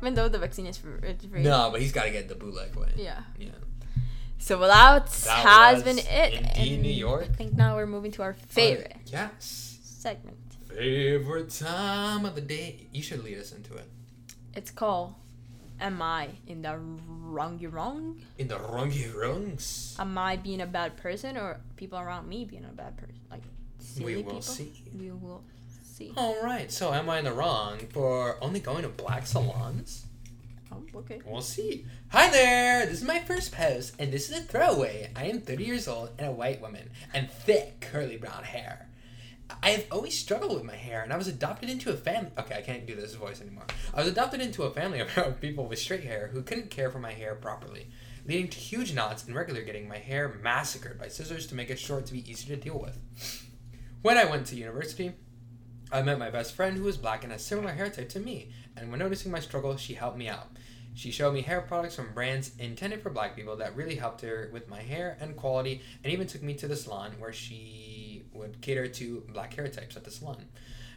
Even 0.01 0.15
though 0.15 0.29
the 0.29 0.39
vaccine 0.39 0.67
is 0.67 0.77
for, 0.79 0.97
it's 1.03 1.25
free. 1.27 1.43
No, 1.43 1.69
but 1.73 1.81
he's 1.83 1.93
got 1.93 2.05
to 2.05 2.11
get 2.11 2.29
the 2.29 2.35
bootleg 2.35 2.75
one. 2.77 2.91
Yeah. 2.97 3.21
Yeah. 3.39 3.49
So 4.39 4.59
that, 4.61 5.07
That 5.07 5.47
has 5.47 5.83
been 5.83 5.99
it. 5.99 6.33
indeed 6.33 6.73
and 6.75 6.83
New 6.83 6.89
York. 6.93 7.25
I 7.25 7.33
think 7.35 7.53
now 7.55 7.77
we're 7.77 7.87
moving 7.87 8.11
to 8.13 8.23
our 8.23 8.33
favorite 8.33 8.93
Uh, 8.97 9.01
yes. 9.13 9.79
segment. 9.83 10.39
Favorite 10.77 11.51
time 11.51 12.25
of 12.25 12.35
the 12.35 12.41
day. 12.41 12.87
You 12.93 13.03
should 13.03 13.25
lead 13.25 13.39
us 13.39 13.53
into 13.53 13.75
it. 13.75 13.87
It's 14.55 14.71
called 14.71 15.15
Am 15.81 16.03
I 16.03 16.29
in 16.47 16.63
the 16.63 16.79
wrong 16.79 17.59
you 17.59 17.71
wrong? 17.71 18.21
In 18.39 18.49
the 18.49 18.57
wrongy 18.57 19.15
wrongs. 19.15 19.97
Am 19.99 20.17
I 20.19 20.37
being 20.37 20.61
a 20.61 20.67
bad 20.67 20.97
person 20.97 21.37
or 21.37 21.61
people 21.77 21.99
around 21.99 22.29
me 22.29 22.45
being 22.45 22.65
a 22.65 22.73
bad 22.75 22.97
person? 22.99 23.15
Like 23.31 23.43
We 23.99 24.17
will 24.17 24.25
people? 24.25 24.43
see. 24.43 24.73
We 24.99 25.11
will 25.11 25.43
see. 25.83 26.13
All 26.17 26.43
right. 26.43 26.71
So, 26.71 26.93
am 26.93 27.09
I 27.09 27.19
in 27.19 27.25
the 27.25 27.33
wrong 27.33 27.79
for 27.91 28.37
only 28.43 28.61
going 28.61 28.83
to 28.83 28.89
black 28.89 29.27
salons? 29.27 30.05
Oh, 30.71 30.83
okay. 30.97 31.21
We'll 31.25 31.41
see. 31.41 31.87
Hi 32.11 32.29
there! 32.31 32.87
This 32.87 33.01
is 33.01 33.05
my 33.05 33.19
first 33.21 33.51
post, 33.53 33.95
and 33.99 34.13
this 34.13 34.31
is 34.31 34.39
a 34.39 34.43
throwaway. 34.43 35.11
I 35.17 35.25
am 35.25 35.41
30 35.41 35.65
years 35.65 35.89
old 35.89 36.11
and 36.19 36.29
a 36.29 36.33
white 36.33 36.61
woman, 36.61 36.91
and 37.13 37.31
thick 37.31 37.81
curly 37.81 38.17
brown 38.17 38.45
hair. 38.45 38.87
I've 39.63 39.87
always 39.91 40.19
struggled 40.19 40.55
with 40.55 40.65
my 40.65 40.77
hair, 40.77 41.03
and 41.03 41.13
I 41.13 41.17
was 41.17 41.29
adopted 41.29 41.69
into 41.69 41.91
a 41.91 41.97
family. 41.97 42.31
Okay, 42.39 42.57
I 42.57 42.63
can't 42.63 42.87
do 42.87 42.95
this 42.95 43.15
voice 43.15 43.41
anymore. 43.41 43.65
I 43.95 44.01
was 44.01 44.09
adopted 44.09 44.41
into 44.41 44.63
a 44.63 44.71
family 44.71 45.01
of 45.01 45.41
people 45.41 45.67
with 45.67 45.79
straight 45.79 46.05
hair 46.05 46.29
who 46.33 46.43
couldn't 46.43 46.71
care 46.71 46.91
for 46.91 46.99
my 46.99 47.13
hair 47.13 47.35
properly, 47.35 47.89
leading 48.27 48.49
to 48.49 48.59
huge 48.59 48.95
knots 48.95 49.27
and 49.27 49.35
regularly 49.35 49.67
getting 49.67 49.89
my 49.89 49.99
hair 49.99 50.29
massacred 50.43 50.99
by 50.99 51.09
scissors 51.09 51.47
to 51.49 51.55
make 51.55 51.71
it 51.71 51.79
short 51.79 52.07
to 52.07 52.13
be 52.13 52.29
easier 52.31 52.57
to 52.57 52.63
deal 52.63 52.79
with. 52.79 52.99
When 54.03 54.17
I 54.17 54.25
went 54.25 54.47
to 54.47 54.57
university, 54.57 55.13
I 55.93 56.03
met 56.03 56.19
my 56.19 56.31
best 56.31 56.55
friend 56.55 56.77
who 56.77 56.85
was 56.85 56.97
black 56.97 57.25
and 57.25 57.33
has 57.33 57.45
similar 57.45 57.73
hair 57.73 57.91
type 57.91 58.09
to 58.11 58.21
me, 58.21 58.51
and 58.77 58.91
when 58.91 59.01
noticing 59.01 59.33
my 59.33 59.41
struggle, 59.41 59.77
she 59.77 59.95
helped 59.95 60.17
me 60.17 60.29
out. 60.29 60.49
She 60.95 61.11
showed 61.11 61.35
me 61.35 61.43
hair 61.43 61.61
products 61.61 61.95
from 61.95 62.13
brands 62.13 62.53
intended 62.59 63.03
for 63.03 63.11
black 63.11 63.37
people 63.37 63.57
that 63.57 63.77
really 63.77 63.95
helped 63.95 64.23
her 64.23 64.51
with 64.53 64.69
my 64.69 64.83
hair 64.83 65.17
and 65.21 65.37
quality, 65.37 65.83
and 66.03 66.13
even 66.13 66.27
took 66.27 66.43
me 66.43 66.55
to 66.55 66.69
the 66.69 66.77
salon 66.77 67.13
where 67.19 67.33
she 67.33 68.10
would 68.41 68.61
cater 68.61 68.89
to 68.89 69.23
black 69.33 69.55
hair 69.55 69.69
types 69.69 69.97
at 69.97 70.05
the 70.05 70.11
salon. 70.11 70.47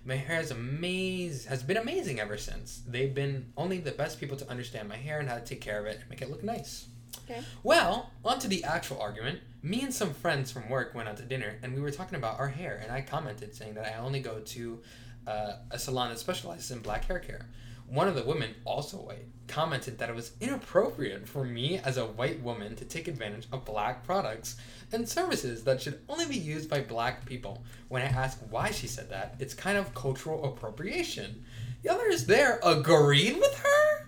My 0.05 0.15
hair 0.15 0.41
is 0.41 0.51
amaz- 0.51 1.45
has 1.45 1.63
been 1.63 1.77
amazing 1.77 2.19
ever 2.19 2.37
since. 2.37 2.81
They've 2.87 3.13
been 3.13 3.53
only 3.55 3.77
the 3.77 3.91
best 3.91 4.19
people 4.19 4.35
to 4.37 4.49
understand 4.49 4.89
my 4.89 4.97
hair 4.97 5.19
and 5.19 5.29
how 5.29 5.35
to 5.35 5.45
take 5.45 5.61
care 5.61 5.79
of 5.79 5.85
it 5.85 5.99
and 6.01 6.09
make 6.09 6.21
it 6.21 6.29
look 6.29 6.43
nice. 6.43 6.87
Okay. 7.29 7.41
Well, 7.61 8.11
on 8.25 8.39
to 8.39 8.47
the 8.47 8.63
actual 8.63 8.99
argument. 8.99 9.39
Me 9.61 9.81
and 9.81 9.93
some 9.93 10.13
friends 10.13 10.51
from 10.51 10.67
work 10.69 10.93
went 10.93 11.07
out 11.07 11.15
to 11.17 11.23
dinner 11.23 11.57
and 11.63 11.73
we 11.73 11.81
were 11.81 11.91
talking 11.91 12.17
about 12.17 12.39
our 12.39 12.49
hair, 12.49 12.81
and 12.83 12.91
I 12.91 13.01
commented 13.01 13.55
saying 13.55 13.75
that 13.75 13.85
I 13.85 13.99
only 13.99 14.19
go 14.19 14.39
to 14.39 14.79
uh, 15.25 15.53
a 15.71 15.79
salon 15.79 16.09
that 16.09 16.19
specializes 16.19 16.71
in 16.71 16.79
black 16.79 17.05
hair 17.05 17.19
care. 17.19 17.47
One 17.93 18.07
of 18.07 18.15
the 18.15 18.23
women, 18.23 18.55
also 18.65 18.97
white, 18.97 19.27
commented 19.47 19.99
that 19.99 20.09
it 20.09 20.15
was 20.15 20.31
inappropriate 20.41 21.29
for 21.29 21.43
me 21.43 21.77
as 21.77 21.97
a 21.97 22.07
white 22.07 22.41
woman 22.41 22.75
to 22.77 22.85
take 22.85 23.07
advantage 23.07 23.45
of 23.51 23.65
black 23.65 24.03
products 24.03 24.57
and 24.91 25.07
services 25.07 25.63
that 25.65 25.79
should 25.79 26.01
only 26.09 26.25
be 26.25 26.35
used 26.35 26.71
by 26.71 26.81
black 26.81 27.23
people. 27.23 27.63
When 27.89 28.01
I 28.01 28.05
asked 28.05 28.39
why 28.49 28.71
she 28.71 28.87
said 28.87 29.11
that, 29.11 29.35
it's 29.37 29.53
kind 29.53 29.77
of 29.77 29.93
cultural 29.93 30.43
appropriation. 30.43 31.45
The 31.83 31.91
others 31.91 32.25
there 32.25 32.59
agreed 32.63 33.37
with 33.37 33.59
her? 33.59 34.07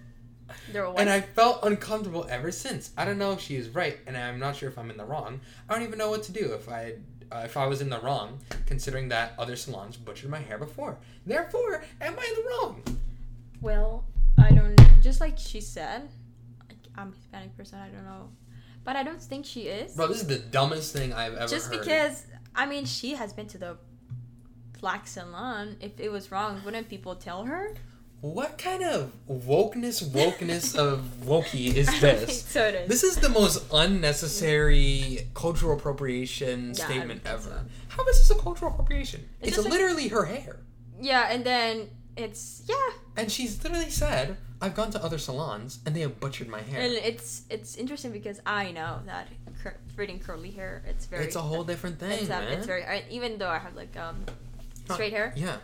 And 0.98 1.08
I 1.08 1.22
felt 1.22 1.64
uncomfortable 1.64 2.26
ever 2.28 2.52
since. 2.52 2.90
I 2.98 3.06
don't 3.06 3.20
know 3.20 3.34
if 3.34 3.40
she 3.40 3.56
is 3.56 3.70
right, 3.70 4.00
and 4.08 4.18
I'm 4.18 4.40
not 4.40 4.56
sure 4.56 4.70
if 4.70 4.80
I'm 4.80 4.90
in 4.90 4.98
the 4.98 5.06
wrong. 5.06 5.42
I 5.70 5.76
don't 5.76 5.84
even 5.84 6.00
know 6.00 6.10
what 6.10 6.24
to 6.24 6.32
do 6.32 6.54
if 6.54 6.68
I 6.68 6.94
uh, 7.32 7.44
if 7.46 7.56
I 7.56 7.68
was 7.68 7.82
in 7.82 7.90
the 7.92 8.00
wrong, 8.00 8.40
considering 8.66 9.10
that 9.10 9.34
other 9.38 9.56
salons 9.56 9.96
butchered 9.96 10.32
my 10.32 10.40
hair 10.40 10.58
before. 10.58 10.98
Therefore, 11.24 11.84
am 12.02 12.16
I 12.18 12.26
in 12.26 12.44
the 12.44 12.50
wrong? 12.50 12.84
Well, 13.62 14.06
I 14.38 14.52
don't. 14.52 14.76
Just 15.02 15.20
like 15.22 15.38
she 15.38 15.62
said, 15.62 16.10
I'm 16.96 17.14
Hispanic 17.14 17.56
person. 17.58 17.80
I 17.80 17.88
don't 17.90 18.04
know, 18.06 18.30
but 18.84 18.96
I 18.96 19.04
don't 19.04 19.22
think 19.22 19.46
she 19.46 19.62
is. 19.64 19.94
Bro, 19.96 20.08
this 20.08 20.22
is 20.22 20.28
the 20.28 20.40
dumbest 20.40 20.94
thing 20.94 21.14
I've 21.14 21.36
ever 21.36 21.48
just 21.48 21.72
heard. 21.72 21.80
because 21.82 22.26
I 22.56 22.66
mean 22.66 22.86
she 22.86 23.16
has 23.16 23.34
been 23.34 23.48
to 23.48 23.58
the 23.58 23.78
black 24.80 25.08
salon. 25.08 25.78
If 25.80 26.00
it 26.00 26.12
was 26.12 26.32
wrong, 26.32 26.62
wouldn't 26.66 26.90
people 26.90 27.16
tell 27.16 27.46
her? 27.46 27.74
What 28.22 28.58
kind 28.58 28.82
of 28.84 29.12
wokeness, 29.30 30.04
wokeness 30.04 30.76
of 30.76 31.00
wokey 31.26 31.76
is 31.76 31.88
I 31.90 32.00
don't 32.00 32.16
think 32.18 32.28
this? 32.28 32.44
so 32.46 32.66
it 32.66 32.76
is. 32.76 32.90
This 32.90 33.04
is 33.04 33.18
the 33.18 33.30
most 33.30 33.64
unnecessary 33.72 35.28
cultural 35.36 35.78
appropriation 35.78 36.70
Yeah, 36.76 36.86
statement 36.86 37.22
ever. 37.26 37.42
so. 37.42 37.60
How 37.90 38.06
is 38.08 38.18
this 38.28 38.32
a 38.36 38.42
cultural 38.42 38.72
appropriation? 38.72 39.28
It's 39.42 39.50
It's, 39.50 39.58
just 39.58 39.70
like- 39.70 39.74
literally 39.80 40.08
her 40.08 40.26
hair. 40.26 40.60
yeah, 41.00 41.28
and 41.30 41.44
then 41.46 41.90
it's 42.18 42.64
yeah, 42.66 42.76
And 43.18 43.32
she's 43.32 43.62
literally 43.64 43.90
said, 43.90 44.38
I've 44.62 44.76
gone 44.76 44.92
to 44.92 45.04
other 45.04 45.18
salons 45.18 45.80
and 45.86 45.96
they 45.96 46.02
have 46.02 46.20
butchered 46.20 46.48
my 46.48 46.62
hair. 46.62 46.82
and 46.82 46.94
it's 46.94 47.44
it's 47.50 47.76
interesting 47.76 48.12
because 48.12 48.40
I 48.46 48.72
know 48.72 49.02
that 49.06 49.28
cur- 49.62 49.78
braiding 49.96 50.20
curly 50.20 50.52
hair 50.52 50.82
it's 50.88 51.06
very 51.06 51.26
it's 51.26 51.36
a 51.36 51.42
whole 51.42 51.64
different 51.64 52.00
thing, 52.00 52.12
it's, 52.20 52.30
man. 52.30 52.44
it's 52.54 52.66
very 52.66 52.84
I, 52.86 53.04
even 53.10 53.38
though 53.38 53.50
I 53.50 53.58
have 53.60 53.76
like 53.76 53.96
um 53.98 54.24
straight 54.92 55.12
hair, 55.14 55.34
yeah. 55.36 55.58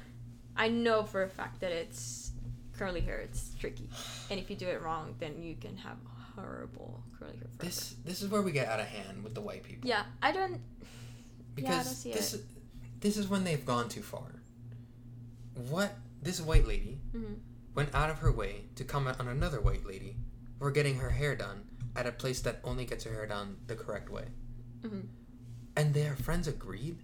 I 0.57 0.67
know 0.67 1.03
for 1.03 1.23
a 1.23 1.29
fact 1.29 1.61
that 1.61 1.71
it's 1.71 2.31
curly 2.77 3.01
hair. 3.01 3.19
It's 3.19 3.53
tricky, 3.59 3.87
and 4.29 4.39
if 4.39 4.49
you 4.49 4.55
do 4.57 4.67
it 4.67 4.81
wrong, 4.81 5.15
then 5.19 5.41
you 5.41 5.55
can 5.55 5.77
have 5.77 5.97
horrible 6.35 7.03
curly 7.17 7.33
hair. 7.37 7.47
Forever. 7.57 7.65
This 7.65 7.95
this 8.03 8.21
is 8.21 8.29
where 8.29 8.41
we 8.41 8.51
get 8.51 8.67
out 8.67 8.79
of 8.79 8.87
hand 8.87 9.23
with 9.23 9.33
the 9.35 9.41
white 9.41 9.63
people. 9.63 9.87
yeah, 9.87 10.03
I 10.21 10.31
don't. 10.31 10.59
Because 11.55 12.03
I 12.05 12.09
don't 12.09 12.17
this 12.17 12.33
is 12.33 12.43
this 12.99 13.17
is 13.17 13.27
when 13.29 13.43
they've 13.45 13.65
gone 13.65 13.87
too 13.87 14.01
far. 14.01 14.41
What 15.69 15.93
this 16.21 16.39
white 16.41 16.67
lady 16.67 16.99
Mhm. 17.13 17.39
went 17.75 17.93
out 17.95 18.09
of 18.09 18.19
her 18.19 18.31
way 18.31 18.65
to 18.75 18.83
comment 18.83 19.19
on 19.19 19.27
another 19.27 19.59
white 19.61 19.85
lady 19.85 20.17
for 20.59 20.71
getting 20.71 20.97
her 20.97 21.09
hair 21.11 21.35
done 21.35 21.67
at 21.95 22.05
a 22.07 22.11
place 22.11 22.41
that 22.41 22.59
only 22.63 22.85
gets 22.85 23.03
her 23.05 23.11
hair 23.13 23.25
done 23.27 23.57
the 23.67 23.75
correct 23.75 24.09
way. 24.09 24.27
Mhm. 24.81 25.07
And 25.75 25.93
their 25.93 26.15
friends 26.15 26.47
agreed. 26.47 26.99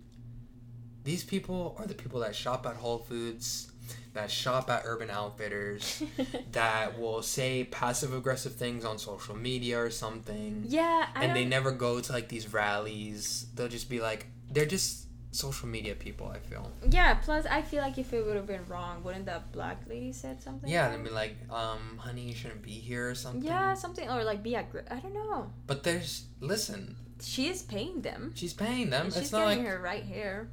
These 1.04 1.24
people 1.24 1.76
are 1.80 1.86
the 1.88 1.94
people 1.94 2.20
that 2.20 2.36
shop 2.36 2.66
at 2.66 2.76
Whole 2.76 3.00
Foods, 3.00 3.72
that 4.14 4.30
shop 4.30 4.70
at 4.70 4.82
Urban 4.86 5.10
Outfitters, 5.10 6.04
that 6.52 7.00
will 7.00 7.22
say 7.24 7.64
passive 7.64 8.14
aggressive 8.14 8.56
things 8.56 8.84
on 8.84 9.00
social 9.00 9.36
media 9.36 9.80
or 9.82 9.90
something. 9.90 10.66
yeah, 10.68 11.08
I 11.16 11.24
and 11.24 11.36
they 11.36 11.42
don't- 11.42 11.50
never 11.50 11.72
go 11.72 12.02
to 12.02 12.12
like 12.12 12.28
these 12.30 12.52
rallies. 12.54 13.46
They'll 13.56 13.70
just 13.70 13.90
be 13.90 14.00
like, 14.02 14.28
they're 14.52 14.66
just 14.66 15.07
social 15.38 15.68
media 15.68 15.96
people. 15.96 16.28
I 16.28 16.40
feel. 16.40 16.72
Yeah. 16.90 17.14
Plus, 17.16 17.46
I 17.46 17.62
feel 17.62 17.82
like 17.82 17.98
if 17.98 18.12
it 18.14 18.26
would 18.26 18.36
have 18.36 18.48
been 18.48 18.66
wrong, 18.68 19.04
wouldn't 19.04 19.26
that 19.28 19.52
black 19.52 19.80
lady 19.88 20.12
said 20.12 20.42
something? 20.42 20.70
Yeah, 20.70 20.90
they'd 20.90 21.04
be 21.04 21.10
like, 21.10 21.36
um, 21.50 21.98
honey, 22.00 22.24
you 22.30 22.36
shouldn't 22.36 22.62
be 22.64 22.72
here 22.72 23.10
or 23.10 23.16
something. 23.16 23.44
Yeah, 23.44 23.74
something 23.74 24.10
or 24.10 24.24
like 24.24 24.42
be 24.44 24.52
aggr- 24.52 24.92
I 24.92 25.00
don't 25.00 25.14
know. 25.14 25.52
But 25.66 25.84
there's 25.84 26.26
listen, 26.40 26.96
She 27.22 27.48
is 27.48 27.62
paying 27.64 28.02
them. 28.02 28.32
she's 28.36 28.54
paying 28.54 28.90
them. 28.90 29.06
and 29.06 29.14
she's 29.14 29.24
it's 29.24 29.32
not 29.32 29.48
getting 29.48 29.64
like 29.64 29.68
her 29.74 29.80
right 29.82 30.04
here. 30.04 30.50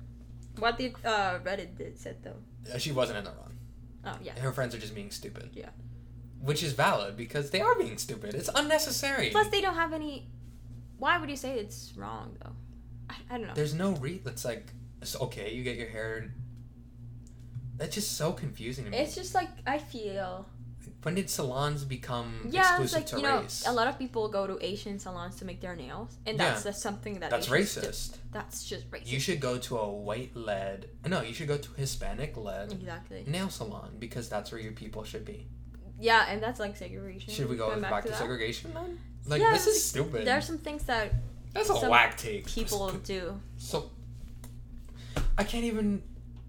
What 0.59 0.79
did 0.79 0.95
uh, 1.05 1.39
Reddit 1.45 1.77
did 1.77 1.99
said 1.99 2.17
though? 2.23 2.41
uh, 2.73 2.79
she 2.79 2.93
wasn't 2.93 3.19
in 3.19 3.25
the 3.25 3.31
wrong. 3.31 3.53
Oh 4.07 4.17
yeah. 4.23 4.39
Her 4.39 4.53
friends 4.53 4.75
are 4.75 4.79
just 4.79 4.95
being 4.95 5.11
stupid. 5.11 5.51
Yeah. 5.55 5.71
Which 6.41 6.63
is 6.63 6.73
valid 6.75 7.17
because 7.17 7.51
they 7.51 7.61
are 7.63 7.75
being 7.75 7.97
stupid. 7.99 8.35
It's 8.35 8.51
unnecessary. 8.55 9.31
Plus, 9.31 9.49
they 9.49 9.63
don't 9.63 9.75
have 9.77 9.93
any. 9.95 10.29
Why 10.99 11.19
would 11.19 11.31
you 11.31 11.37
say 11.37 11.59
it's 11.59 11.93
wrong 11.97 12.37
though? 12.43 12.53
I, 13.11 13.15
I 13.31 13.39
don't 13.39 13.47
know. 13.49 13.55
There's 13.55 13.75
no 13.75 13.93
re. 13.93 14.21
It's 14.27 14.45
like, 14.45 14.69
it's 15.03 15.17
okay, 15.21 15.53
you 15.55 15.63
get 15.65 15.77
your 15.77 15.89
hair. 15.89 16.33
That's 17.77 17.95
just 17.95 18.17
so 18.17 18.33
confusing 18.33 18.85
to 18.85 18.91
me. 18.91 18.99
It's 18.99 19.15
just 19.15 19.35
like 19.35 19.49
I 19.67 19.79
feel. 19.79 20.47
when 21.03 21.15
did 21.17 21.29
salons 21.29 21.85
become 21.85 22.47
Yeah, 22.51 22.61
it's 22.81 22.95
exclusive 22.95 22.97
like 22.99 23.07
to 23.07 23.17
you 23.17 23.23
know, 23.23 23.41
race? 23.43 23.65
a 23.67 23.73
lot 23.73 23.89
of 23.89 23.99
people 23.99 24.29
go 24.29 24.47
to 24.47 24.57
Asian 24.65 24.99
salons 24.99 25.37
to 25.37 25.45
make 25.45 25.61
their 25.61 25.75
nails, 25.75 26.17
and 26.27 26.39
Yeah. 26.39 26.51
that's 26.51 26.65
just 26.65 26.81
something 26.83 27.19
that 27.21 27.31
That's 27.31 27.51
Asians 27.51 27.75
do. 27.75 27.81
racist. 27.81 28.17
That's 28.33 28.65
just 28.65 28.91
racist. 28.91 29.07
You 29.13 29.21
should 29.21 29.41
go 29.41 29.59
to 29.59 29.79
a 29.79 29.91
white 29.91 30.37
led. 30.37 30.89
No, 31.07 31.21
you 31.23 31.35
should 31.35 31.49
go 31.49 31.59
to 31.59 31.71
Hispanic 31.75 32.37
led 32.37 32.73
exactly. 32.73 33.25
nail 33.27 33.51
salon 33.51 33.97
because 33.99 34.29
that's 34.29 34.53
where 34.53 34.61
your 34.61 34.73
people 34.73 35.03
should 35.05 35.25
be. 35.25 35.49
Yeah, 35.99 36.27
and 36.29 36.43
that's 36.43 36.61
like 36.61 36.77
segregation. 36.77 37.33
Should 37.33 37.49
we 37.49 37.57
go 37.57 37.69
Going 37.71 37.81
back, 37.83 38.05
to, 38.05 38.11
that. 38.11 38.19
segregation 38.19 38.73
then? 38.75 38.99
Like 39.27 39.41
Yeah, 39.43 39.53
this 39.53 39.67
is 39.67 39.85
stupid. 39.85 40.27
There 40.27 40.37
are 40.39 40.41
some 40.43 40.59
things 40.59 40.85
that 40.85 41.13
That's 41.55 41.71
a 41.71 41.89
whack 41.89 42.17
take. 42.17 42.47
people 42.47 42.91
do. 43.05 43.41
So 43.57 43.91
I 45.39 45.45
can't 45.45 45.65
even 45.65 46.03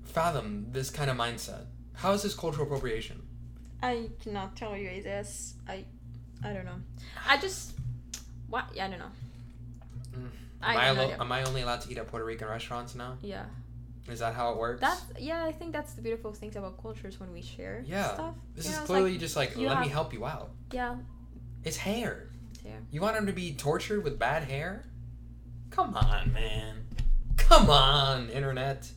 fathom 0.03 0.68
this 0.72 0.89
kind 0.89 1.10
of 1.10 1.18
mindset. 1.18 1.66
How 1.93 2.12
is 2.14 2.24
this 2.24 2.34
cultural 2.36 2.66
appropriation? 2.66 3.22
I 3.82 4.10
cannot 4.22 4.56
tell 4.56 4.76
you 4.76 5.01
this. 5.03 5.53
I, 5.68 5.86
I 6.43 6.53
don't 6.53 6.66
know. 6.66 6.80
I 7.28 7.38
just, 7.38 7.74
what? 8.49 8.66
Yeah, 8.76 8.86
I 8.88 8.89
don't 8.89 8.99
know. 8.99 9.12
Mm. 10.18 10.30
I 10.62 10.72
Am 10.74 10.78
I, 10.80 10.84
have 10.86 10.97
allo- 10.97 11.06
idea. 11.08 11.22
am 11.22 11.32
I 11.32 11.43
only 11.43 11.62
allowed 11.62 11.82
to 11.82 11.91
eat 11.91 11.97
at 11.97 12.08
Puerto 12.08 12.26
Rican 12.26 12.47
restaurants 12.47 12.95
now? 12.95 13.18
Yeah, 13.22 13.45
Is 14.10 14.20
that 14.20 14.34
how 14.34 14.51
it 14.53 14.58
works? 14.58 14.82
that's 14.82 15.03
yeah. 15.20 15.43
I 15.45 15.51
think 15.51 15.72
that's 15.74 15.93
the 15.93 16.01
beautiful 16.01 16.32
things 16.34 16.56
about 16.56 16.82
cultures 16.82 17.20
when 17.20 17.32
we 17.32 17.41
share 17.41 17.84
Yeah. 17.86 18.14
stuff. 18.14 18.36
this 18.56 18.66
You 18.66 18.72
is 18.72 18.78
know, 18.80 18.86
clearly 18.86 19.12
like, 19.12 19.20
just 19.20 19.36
like 19.36 19.56
let 19.58 19.80
me 19.82 19.88
help 19.88 20.14
you 20.14 20.26
out. 20.26 20.49
yeah, 20.72 20.95
It's 21.64 21.78
hair. 21.78 22.30
it's 22.51 22.62
here. 22.62 22.80
You 22.91 23.01
want 23.01 23.16
him 23.18 23.26
to 23.28 23.34
be 23.34 23.53
tortured 23.53 24.03
with 24.03 24.18
bad 24.18 24.43
hair? 24.43 24.86
Come 25.76 25.95
on, 25.95 26.32
man. 26.34 26.86
Come 27.38 27.69
on, 27.69 28.30
internet. 28.30 28.89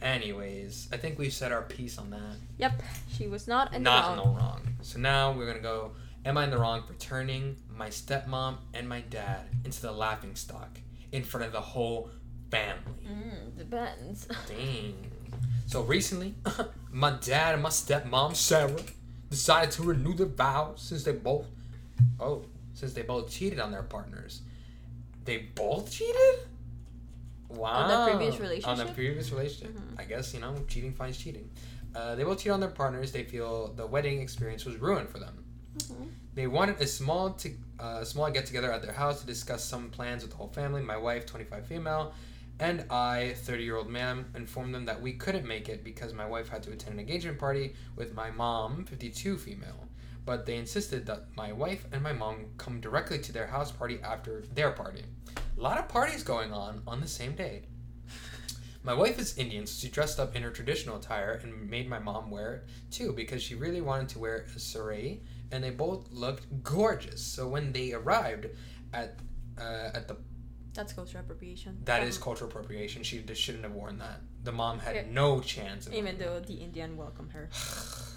Anyways, 0.00 0.88
I 0.92 0.96
think 0.96 1.18
we've 1.18 1.32
said 1.32 1.52
our 1.52 1.62
piece 1.62 1.98
on 1.98 2.10
that. 2.10 2.36
Yep, 2.58 2.82
she 3.12 3.28
was 3.28 3.46
not 3.46 3.72
in 3.74 3.82
Not 3.82 4.06
the 4.06 4.12
in 4.12 4.18
wrong. 4.18 4.34
the 4.34 4.40
wrong. 4.40 4.60
So 4.82 4.98
now 4.98 5.32
we're 5.32 5.46
gonna 5.46 5.60
go. 5.60 5.92
Am 6.24 6.38
I 6.38 6.44
in 6.44 6.50
the 6.50 6.58
wrong 6.58 6.82
for 6.86 6.94
turning 6.94 7.56
my 7.76 7.88
stepmom 7.88 8.56
and 8.74 8.88
my 8.88 9.00
dad 9.02 9.42
into 9.64 9.82
the 9.82 9.92
laughing 9.92 10.34
stock 10.34 10.78
in 11.12 11.22
front 11.24 11.46
of 11.46 11.52
the 11.52 11.60
whole 11.60 12.10
family? 12.50 13.06
Mm, 13.06 13.58
depends. 13.58 14.26
Dang. 14.48 14.94
So 15.66 15.82
recently, 15.82 16.34
my 16.90 17.16
dad 17.20 17.54
and 17.54 17.62
my 17.62 17.68
stepmom 17.70 18.34
Sarah 18.34 18.76
decided 19.30 19.70
to 19.72 19.82
renew 19.82 20.14
their 20.14 20.26
vows 20.26 20.80
since 20.82 21.04
they 21.04 21.12
both 21.12 21.46
oh 22.20 22.44
since 22.74 22.92
they 22.92 23.02
both 23.02 23.30
cheated 23.30 23.60
on 23.60 23.70
their 23.70 23.82
partners. 23.82 24.42
They 25.24 25.38
both 25.54 25.90
cheated. 25.90 26.48
Wow. 27.48 27.70
On 27.72 27.88
the 27.88 28.16
previous 28.16 28.40
relationship. 28.40 28.68
On 28.68 28.78
the 28.78 28.92
previous 28.92 29.30
relationship, 29.30 29.76
Mhm. 29.76 30.00
I 30.00 30.04
guess 30.04 30.32
you 30.34 30.40
know 30.40 30.54
cheating 30.68 30.94
finds 30.94 31.18
cheating. 31.18 31.50
Uh, 31.94 32.14
they 32.14 32.24
both 32.24 32.38
cheated 32.38 32.52
on 32.52 32.60
their 32.60 32.70
partners. 32.70 33.12
They 33.12 33.24
feel 33.24 33.72
the 33.74 33.86
wedding 33.86 34.20
experience 34.22 34.64
was 34.64 34.76
ruined 34.76 35.10
for 35.10 35.18
them. 35.18 35.44
Mhm. 35.76 36.08
They 36.34 36.46
wanted 36.46 36.80
a 36.80 36.86
small 36.86 37.34
to 37.34 37.50
uh, 37.78 38.04
small 38.04 38.30
get 38.30 38.46
together 38.46 38.70
at 38.72 38.80
their 38.80 38.92
house 38.92 39.20
to 39.20 39.26
discuss 39.26 39.64
some 39.64 39.90
plans 39.90 40.22
with 40.22 40.30
the 40.30 40.36
whole 40.36 40.48
family. 40.48 40.80
My 40.82 40.96
wife, 40.96 41.26
25 41.26 41.66
female, 41.66 42.14
and 42.60 42.86
I, 42.90 43.34
30 43.38 43.64
year 43.64 43.76
old 43.76 43.88
man, 43.90 44.26
informed 44.36 44.72
them 44.74 44.84
that 44.86 45.02
we 45.02 45.14
couldn't 45.14 45.44
make 45.46 45.68
it 45.68 45.82
because 45.82 46.12
my 46.14 46.24
wife 46.24 46.48
had 46.48 46.62
to 46.62 46.70
attend 46.72 46.94
an 46.94 47.00
engagement 47.00 47.38
party 47.38 47.74
with 47.96 48.14
my 48.14 48.30
mom, 48.30 48.84
52 48.84 49.36
female. 49.36 49.88
But 50.24 50.46
they 50.46 50.56
insisted 50.56 51.06
that 51.06 51.36
my 51.36 51.52
wife 51.52 51.86
and 51.92 52.02
my 52.02 52.12
mom 52.12 52.46
come 52.56 52.80
directly 52.80 53.18
to 53.18 53.32
their 53.32 53.46
house 53.48 53.72
party 53.72 53.98
after 54.04 54.42
their 54.54 54.70
party. 54.70 55.02
A 55.58 55.60
lot 55.60 55.78
of 55.78 55.88
parties 55.88 56.22
going 56.22 56.52
on 56.52 56.82
on 56.86 57.00
the 57.00 57.08
same 57.08 57.34
day. 57.34 57.62
My 58.84 58.94
wife 58.94 59.18
is 59.18 59.38
Indian, 59.38 59.64
so 59.66 59.80
she 59.80 59.88
dressed 59.92 60.18
up 60.18 60.34
in 60.34 60.42
her 60.42 60.50
traditional 60.50 60.96
attire 60.96 61.40
and 61.42 61.70
made 61.70 61.88
my 61.88 62.00
mom 62.00 62.30
wear 62.32 62.54
it 62.54 62.68
too 62.90 63.12
because 63.12 63.40
she 63.42 63.54
really 63.54 63.80
wanted 63.80 64.08
to 64.10 64.18
wear 64.18 64.44
a 64.56 64.58
sari, 64.58 65.22
and 65.52 65.62
they 65.62 65.70
both 65.70 66.10
looked 66.10 66.46
gorgeous. 66.64 67.22
So 67.22 67.46
when 67.46 67.72
they 67.72 67.92
arrived 67.92 68.46
at 68.92 69.18
uh, 69.58 69.90
at 69.94 70.08
the 70.08 70.16
That's 70.74 70.92
cultural 70.92 71.22
appropriation. 71.22 71.78
that 71.84 72.02
is 72.02 72.18
cultural 72.18 72.50
appropriation. 72.50 73.04
She 73.04 73.20
just 73.20 73.40
shouldn't 73.40 73.62
have 73.64 73.72
worn 73.72 73.98
that. 73.98 74.20
The 74.42 74.52
mom 74.52 74.80
had 74.80 74.96
Yeah. 74.96 75.02
no 75.10 75.40
chance. 75.40 75.88
Even 75.92 76.18
though 76.18 76.40
the 76.40 76.54
Indian 76.54 76.96
welcomed 76.96 77.32
her. 77.32 77.50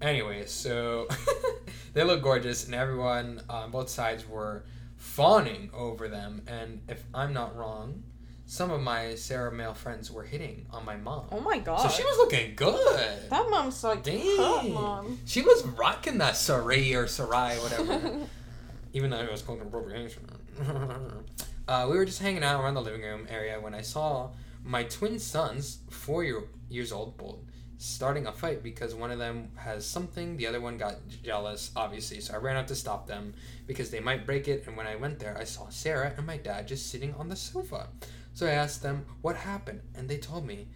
Anyway, 0.00 0.46
so 0.46 1.08
they 1.92 2.04
look 2.04 2.22
gorgeous, 2.22 2.64
and 2.64 2.74
everyone 2.74 3.42
on 3.48 3.70
both 3.70 3.88
sides 3.88 4.26
were 4.26 4.64
fawning 4.96 5.70
over 5.74 6.08
them. 6.08 6.42
And 6.46 6.80
if 6.88 7.04
I'm 7.12 7.32
not 7.32 7.56
wrong, 7.56 8.02
some 8.46 8.70
of 8.70 8.80
my 8.80 9.14
Sarah 9.14 9.52
male 9.52 9.74
friends 9.74 10.10
were 10.10 10.24
hitting 10.24 10.66
on 10.72 10.84
my 10.84 10.96
mom. 10.96 11.26
Oh 11.30 11.40
my 11.40 11.58
god. 11.58 11.78
so 11.78 11.88
she 11.88 12.02
was 12.02 12.16
looking 12.18 12.54
good. 12.56 13.30
That 13.30 13.48
mom's 13.48 13.84
like 13.84 14.02
damn, 14.02 14.72
mom. 14.72 15.18
She 15.24 15.42
was 15.42 15.64
rocking 15.64 16.18
that 16.18 16.34
saray 16.34 16.96
or 16.96 17.06
sarai, 17.06 17.56
whatever. 17.58 18.26
Even 18.92 19.10
though 19.10 19.20
it 19.20 19.30
was 19.30 19.42
cultural 19.42 19.68
appropriation. 19.68 20.24
uh, 21.68 21.86
we 21.88 21.96
were 21.96 22.04
just 22.04 22.20
hanging 22.20 22.42
out 22.42 22.60
around 22.60 22.74
the 22.74 22.82
living 22.82 23.02
room 23.02 23.26
area 23.30 23.60
when 23.60 23.72
I 23.72 23.82
saw 23.82 24.30
my 24.64 24.82
twin 24.82 25.20
sons, 25.20 25.78
four 25.88 26.24
year, 26.24 26.42
years 26.68 26.90
old, 26.90 27.16
both, 27.16 27.38
starting 27.80 28.26
a 28.26 28.32
fight 28.32 28.62
because 28.62 28.94
one 28.94 29.10
of 29.10 29.18
them 29.18 29.48
has 29.56 29.86
something, 29.86 30.36
the 30.36 30.46
other 30.46 30.60
one 30.60 30.76
got 30.76 30.96
jealous, 31.24 31.70
obviously. 31.74 32.20
So 32.20 32.34
I 32.34 32.36
ran 32.36 32.58
out 32.58 32.68
to 32.68 32.74
stop 32.74 33.06
them 33.06 33.32
because 33.66 33.90
they 33.90 34.00
might 34.00 34.26
break 34.26 34.48
it. 34.48 34.66
And 34.66 34.76
when 34.76 34.86
I 34.86 34.96
went 34.96 35.18
there, 35.18 35.36
I 35.38 35.44
saw 35.44 35.70
Sarah 35.70 36.12
and 36.14 36.26
my 36.26 36.36
dad 36.36 36.68
just 36.68 36.90
sitting 36.90 37.14
on 37.14 37.30
the 37.30 37.36
sofa. 37.36 37.88
So 38.34 38.46
I 38.46 38.50
asked 38.50 38.82
them 38.82 39.06
what 39.22 39.34
happened, 39.34 39.80
and 39.94 40.10
they 40.10 40.18
told 40.18 40.46
me 40.46 40.68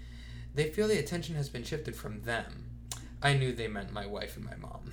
they 0.55 0.71
feel 0.71 0.89
the 0.89 0.99
attention 0.99 1.35
has 1.35 1.51
been 1.51 1.63
shifted 1.63 1.95
from 1.95 2.23
them. 2.23 2.71
I 3.23 3.35
knew 3.35 3.53
they 3.53 3.69
meant 3.69 3.93
my 3.93 4.07
wife 4.07 4.37
and 4.37 4.47
my 4.47 4.57
mom. 4.57 4.91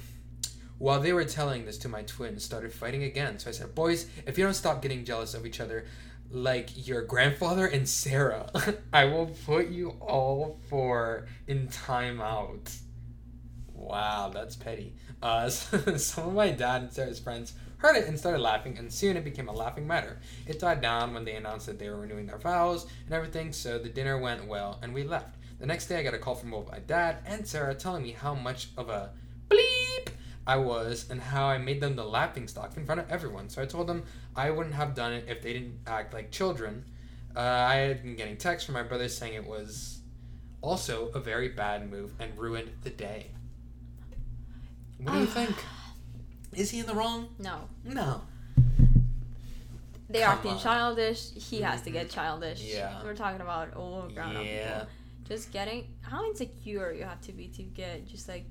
While 0.80 1.00
they 1.00 1.14
were 1.14 1.26
telling 1.26 1.66
this 1.66 1.78
to 1.80 1.88
my 1.88 2.02
twins, 2.02 2.44
started 2.44 2.74
fighting 2.74 3.04
again. 3.04 3.40
So 3.40 3.50
I 3.50 3.54
said, 3.54 3.74
"Boys, 3.74 4.08
if 4.26 4.38
you 4.38 4.44
don't 4.44 4.54
stop 4.54 4.82
getting 4.82 5.06
jealous 5.06 5.34
of 5.34 5.46
each 5.46 5.62
other, 5.62 5.86
like 6.32 6.88
your 6.88 7.02
grandfather 7.04 7.66
and 7.68 7.88
Sarah, 7.88 8.50
I 8.94 9.06
will 9.06 9.28
put 9.46 9.70
you 9.70 9.92
all 10.00 10.60
four 10.70 11.28
in 11.48 11.68
timeout." 11.68 12.78
Wow, 13.74 14.30
that's 14.34 14.56
petty. 14.56 14.94
Uh, 15.22 15.50
some 15.50 16.28
of 16.28 16.34
my 16.34 16.52
dad 16.52 16.84
and 16.84 16.94
Sarah's 16.94 17.20
friends 17.20 17.54
heard 17.78 17.96
it 17.96 18.08
and 18.08 18.18
started 18.18 18.42
laughing, 18.42 18.78
and 18.78 18.94
soon 18.94 19.18
it 19.18 19.24
became 19.24 19.50
a 19.50 19.54
laughing 19.54 19.88
matter. 19.88 20.20
It 20.46 20.60
died 20.60 20.82
down 20.82 21.14
when 21.14 21.26
they 21.26 21.36
announced 21.36 21.66
that 21.66 21.80
they 21.80 21.90
were 21.90 22.00
renewing 22.00 22.28
their 22.28 22.38
vows 22.38 22.86
and 23.06 23.14
everything, 23.14 23.52
so 23.52 23.80
the 23.80 23.90
dinner 23.90 24.20
went 24.20 24.48
well, 24.48 24.80
and 24.84 24.94
we 24.94 25.04
left. 25.04 25.38
The 25.60 25.66
next 25.66 25.88
day, 25.88 26.00
I 26.00 26.04
got 26.04 26.14
a 26.14 26.20
call 26.20 26.36
from 26.36 26.52
both 26.52 26.72
my 26.72 26.80
dad 26.80 27.18
and 27.26 27.48
Sarah 27.48 27.76
telling 27.76 28.04
me 28.04 28.12
how 28.12 28.34
much 28.34 28.70
of 28.78 28.90
a 28.90 29.12
bleep 29.50 30.10
I 30.48 30.58
was 30.58 31.08
and 31.10 31.22
how 31.22 31.46
I 31.48 31.58
made 31.58 31.82
them 31.82 31.96
the 31.96 32.04
laughing 32.06 32.48
stock 32.48 32.76
in 32.78 32.86
front 32.86 33.02
of 33.02 33.10
everyone. 33.12 33.50
So 33.50 33.62
I 33.62 33.66
told 33.66 33.88
them 33.88 34.04
I 34.36 34.50
wouldn't 34.52 34.76
have 34.76 34.96
done 34.96 35.14
it 35.14 35.26
if 35.28 35.42
they 35.42 35.54
didn't 35.54 35.80
act 35.86 36.14
like 36.14 36.32
children. 36.32 36.86
Uh, 37.36 37.40
I 37.40 37.76
had 37.76 38.04
been 38.04 38.16
getting 38.16 38.38
texts 38.38 38.66
from 38.66 38.74
my 38.74 38.84
brother 38.84 39.08
saying 39.08 39.34
it 39.36 39.46
was 39.48 40.00
also 40.62 41.10
a 41.10 41.20
very 41.20 41.50
bad 41.50 41.90
move 41.90 42.14
and 42.20 42.38
ruined 42.38 42.72
the 42.84 42.90
day. 42.90 43.28
What 44.98 45.14
do 45.14 45.20
you 45.20 45.26
think? 45.26 45.56
Is 46.54 46.70
he 46.72 46.80
in 46.80 46.86
the 46.86 46.94
wrong? 46.96 47.30
No. 47.40 47.62
No. 47.86 48.22
They 50.10 50.20
Come 50.22 50.32
acting 50.34 50.52
on. 50.52 50.60
childish. 50.60 51.32
He 51.34 51.62
has 51.62 51.82
to 51.84 51.90
get 51.92 52.10
childish. 52.10 52.62
Yeah. 52.62 53.02
We're 53.04 53.16
talking 53.16 53.40
about 53.42 53.70
old 53.76 54.14
grown 54.14 54.36
up 54.36 54.44
Yeah. 54.46 54.80
people. 54.80 54.88
Just 55.24 55.52
getting 55.54 55.88
how 56.02 56.26
insecure 56.26 56.92
you 56.92 57.04
have 57.04 57.22
to 57.22 57.32
be 57.32 57.48
to 57.48 57.64
get 57.64 58.06
just 58.06 58.28
like 58.28 58.44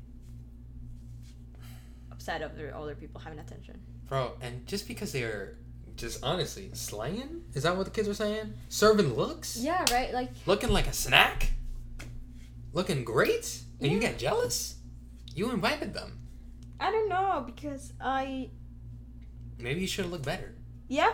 upset 2.31 2.43
of 2.43 2.57
the 2.57 2.75
older 2.77 2.95
people 2.95 3.21
having 3.21 3.39
attention. 3.39 3.81
Bro, 4.09 4.33
and 4.41 4.67
just 4.67 4.87
because 4.89 5.13
they're 5.13 5.57
just 5.97 6.23
honestly 6.23 6.71
slaying? 6.73 7.43
Is 7.55 7.65
that 7.65 7.77
what 7.77 7.85
the 7.85 7.91
kids 7.91 8.09
are 8.09 8.15
saying? 8.15 8.55
Serving 8.69 9.15
looks? 9.15 9.57
Yeah, 9.57 9.85
right. 9.93 10.13
Like 10.13 10.31
Looking 10.47 10.71
like 10.71 10.87
a 10.87 10.93
snack? 10.93 11.51
Looking 12.73 13.05
great? 13.05 13.61
And 13.81 13.91
you 13.91 13.99
get 13.99 14.19
jealous? 14.19 14.77
You 15.35 15.51
invited 15.51 15.95
them. 15.95 16.19
I 16.79 16.91
don't 16.91 17.09
know 17.09 17.43
because 17.45 17.93
I 18.01 18.51
Maybe 19.59 19.83
you 19.83 19.87
should 19.87 20.05
have 20.07 20.13
looked 20.13 20.25
better. 20.25 20.55
yeah, 20.89 21.13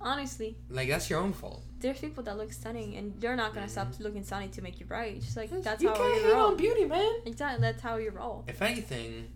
honestly, 0.00 0.56
Like 0.70 0.88
that's 0.88 1.10
your 1.10 1.20
own 1.20 1.34
fault. 1.34 1.62
there's 1.80 1.98
people 1.98 2.24
that 2.24 2.38
look 2.38 2.52
stunning 2.52 2.96
and 2.96 3.14
they're 3.20 3.36
not 3.36 3.54
gonna 3.54 3.68
stop 3.68 3.88
mm-hmm. 3.88 4.02
looking 4.04 4.24
stunning 4.24 4.50
to 4.52 4.62
make 4.62 4.80
you 4.80 4.86
bright. 4.86 5.20
Just 5.20 5.36
like 5.36 5.50
that's 5.62 5.82
you 5.82 5.90
how 5.90 6.14
you 6.14 6.32
roll. 6.32 6.46
on 6.46 6.56
beauty, 6.56 6.86
man. 6.86 7.12
Exactly, 7.26 7.60
that's 7.60 7.82
how 7.82 7.96
you 7.96 8.10
roll. 8.10 8.44
If 8.48 8.62
anything, 8.62 9.28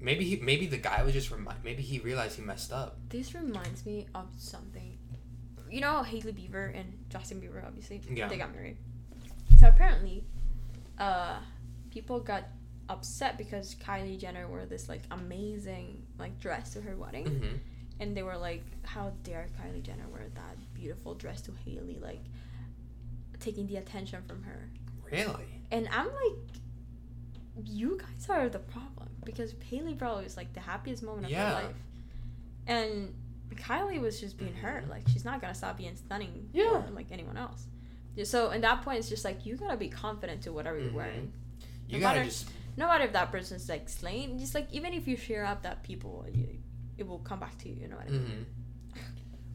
maybe 0.00 0.24
he, 0.24 0.36
maybe 0.36 0.66
the 0.66 0.76
guy 0.78 1.02
was 1.02 1.12
just 1.12 1.30
remind. 1.30 1.62
Maybe 1.64 1.82
he 1.82 1.98
realized 1.98 2.36
he 2.36 2.42
messed 2.42 2.72
up. 2.72 2.98
This 3.08 3.34
reminds 3.34 3.84
me 3.86 4.06
of 4.14 4.26
something. 4.36 4.98
You 5.70 5.80
know 5.80 6.02
Hailey 6.02 6.32
Bieber 6.32 6.74
and 6.78 6.92
Justin 7.10 7.40
Bieber, 7.40 7.64
obviously. 7.66 8.00
Yeah. 8.10 8.28
They 8.28 8.38
got 8.38 8.54
married. 8.54 8.76
So 9.58 9.68
apparently, 9.68 10.24
uh, 10.98 11.38
people 11.90 12.20
got 12.20 12.44
upset 12.88 13.36
because 13.36 13.74
Kylie 13.74 14.18
Jenner 14.18 14.48
wore 14.48 14.64
this 14.64 14.88
like 14.88 15.02
amazing 15.10 16.02
like 16.18 16.38
dress 16.40 16.72
to 16.74 16.80
her 16.80 16.96
wedding, 16.96 17.26
Mm-hmm. 17.26 17.56
and 18.00 18.16
they 18.16 18.22
were 18.22 18.36
like, 18.38 18.62
"How 18.84 19.12
dare 19.24 19.46
Kylie 19.60 19.82
Jenner 19.82 20.08
wear 20.10 20.28
that 20.34 20.56
beautiful 20.74 21.14
dress 21.14 21.42
to 21.42 21.52
Hailey? 21.64 21.98
Like 22.00 22.24
taking 23.40 23.66
the 23.66 23.76
attention 23.76 24.22
from 24.26 24.42
her. 24.44 24.70
Really? 25.12 25.44
And 25.70 25.88
I'm 25.92 26.06
like, 26.06 27.66
you 27.66 27.98
guys 27.98 28.28
are 28.30 28.48
the 28.48 28.58
problem 28.58 28.97
because 29.30 29.54
Hailey 29.70 29.94
Bro 29.94 30.18
is 30.18 30.36
like 30.36 30.52
the 30.54 30.60
happiest 30.60 31.02
moment 31.02 31.26
of 31.26 31.30
Yeah. 31.30 31.48
her 31.48 31.62
life, 31.66 31.76
and 32.66 33.14
Kylie 33.54 34.00
was 34.00 34.18
just 34.20 34.36
being 34.38 34.54
her. 34.54 34.82
Mhm. 34.84 34.88
Like 34.90 35.06
she's 35.08 35.24
not 35.24 35.40
gonna 35.40 35.54
stop 35.54 35.76
being 35.76 35.96
stunning, 35.96 36.48
Yeah. 36.52 36.86
or, 36.86 36.90
like 36.90 37.10
anyone 37.12 37.36
else. 37.36 37.66
So 38.24 38.50
at 38.50 38.60
that 38.62 38.82
point, 38.82 38.98
it's 38.98 39.08
just 39.08 39.24
like 39.24 39.46
you 39.46 39.56
gotta 39.56 39.76
be 39.76 39.88
confident 39.88 40.42
to 40.42 40.52
whatever 40.52 40.78
you're 40.78 40.90
Mhm. 40.90 40.94
wearing. 41.02 41.32
You 41.88 41.98
No 41.98 42.00
gotta 42.06 42.18
matter- 42.20 42.30
just. 42.30 42.48
No 42.76 42.86
matter 42.86 43.04
if 43.04 43.12
that 43.12 43.30
person's 43.32 43.68
like 43.68 43.88
slain, 43.88 44.38
just 44.38 44.54
like 44.54 44.72
even 44.72 44.92
if 44.92 45.06
you 45.08 45.16
share 45.16 45.44
up 45.44 45.62
that 45.62 45.82
people, 45.82 46.24
you, 46.32 46.60
it 46.96 47.06
will 47.06 47.18
come 47.20 47.40
back 47.40 47.58
to 47.58 47.68
you. 47.68 47.74
You 47.82 47.88
know 47.88 47.96
what 47.96 48.06
I 48.06 48.10
mean? 48.10 48.46
Mm-hmm. 48.94 49.00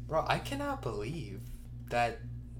Bro, 0.07 0.25
I 0.27 0.39
cannot 0.39 0.81
believe 0.81 1.41
that 1.89 2.19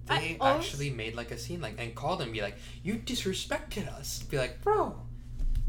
I 0.09 0.19
they 0.19 0.37
always- 0.39 0.65
actually 0.65 0.89
made 0.89 1.15
like 1.15 1.31
a 1.31 1.37
scene 1.37 1.61
like 1.61 1.75
and 1.79 1.93
called 1.95 2.21
and 2.21 2.31
be 2.31 2.41
like, 2.41 2.57
"You 2.83 2.95
disrespected 2.95 3.87
us." 3.87 4.23
Be 4.23 4.37
like, 4.37 4.61
bro. 4.61 4.99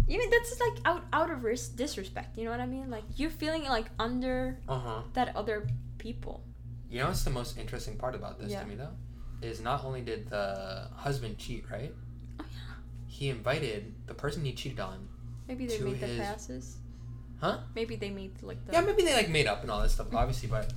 Even 0.08 0.28
that's 0.30 0.58
like 0.60 0.78
out 0.84 1.02
out 1.12 1.30
of 1.30 1.44
ris- 1.44 1.68
disrespect. 1.68 2.36
You 2.36 2.44
know 2.44 2.50
what 2.50 2.60
I 2.60 2.66
mean? 2.66 2.90
Like 2.90 3.04
you're 3.16 3.30
feeling 3.30 3.64
like 3.64 3.86
under 3.98 4.58
Uh 4.68 4.78
huh. 4.78 5.02
that 5.14 5.34
other 5.36 5.66
people. 5.98 6.42
You 6.90 7.00
know 7.00 7.06
what's 7.08 7.24
the 7.24 7.30
most 7.30 7.56
interesting 7.58 7.96
part 7.96 8.14
about 8.14 8.38
this 8.38 8.50
Yeah. 8.52 8.60
to 8.62 8.66
me 8.66 8.74
though? 8.74 8.92
Is 9.42 9.60
not 9.60 9.84
only 9.84 10.00
did 10.02 10.28
the 10.28 10.88
husband 10.94 11.38
cheat, 11.38 11.64
right? 11.70 11.92
Oh 12.40 12.44
yeah. 12.52 12.74
He 13.06 13.28
invited 13.30 13.94
the 14.06 14.14
person 14.14 14.44
he 14.44 14.52
cheated 14.52 14.80
on. 14.80 15.08
Maybe 15.48 15.66
they 15.66 15.78
to 15.78 15.84
made 15.84 16.00
the 16.00 16.06
his- 16.06 16.18
passes. 16.20 16.76
Huh? 17.40 17.58
Maybe 17.74 17.96
they 17.96 18.10
made 18.10 18.32
like 18.42 18.64
the. 18.66 18.72
Yeah, 18.72 18.80
maybe 18.82 19.02
they 19.04 19.14
like 19.14 19.28
made 19.28 19.46
up 19.46 19.62
and 19.62 19.70
all 19.70 19.80
that 19.82 19.90
stuff, 19.90 20.06
obviously, 20.14 20.48
but 20.48 20.72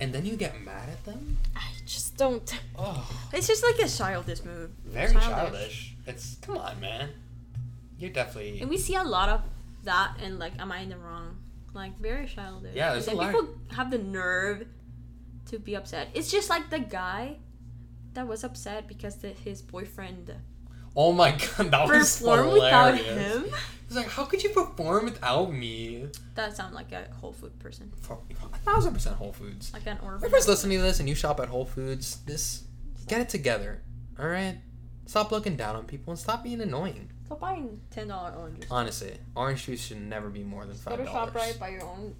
and 0.00 0.12
then 0.12 0.24
you 0.26 0.36
get 0.36 0.60
mad 0.62 0.88
at 0.88 1.04
them? 1.04 1.36
I 1.54 1.68
just 1.86 2.16
don't. 2.16 2.48
Oh, 2.78 3.08
It's 3.32 3.46
just 3.46 3.62
like 3.62 3.78
a 3.78 3.88
childish 3.88 4.42
move. 4.44 4.70
very 4.84 5.12
childish. 5.12 5.94
It's 6.06 6.36
come 6.42 6.56
on, 6.58 6.80
man. 6.80 7.10
You're 8.00 8.10
definitely 8.10 8.60
And 8.60 8.68
we 8.70 8.78
see 8.78 8.94
a 8.96 9.04
lot 9.04 9.28
of 9.28 9.42
that, 9.84 10.16
and 10.22 10.38
like, 10.38 10.52
am 10.58 10.72
I 10.72 10.80
in 10.80 10.88
the 10.88 10.98
wrong? 10.98 11.36
Like 11.72 11.98
very 12.00 12.26
childish. 12.26 12.74
Yeah, 12.74 12.92
there's 12.92 13.06
and 13.06 13.16
a 13.16 13.20
lot 13.22 13.30
people 13.32 13.48
have 13.76 13.90
the 13.92 13.98
nerve 13.98 14.66
to 15.50 15.58
be 15.58 15.76
upset. 15.76 16.08
It's 16.14 16.30
just 16.30 16.50
like 16.50 16.68
the 16.70 16.80
guy 16.80 17.36
that 18.14 18.26
was 18.26 18.42
upset 18.42 18.88
because 18.88 19.16
the, 19.16 19.28
his 19.28 19.62
boyfriend 19.62 20.34
Oh 20.96 21.12
my 21.12 21.30
god, 21.30 21.70
that 21.70 21.88
was 21.88 22.18
performed 22.20 22.52
without 22.54 22.96
hilarious. 22.98 23.34
him. 23.36 23.44
He's 23.86 23.96
like, 23.96 24.08
how 24.08 24.24
could 24.24 24.42
you 24.42 24.50
perform 24.50 25.04
without 25.04 25.52
me? 25.52 26.06
That 26.34 26.56
sounds 26.56 26.74
like 26.74 26.90
a 26.92 27.06
Whole 27.20 27.32
Food 27.32 27.58
person, 27.60 27.92
For 28.00 28.18
a 28.52 28.58
thousand 28.58 28.94
percent 28.94 29.16
Whole 29.16 29.32
Foods. 29.32 29.72
like 29.72 29.86
an 29.86 29.98
orphan. 30.02 30.20
Whoever's 30.28 30.48
listening 30.48 30.78
to 30.78 30.82
this 30.82 30.98
and 31.00 31.08
you 31.08 31.14
shop 31.14 31.38
at 31.40 31.48
Whole 31.48 31.64
Foods, 31.64 32.18
this 32.26 32.64
get 33.06 33.20
it 33.20 33.28
together. 33.28 33.82
All 34.18 34.26
right, 34.28 34.58
stop 35.06 35.30
looking 35.30 35.56
down 35.56 35.76
on 35.76 35.84
people 35.84 36.10
and 36.10 36.18
stop 36.18 36.42
being 36.42 36.60
annoying. 36.60 37.10
So 37.30 37.36
buying 37.36 37.80
ten 37.90 38.08
dollar 38.08 38.32
oranges. 38.32 38.68
Honestly, 38.72 39.16
orange 39.36 39.64
juice 39.64 39.80
should 39.86 40.02
never 40.02 40.28
be 40.28 40.42
more 40.42 40.64
than 40.66 40.74
five 40.74 40.98
dollars. 41.06 41.32
Go 41.32 41.40
to. 41.40 41.46
Shoprite, 41.46 41.58
buy 41.60 41.68
your 41.68 41.84
own 41.84 42.12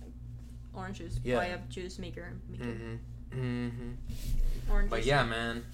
orange 0.73 0.99
juice. 0.99 1.19
Yeah. 1.25 1.37
Buy 1.37 1.47
a 1.47 1.59
juice 1.69 1.99
maker. 1.99 2.33
Make 2.49 2.61
Mm-hmm. 2.61 2.95
Mm-hmm. 3.41 4.71
orange 4.73 4.89
But 4.91 4.97
juice. 4.99 5.07
yeah, 5.07 5.25
man. 5.25 5.65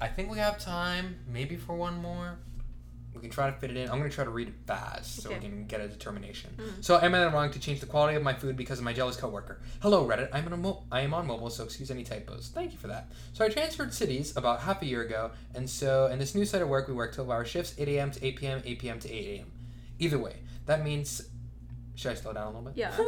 I 0.00 0.08
think 0.08 0.30
we 0.32 0.38
have 0.38 0.58
time, 0.58 1.14
maybe 1.32 1.54
for 1.56 1.76
one 1.76 1.96
more. 2.02 2.38
We 3.22 3.28
can 3.28 3.34
try 3.34 3.48
to 3.50 3.56
fit 3.56 3.70
it 3.70 3.76
in. 3.76 3.88
I'm 3.88 3.98
gonna 3.98 4.10
try 4.10 4.24
to 4.24 4.30
read 4.30 4.48
it 4.48 4.54
fast 4.66 5.22
so 5.22 5.28
we 5.28 5.36
can 5.36 5.66
get 5.66 5.80
a 5.80 5.86
determination. 5.86 6.50
Mhm. 6.58 6.82
So, 6.84 6.98
am 7.00 7.14
I 7.14 7.24
wrong 7.32 7.52
to 7.52 7.60
change 7.60 7.78
the 7.78 7.86
quality 7.86 8.16
of 8.16 8.22
my 8.24 8.34
food 8.34 8.56
because 8.56 8.80
of 8.80 8.84
my 8.84 8.92
jealous 8.92 9.14
coworker? 9.16 9.60
Hello, 9.80 10.04
Reddit. 10.04 10.28
I'm 10.32 10.44
on 10.46 10.52
a 10.52 10.56
mo- 10.56 10.82
I 10.90 11.02
am 11.02 11.14
on 11.14 11.28
mobile, 11.28 11.48
so 11.48 11.62
excuse 11.62 11.88
any 11.92 12.02
typos. 12.02 12.50
Thank 12.52 12.72
you 12.72 12.78
for 12.78 12.88
that. 12.88 13.12
So, 13.32 13.44
I 13.44 13.48
transferred 13.48 13.94
cities 13.94 14.36
about 14.36 14.62
half 14.62 14.82
a 14.82 14.86
year 14.86 15.02
ago, 15.02 15.30
and 15.54 15.70
so 15.70 16.06
in 16.08 16.18
this 16.18 16.34
new 16.34 16.44
site 16.44 16.62
of 16.62 16.68
work, 16.68 16.88
we 16.88 16.94
work 16.94 17.14
12-hour 17.14 17.44
shifts, 17.44 17.74
8 17.78 17.88
a.m. 17.90 18.10
to 18.10 18.26
8 18.26 18.36
p.m., 18.36 18.60
8 18.64 18.78
p.m. 18.80 18.98
to 18.98 19.08
8 19.12 19.38
a.m. 19.38 19.52
Either 20.00 20.18
way, 20.18 20.38
that 20.66 20.82
means. 20.82 21.22
Should 21.94 22.10
I 22.10 22.14
slow 22.14 22.32
down 22.32 22.44
a 22.44 22.46
little 22.48 22.62
bit? 22.62 22.76
Yeah. 22.76 22.90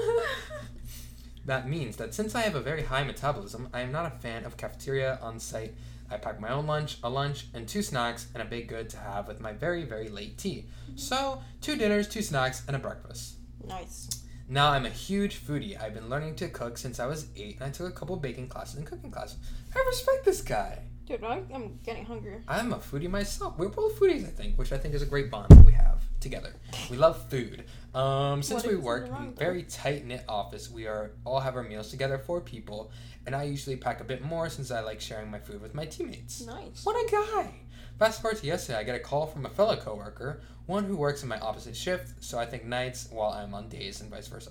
That 1.46 1.68
means 1.68 1.96
that 1.96 2.14
since 2.14 2.34
I 2.34 2.40
have 2.40 2.54
a 2.54 2.60
very 2.60 2.84
high 2.84 3.04
metabolism, 3.04 3.68
I 3.74 3.80
am 3.80 3.92
not 3.92 4.06
a 4.06 4.10
fan 4.18 4.44
of 4.46 4.56
cafeteria 4.56 5.18
on 5.20 5.38
site. 5.38 5.74
I 6.14 6.18
pack 6.18 6.40
my 6.40 6.50
own 6.50 6.66
lunch, 6.66 6.98
a 7.02 7.10
lunch, 7.10 7.46
and 7.54 7.66
two 7.66 7.82
snacks, 7.82 8.28
and 8.34 8.42
a 8.42 8.46
baked 8.46 8.68
good 8.68 8.88
to 8.90 8.98
have 8.98 9.26
with 9.26 9.40
my 9.40 9.52
very, 9.52 9.84
very 9.84 10.08
late 10.08 10.38
tea. 10.38 10.66
So, 10.94 11.42
two 11.60 11.76
dinners, 11.76 12.08
two 12.08 12.22
snacks, 12.22 12.62
and 12.68 12.76
a 12.76 12.78
breakfast. 12.78 13.34
Nice. 13.66 14.08
Now 14.48 14.70
I'm 14.70 14.86
a 14.86 14.90
huge 14.90 15.44
foodie. 15.44 15.80
I've 15.80 15.94
been 15.94 16.08
learning 16.08 16.36
to 16.36 16.48
cook 16.48 16.78
since 16.78 17.00
I 17.00 17.06
was 17.06 17.26
eight, 17.36 17.56
and 17.56 17.64
I 17.64 17.70
took 17.70 17.88
a 17.88 17.92
couple 17.92 18.16
baking 18.16 18.48
classes 18.48 18.76
and 18.76 18.86
cooking 18.86 19.10
classes. 19.10 19.38
I 19.74 19.84
respect 19.88 20.24
this 20.24 20.40
guy. 20.40 20.78
Dude, 21.06 21.24
I'm 21.24 21.78
getting 21.84 22.04
hungry. 22.04 22.36
I'm 22.46 22.72
a 22.72 22.78
foodie 22.78 23.10
myself. 23.10 23.58
We're 23.58 23.68
both 23.68 23.98
foodies, 23.98 24.24
I 24.24 24.30
think, 24.30 24.56
which 24.56 24.72
I 24.72 24.78
think 24.78 24.94
is 24.94 25.02
a 25.02 25.06
great 25.06 25.30
bond 25.30 25.50
that 25.50 25.64
we 25.66 25.72
have 25.72 25.93
together. 26.24 26.52
We 26.90 26.96
love 26.96 27.30
food. 27.30 27.64
Um, 27.94 28.42
since 28.42 28.66
we 28.66 28.74
work 28.74 29.06
in 29.06 29.12
a 29.12 29.30
very 29.30 29.62
tight 29.62 30.04
knit 30.04 30.24
office, 30.28 30.68
we 30.68 30.88
are 30.88 31.12
all 31.24 31.38
have 31.38 31.54
our 31.54 31.62
meals 31.62 31.90
together, 31.90 32.18
four 32.18 32.40
people, 32.40 32.90
and 33.24 33.36
I 33.36 33.44
usually 33.44 33.76
pack 33.76 34.00
a 34.00 34.04
bit 34.04 34.24
more 34.24 34.48
since 34.48 34.72
I 34.72 34.80
like 34.80 35.00
sharing 35.00 35.30
my 35.30 35.38
food 35.38 35.62
with 35.62 35.74
my 35.74 35.86
teammates. 35.86 36.44
Nice. 36.44 36.84
What 36.84 36.96
a 36.96 37.08
guy! 37.08 37.54
Fast 38.00 38.20
forward 38.20 38.38
to 38.38 38.46
yesterday, 38.46 38.78
I 38.78 38.82
get 38.82 38.96
a 38.96 38.98
call 38.98 39.26
from 39.26 39.46
a 39.46 39.50
fellow 39.50 39.76
coworker, 39.76 40.40
one 40.66 40.82
who 40.82 40.96
works 40.96 41.22
in 41.22 41.28
my 41.28 41.38
opposite 41.38 41.76
shift, 41.76 42.24
so 42.24 42.36
I 42.38 42.46
think 42.46 42.64
nights 42.64 43.08
while 43.12 43.30
I'm 43.30 43.54
on 43.54 43.68
days 43.68 44.00
and 44.00 44.10
vice 44.10 44.26
versa, 44.26 44.50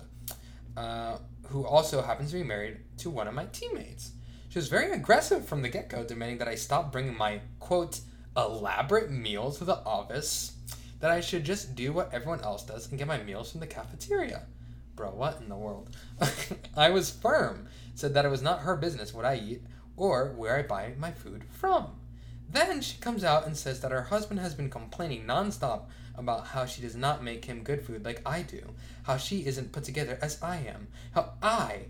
uh, 0.78 1.18
who 1.48 1.66
also 1.66 2.00
happens 2.00 2.30
to 2.30 2.36
be 2.38 2.44
married 2.44 2.78
to 2.98 3.10
one 3.10 3.28
of 3.28 3.34
my 3.34 3.44
teammates. 3.46 4.12
She 4.48 4.58
was 4.58 4.68
very 4.68 4.92
aggressive 4.92 5.44
from 5.44 5.60
the 5.60 5.68
get 5.68 5.90
go, 5.90 6.04
demanding 6.04 6.38
that 6.38 6.48
I 6.48 6.54
stop 6.54 6.90
bringing 6.92 7.18
my 7.18 7.40
quote 7.58 8.00
elaborate 8.36 9.10
meal 9.10 9.52
to 9.52 9.64
the 9.64 9.76
office, 9.84 10.52
that 11.04 11.12
I 11.12 11.20
should 11.20 11.44
just 11.44 11.74
do 11.74 11.92
what 11.92 12.14
everyone 12.14 12.40
else 12.40 12.62
does 12.62 12.88
and 12.88 12.98
get 12.98 13.06
my 13.06 13.22
meals 13.22 13.50
from 13.50 13.60
the 13.60 13.66
cafeteria. 13.66 14.46
Bro, 14.96 15.10
what 15.10 15.38
in 15.38 15.50
the 15.50 15.54
world? 15.54 15.94
I 16.78 16.88
was 16.88 17.10
firm, 17.10 17.68
said 17.94 18.14
that 18.14 18.24
it 18.24 18.30
was 18.30 18.40
not 18.40 18.60
her 18.60 18.74
business 18.74 19.12
what 19.12 19.26
I 19.26 19.34
eat 19.34 19.60
or 19.98 20.32
where 20.34 20.56
I 20.56 20.62
buy 20.62 20.94
my 20.96 21.10
food 21.10 21.44
from. 21.50 21.88
Then 22.48 22.80
she 22.80 22.96
comes 22.96 23.22
out 23.22 23.44
and 23.44 23.54
says 23.54 23.80
that 23.80 23.90
her 23.92 24.04
husband 24.04 24.40
has 24.40 24.54
been 24.54 24.70
complaining 24.70 25.26
nonstop 25.26 25.88
about 26.16 26.46
how 26.46 26.64
she 26.64 26.80
does 26.80 26.96
not 26.96 27.22
make 27.22 27.44
him 27.44 27.64
good 27.64 27.82
food 27.82 28.02
like 28.02 28.22
I 28.24 28.40
do, 28.40 28.62
how 29.02 29.18
she 29.18 29.44
isn't 29.44 29.72
put 29.72 29.84
together 29.84 30.18
as 30.22 30.42
I 30.42 30.56
am, 30.56 30.88
how 31.12 31.34
I 31.42 31.80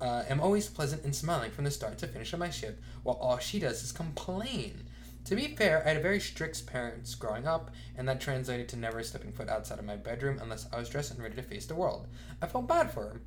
uh, 0.00 0.22
am 0.30 0.40
always 0.40 0.66
pleasant 0.66 1.04
and 1.04 1.14
smiling 1.14 1.50
from 1.50 1.64
the 1.64 1.70
start 1.70 1.98
to 1.98 2.06
finish 2.06 2.32
of 2.32 2.38
my 2.38 2.48
shift, 2.48 2.78
while 3.02 3.16
all 3.16 3.36
she 3.36 3.58
does 3.58 3.84
is 3.84 3.92
complain. 3.92 4.85
To 5.26 5.34
be 5.34 5.56
fair, 5.56 5.82
I 5.84 5.94
had 5.94 6.02
very 6.02 6.20
strict 6.20 6.64
parents 6.66 7.16
growing 7.16 7.48
up, 7.48 7.72
and 7.96 8.08
that 8.08 8.20
translated 8.20 8.68
to 8.68 8.76
never 8.76 9.02
stepping 9.02 9.32
foot 9.32 9.48
outside 9.48 9.80
of 9.80 9.84
my 9.84 9.96
bedroom 9.96 10.38
unless 10.40 10.68
I 10.72 10.78
was 10.78 10.88
dressed 10.88 11.10
and 11.10 11.20
ready 11.20 11.34
to 11.34 11.42
face 11.42 11.66
the 11.66 11.74
world. 11.74 12.06
I 12.40 12.46
felt 12.46 12.68
bad 12.68 12.92
for 12.92 13.00
her. 13.00 13.20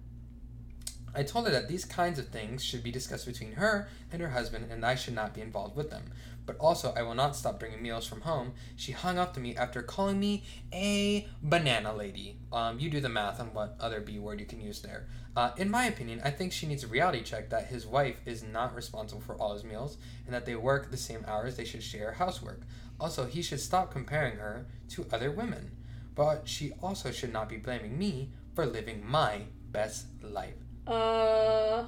I 1.16 1.24
told 1.24 1.46
her 1.46 1.52
that 1.52 1.68
these 1.68 1.86
kinds 1.86 2.20
of 2.20 2.30
things 2.30 2.64
should 2.64 2.84
be 2.84 2.92
discussed 2.92 3.26
between 3.26 3.54
her 3.54 3.88
and 4.12 4.22
her 4.22 4.30
husband, 4.30 4.72
and 4.72 4.86
I 4.86 4.96
should 4.96 5.16
not 5.16 5.34
be 5.34 5.42
involved 5.42 5.76
with 5.76 5.90
them. 5.90 6.12
But 6.46 6.58
also, 6.58 6.94
I 6.98 7.04
will 7.04 7.14
not 7.14 7.36
stop 7.36 7.60
bringing 7.60 7.82
meals 7.82 8.08
from 8.08 8.22
home. 8.22 8.54
She 8.76 8.92
hung 8.92 9.20
up 9.20 9.34
to 9.36 9.40
me 9.40 9.56
after 9.56 9.84
calling 9.84 10.20
me 10.20 10.44
a 10.74 11.28
banana 11.44 11.94
lady. 11.94 12.38
Um, 12.52 12.80
you 12.80 12.90
do 12.90 13.00
the 13.00 13.10
math 13.10 13.40
on 13.40 13.54
what 13.54 13.76
other 13.80 14.02
B 14.02 14.18
word 14.18 14.40
you 14.40 14.48
can 14.48 14.60
use 14.60 14.82
there. 14.82 15.08
Uh, 15.36 15.52
in 15.58 15.70
my 15.70 15.86
opinion, 15.86 16.22
I 16.24 16.32
think 16.32 16.52
she 16.52 16.66
needs 16.66 16.84
a 16.84 16.88
reality 16.88 17.22
check 17.22 17.50
that 17.52 17.68
his 17.68 17.86
wife 17.86 18.18
is 18.26 18.42
not 18.42 18.76
responsible 18.76 19.22
for 19.22 19.36
all 19.36 19.54
his 19.54 19.64
meals, 19.64 19.98
and 20.26 20.34
that 20.34 20.46
they 20.46 20.56
work 20.56 20.90
the 20.90 20.98
same 20.98 21.24
hours, 21.28 21.56
they 21.56 21.66
should 21.66 21.84
share 21.84 22.14
housework. 22.14 22.62
Also, 23.00 23.26
he 23.26 23.42
should 23.42 23.60
stop 23.60 23.92
comparing 23.92 24.38
her 24.38 24.66
to 24.90 25.06
other 25.12 25.32
women. 25.32 25.72
But 26.16 26.48
she 26.48 26.74
also 26.82 27.12
should 27.12 27.32
not 27.32 27.48
be 27.48 27.58
blaming 27.58 27.98
me 27.98 28.32
for 28.56 28.66
living 28.66 29.06
my 29.06 29.44
best 29.72 30.08
life. 30.22 30.56
Uh, 30.90 31.86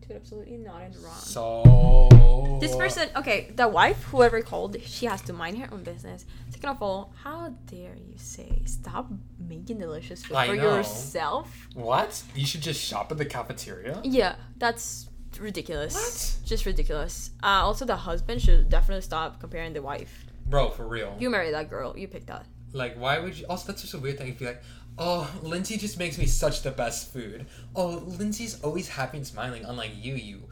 dude, 0.00 0.16
absolutely 0.16 0.56
not 0.56 0.82
in 0.82 0.92
wrong. 1.02 1.14
So 1.18 2.58
This 2.60 2.74
person, 2.76 3.08
okay, 3.16 3.50
the 3.54 3.68
wife, 3.68 4.02
whoever 4.04 4.42
called, 4.42 4.76
she 4.82 5.06
has 5.06 5.22
to 5.22 5.32
mind 5.32 5.58
her 5.58 5.72
own 5.72 5.82
business. 5.84 6.26
Second 6.50 6.70
of 6.70 6.82
all, 6.82 7.12
how 7.22 7.54
dare 7.66 7.94
you 7.94 8.16
say 8.16 8.62
stop 8.66 9.08
making 9.38 9.78
delicious 9.78 10.24
food 10.24 10.36
I 10.36 10.46
for 10.48 10.56
know. 10.56 10.76
yourself? 10.76 11.68
What? 11.74 12.22
You 12.34 12.44
should 12.44 12.62
just 12.62 12.80
shop 12.82 13.12
at 13.12 13.18
the 13.18 13.24
cafeteria? 13.24 14.00
Yeah, 14.02 14.34
that's 14.58 15.08
ridiculous. 15.38 15.94
What? 15.94 16.46
Just 16.48 16.66
ridiculous. 16.66 17.30
Uh, 17.42 17.62
also, 17.64 17.84
the 17.84 17.96
husband 17.96 18.42
should 18.42 18.68
definitely 18.68 19.02
stop 19.02 19.38
comparing 19.40 19.72
the 19.74 19.82
wife. 19.82 20.26
Bro, 20.46 20.70
for 20.70 20.86
real. 20.88 21.14
You 21.20 21.30
married 21.30 21.54
that 21.54 21.70
girl. 21.70 21.96
You 21.96 22.08
picked 22.08 22.26
that. 22.26 22.46
Like, 22.72 22.96
why 22.98 23.18
would 23.20 23.36
you? 23.38 23.46
Also, 23.48 23.68
that's 23.68 23.82
just 23.82 23.94
a 23.94 23.98
weird 23.98 24.18
thing. 24.18 24.28
If 24.28 24.40
you're 24.40 24.50
like, 24.50 24.62
oh, 25.00 25.28
Lindsay 25.42 25.76
just 25.76 25.98
makes 25.98 26.16
me 26.18 26.26
such 26.26 26.62
the 26.62 26.70
best 26.70 27.12
food. 27.12 27.46
Oh, 27.74 27.88
Lindsay's 28.18 28.60
always 28.62 28.88
happy 28.88 29.16
and 29.16 29.26
smiling, 29.26 29.64
unlike 29.64 29.92
you, 30.00 30.14
you. 30.14 30.42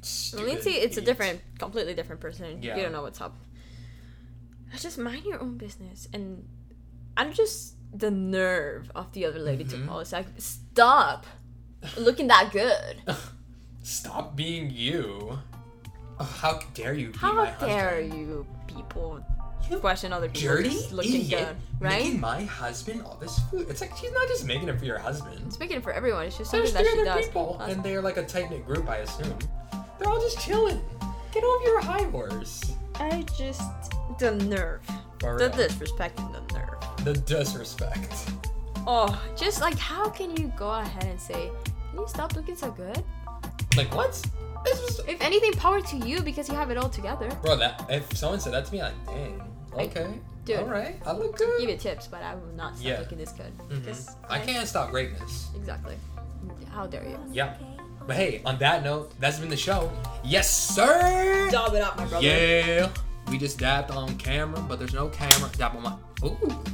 stupid 0.00 0.46
Lindsay, 0.46 0.70
it's 0.70 0.96
a 0.96 1.02
different, 1.02 1.40
completely 1.58 1.92
different 1.94 2.20
person. 2.22 2.62
Yeah. 2.62 2.76
You 2.76 2.82
don't 2.84 2.92
know 2.92 3.02
what's 3.02 3.20
up. 3.20 3.36
Just 4.78 4.96
mind 4.96 5.24
your 5.26 5.40
own 5.42 5.58
business. 5.58 6.08
And 6.14 6.48
I'm 7.16 7.32
just 7.34 7.74
the 7.92 8.10
nerve 8.10 8.90
of 8.94 9.12
the 9.12 9.26
other 9.26 9.40
lady 9.40 9.64
Mhm. 9.64 9.70
to 9.70 9.86
call. 9.86 10.00
It's 10.00 10.12
like, 10.12 10.26
stop 10.38 11.26
looking 11.98 12.28
that 12.28 12.50
good. 12.52 13.02
Stop 13.82 14.36
being 14.36 14.70
you. 14.70 15.38
Oh, 16.20 16.24
how 16.24 16.60
dare 16.74 16.92
you? 16.94 17.10
Be 17.12 17.18
How 17.18 17.44
dare 17.58 18.02
husband. 18.02 18.14
you 18.20 18.46
people 18.68 19.24
You 19.68 19.78
question 19.78 20.12
other 20.12 20.28
people 20.28 20.56
dirty 20.56 20.78
looking 20.90 21.14
idiot 21.22 21.48
good, 21.48 21.56
right? 21.84 22.02
making 22.02 22.20
my 22.20 22.42
husband 22.44 23.02
all 23.02 23.16
this 23.20 23.38
food. 23.50 23.66
It's 23.70 23.80
like 23.80 23.96
she's 23.96 24.12
not 24.12 24.26
just 24.28 24.44
making 24.44 24.68
it 24.68 24.78
for 24.78 24.84
your 24.84 24.98
husband. 24.98 25.40
It's 25.46 25.58
making 25.60 25.76
it 25.78 25.82
for 25.82 25.92
everyone. 25.92 26.26
It's 26.26 26.36
just 26.38 26.50
There's 26.50 26.72
something 26.72 26.84
three 26.92 26.94
she 27.04 27.08
other 27.08 27.18
does. 27.20 27.26
people, 27.26 27.56
That's- 27.58 27.76
and 27.76 27.84
they're 27.84 28.02
like 28.02 28.16
a 28.16 28.24
tight 28.26 28.50
knit 28.50 28.66
group, 28.66 28.88
I 28.88 28.96
assume. 28.98 29.38
They're 29.98 30.08
all 30.08 30.20
just 30.20 30.40
chilling. 30.40 30.80
Get 31.32 31.44
over 31.44 31.64
your 31.64 31.80
high 31.80 32.02
horse. 32.10 32.72
I 32.96 33.24
just 33.38 33.62
the 34.18 34.32
nerve, 34.32 34.80
For 35.20 35.38
the 35.38 35.46
real. 35.48 35.56
disrespect 35.56 36.18
and 36.18 36.34
the 36.34 36.40
nerve. 36.54 37.04
The 37.04 37.12
disrespect. 37.14 38.12
Oh, 38.86 39.22
just 39.36 39.60
like 39.60 39.78
how 39.78 40.08
can 40.08 40.36
you 40.36 40.52
go 40.56 40.70
ahead 40.70 41.04
and 41.04 41.20
say, 41.20 41.50
"Can 41.92 42.00
you 42.00 42.08
stop 42.08 42.34
looking 42.34 42.56
so 42.56 42.70
good"? 42.72 43.04
Like 43.76 43.94
what? 43.94 44.20
Was 44.64 45.00
If 45.08 45.20
anything, 45.20 45.52
power 45.52 45.80
to 45.80 45.96
you 45.96 46.20
because 46.22 46.48
you 46.48 46.54
have 46.54 46.70
it 46.70 46.76
all 46.76 46.88
together. 46.88 47.28
bro. 47.42 47.56
That 47.56 47.86
if 47.88 48.16
someone 48.16 48.40
said 48.40 48.52
that 48.52 48.66
to 48.66 48.72
me, 48.72 48.82
like, 48.82 49.06
dang. 49.06 49.40
I- 49.76 49.82
Okay. 49.84 50.08
dude. 50.44 50.58
All 50.58 50.64
right. 50.66 51.00
I 51.06 51.12
look 51.12 51.36
good. 51.38 51.60
Give 51.60 51.70
you 51.70 51.76
tips, 51.76 52.06
but 52.08 52.22
I 52.22 52.34
will 52.34 52.52
not 52.56 52.74
stop 52.76 52.86
Yeah. 52.86 52.98
looking 52.98 53.18
this 53.18 53.30
good. 53.32 53.52
Mhm. 53.68 53.84
Because 53.84 54.10
I 54.28 54.38
can't 54.40 54.66
stop 54.68 54.90
greatness. 54.90 55.48
Exactly. 55.56 55.96
How 56.72 56.86
dare 56.86 57.04
you? 57.04 57.18
Yeah. 57.32 57.54
But 58.06 58.16
hey, 58.16 58.42
on 58.44 58.58
that 58.58 58.82
note, 58.82 59.12
that's 59.20 59.38
been 59.38 59.48
the 59.50 59.56
show. 59.56 59.90
Yes, 60.24 60.50
sir. 60.50 61.48
Dab 61.50 61.74
it 61.74 61.82
up, 61.82 61.96
my 61.96 62.04
brother. 62.06 62.26
Yeah. 62.26 62.88
We 63.28 63.38
just 63.38 63.58
dabbed 63.58 63.90
on 63.92 64.16
camera, 64.16 64.60
but 64.60 64.78
there's 64.78 64.94
no 64.94 65.08
camera. 65.08 65.48
Dab 65.56 65.76
on 65.76 65.82
my. 65.82 65.94
Ooh 66.24 66.64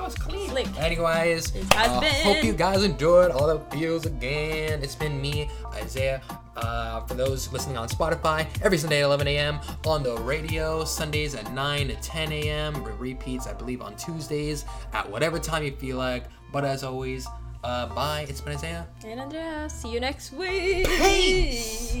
that 0.00 0.06
was 0.06 0.14
clean. 0.14 0.48
Slick. 0.48 0.66
Anyways, 0.78 1.54
uh, 1.72 2.00
hope 2.22 2.42
you 2.42 2.54
guys 2.54 2.82
enjoyed 2.82 3.30
all 3.30 3.46
the 3.46 3.58
views 3.76 4.06
again. 4.06 4.82
It's 4.82 4.94
been 4.94 5.20
me, 5.20 5.50
Isaiah. 5.74 6.22
Uh, 6.56 7.04
for 7.06 7.12
those 7.14 7.52
listening 7.52 7.76
on 7.76 7.88
Spotify, 7.88 8.46
every 8.62 8.78
Sunday 8.78 9.02
at 9.02 9.04
11 9.04 9.28
a.m. 9.28 9.60
on 9.86 10.02
the 10.02 10.16
radio, 10.18 10.84
Sundays 10.84 11.34
at 11.34 11.52
9 11.52 11.88
to 11.88 11.96
10 11.96 12.32
a.m. 12.32 12.82
Repeats, 12.98 13.46
I 13.46 13.52
believe, 13.52 13.82
on 13.82 13.94
Tuesdays 13.96 14.64
at 14.92 15.08
whatever 15.10 15.38
time 15.38 15.64
you 15.64 15.72
feel 15.72 15.98
like. 15.98 16.24
But 16.52 16.64
as 16.64 16.82
always, 16.82 17.26
uh, 17.62 17.86
bye. 17.94 18.26
It's 18.28 18.40
been 18.40 18.54
Isaiah. 18.54 18.86
And 19.04 19.20
Andrea. 19.20 19.68
See 19.68 19.92
you 19.92 20.00
next 20.00 20.32
week. 20.32 20.86
Peace. 20.88 21.92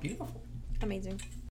Beautiful. 0.00 0.42
Amazing. 0.82 1.20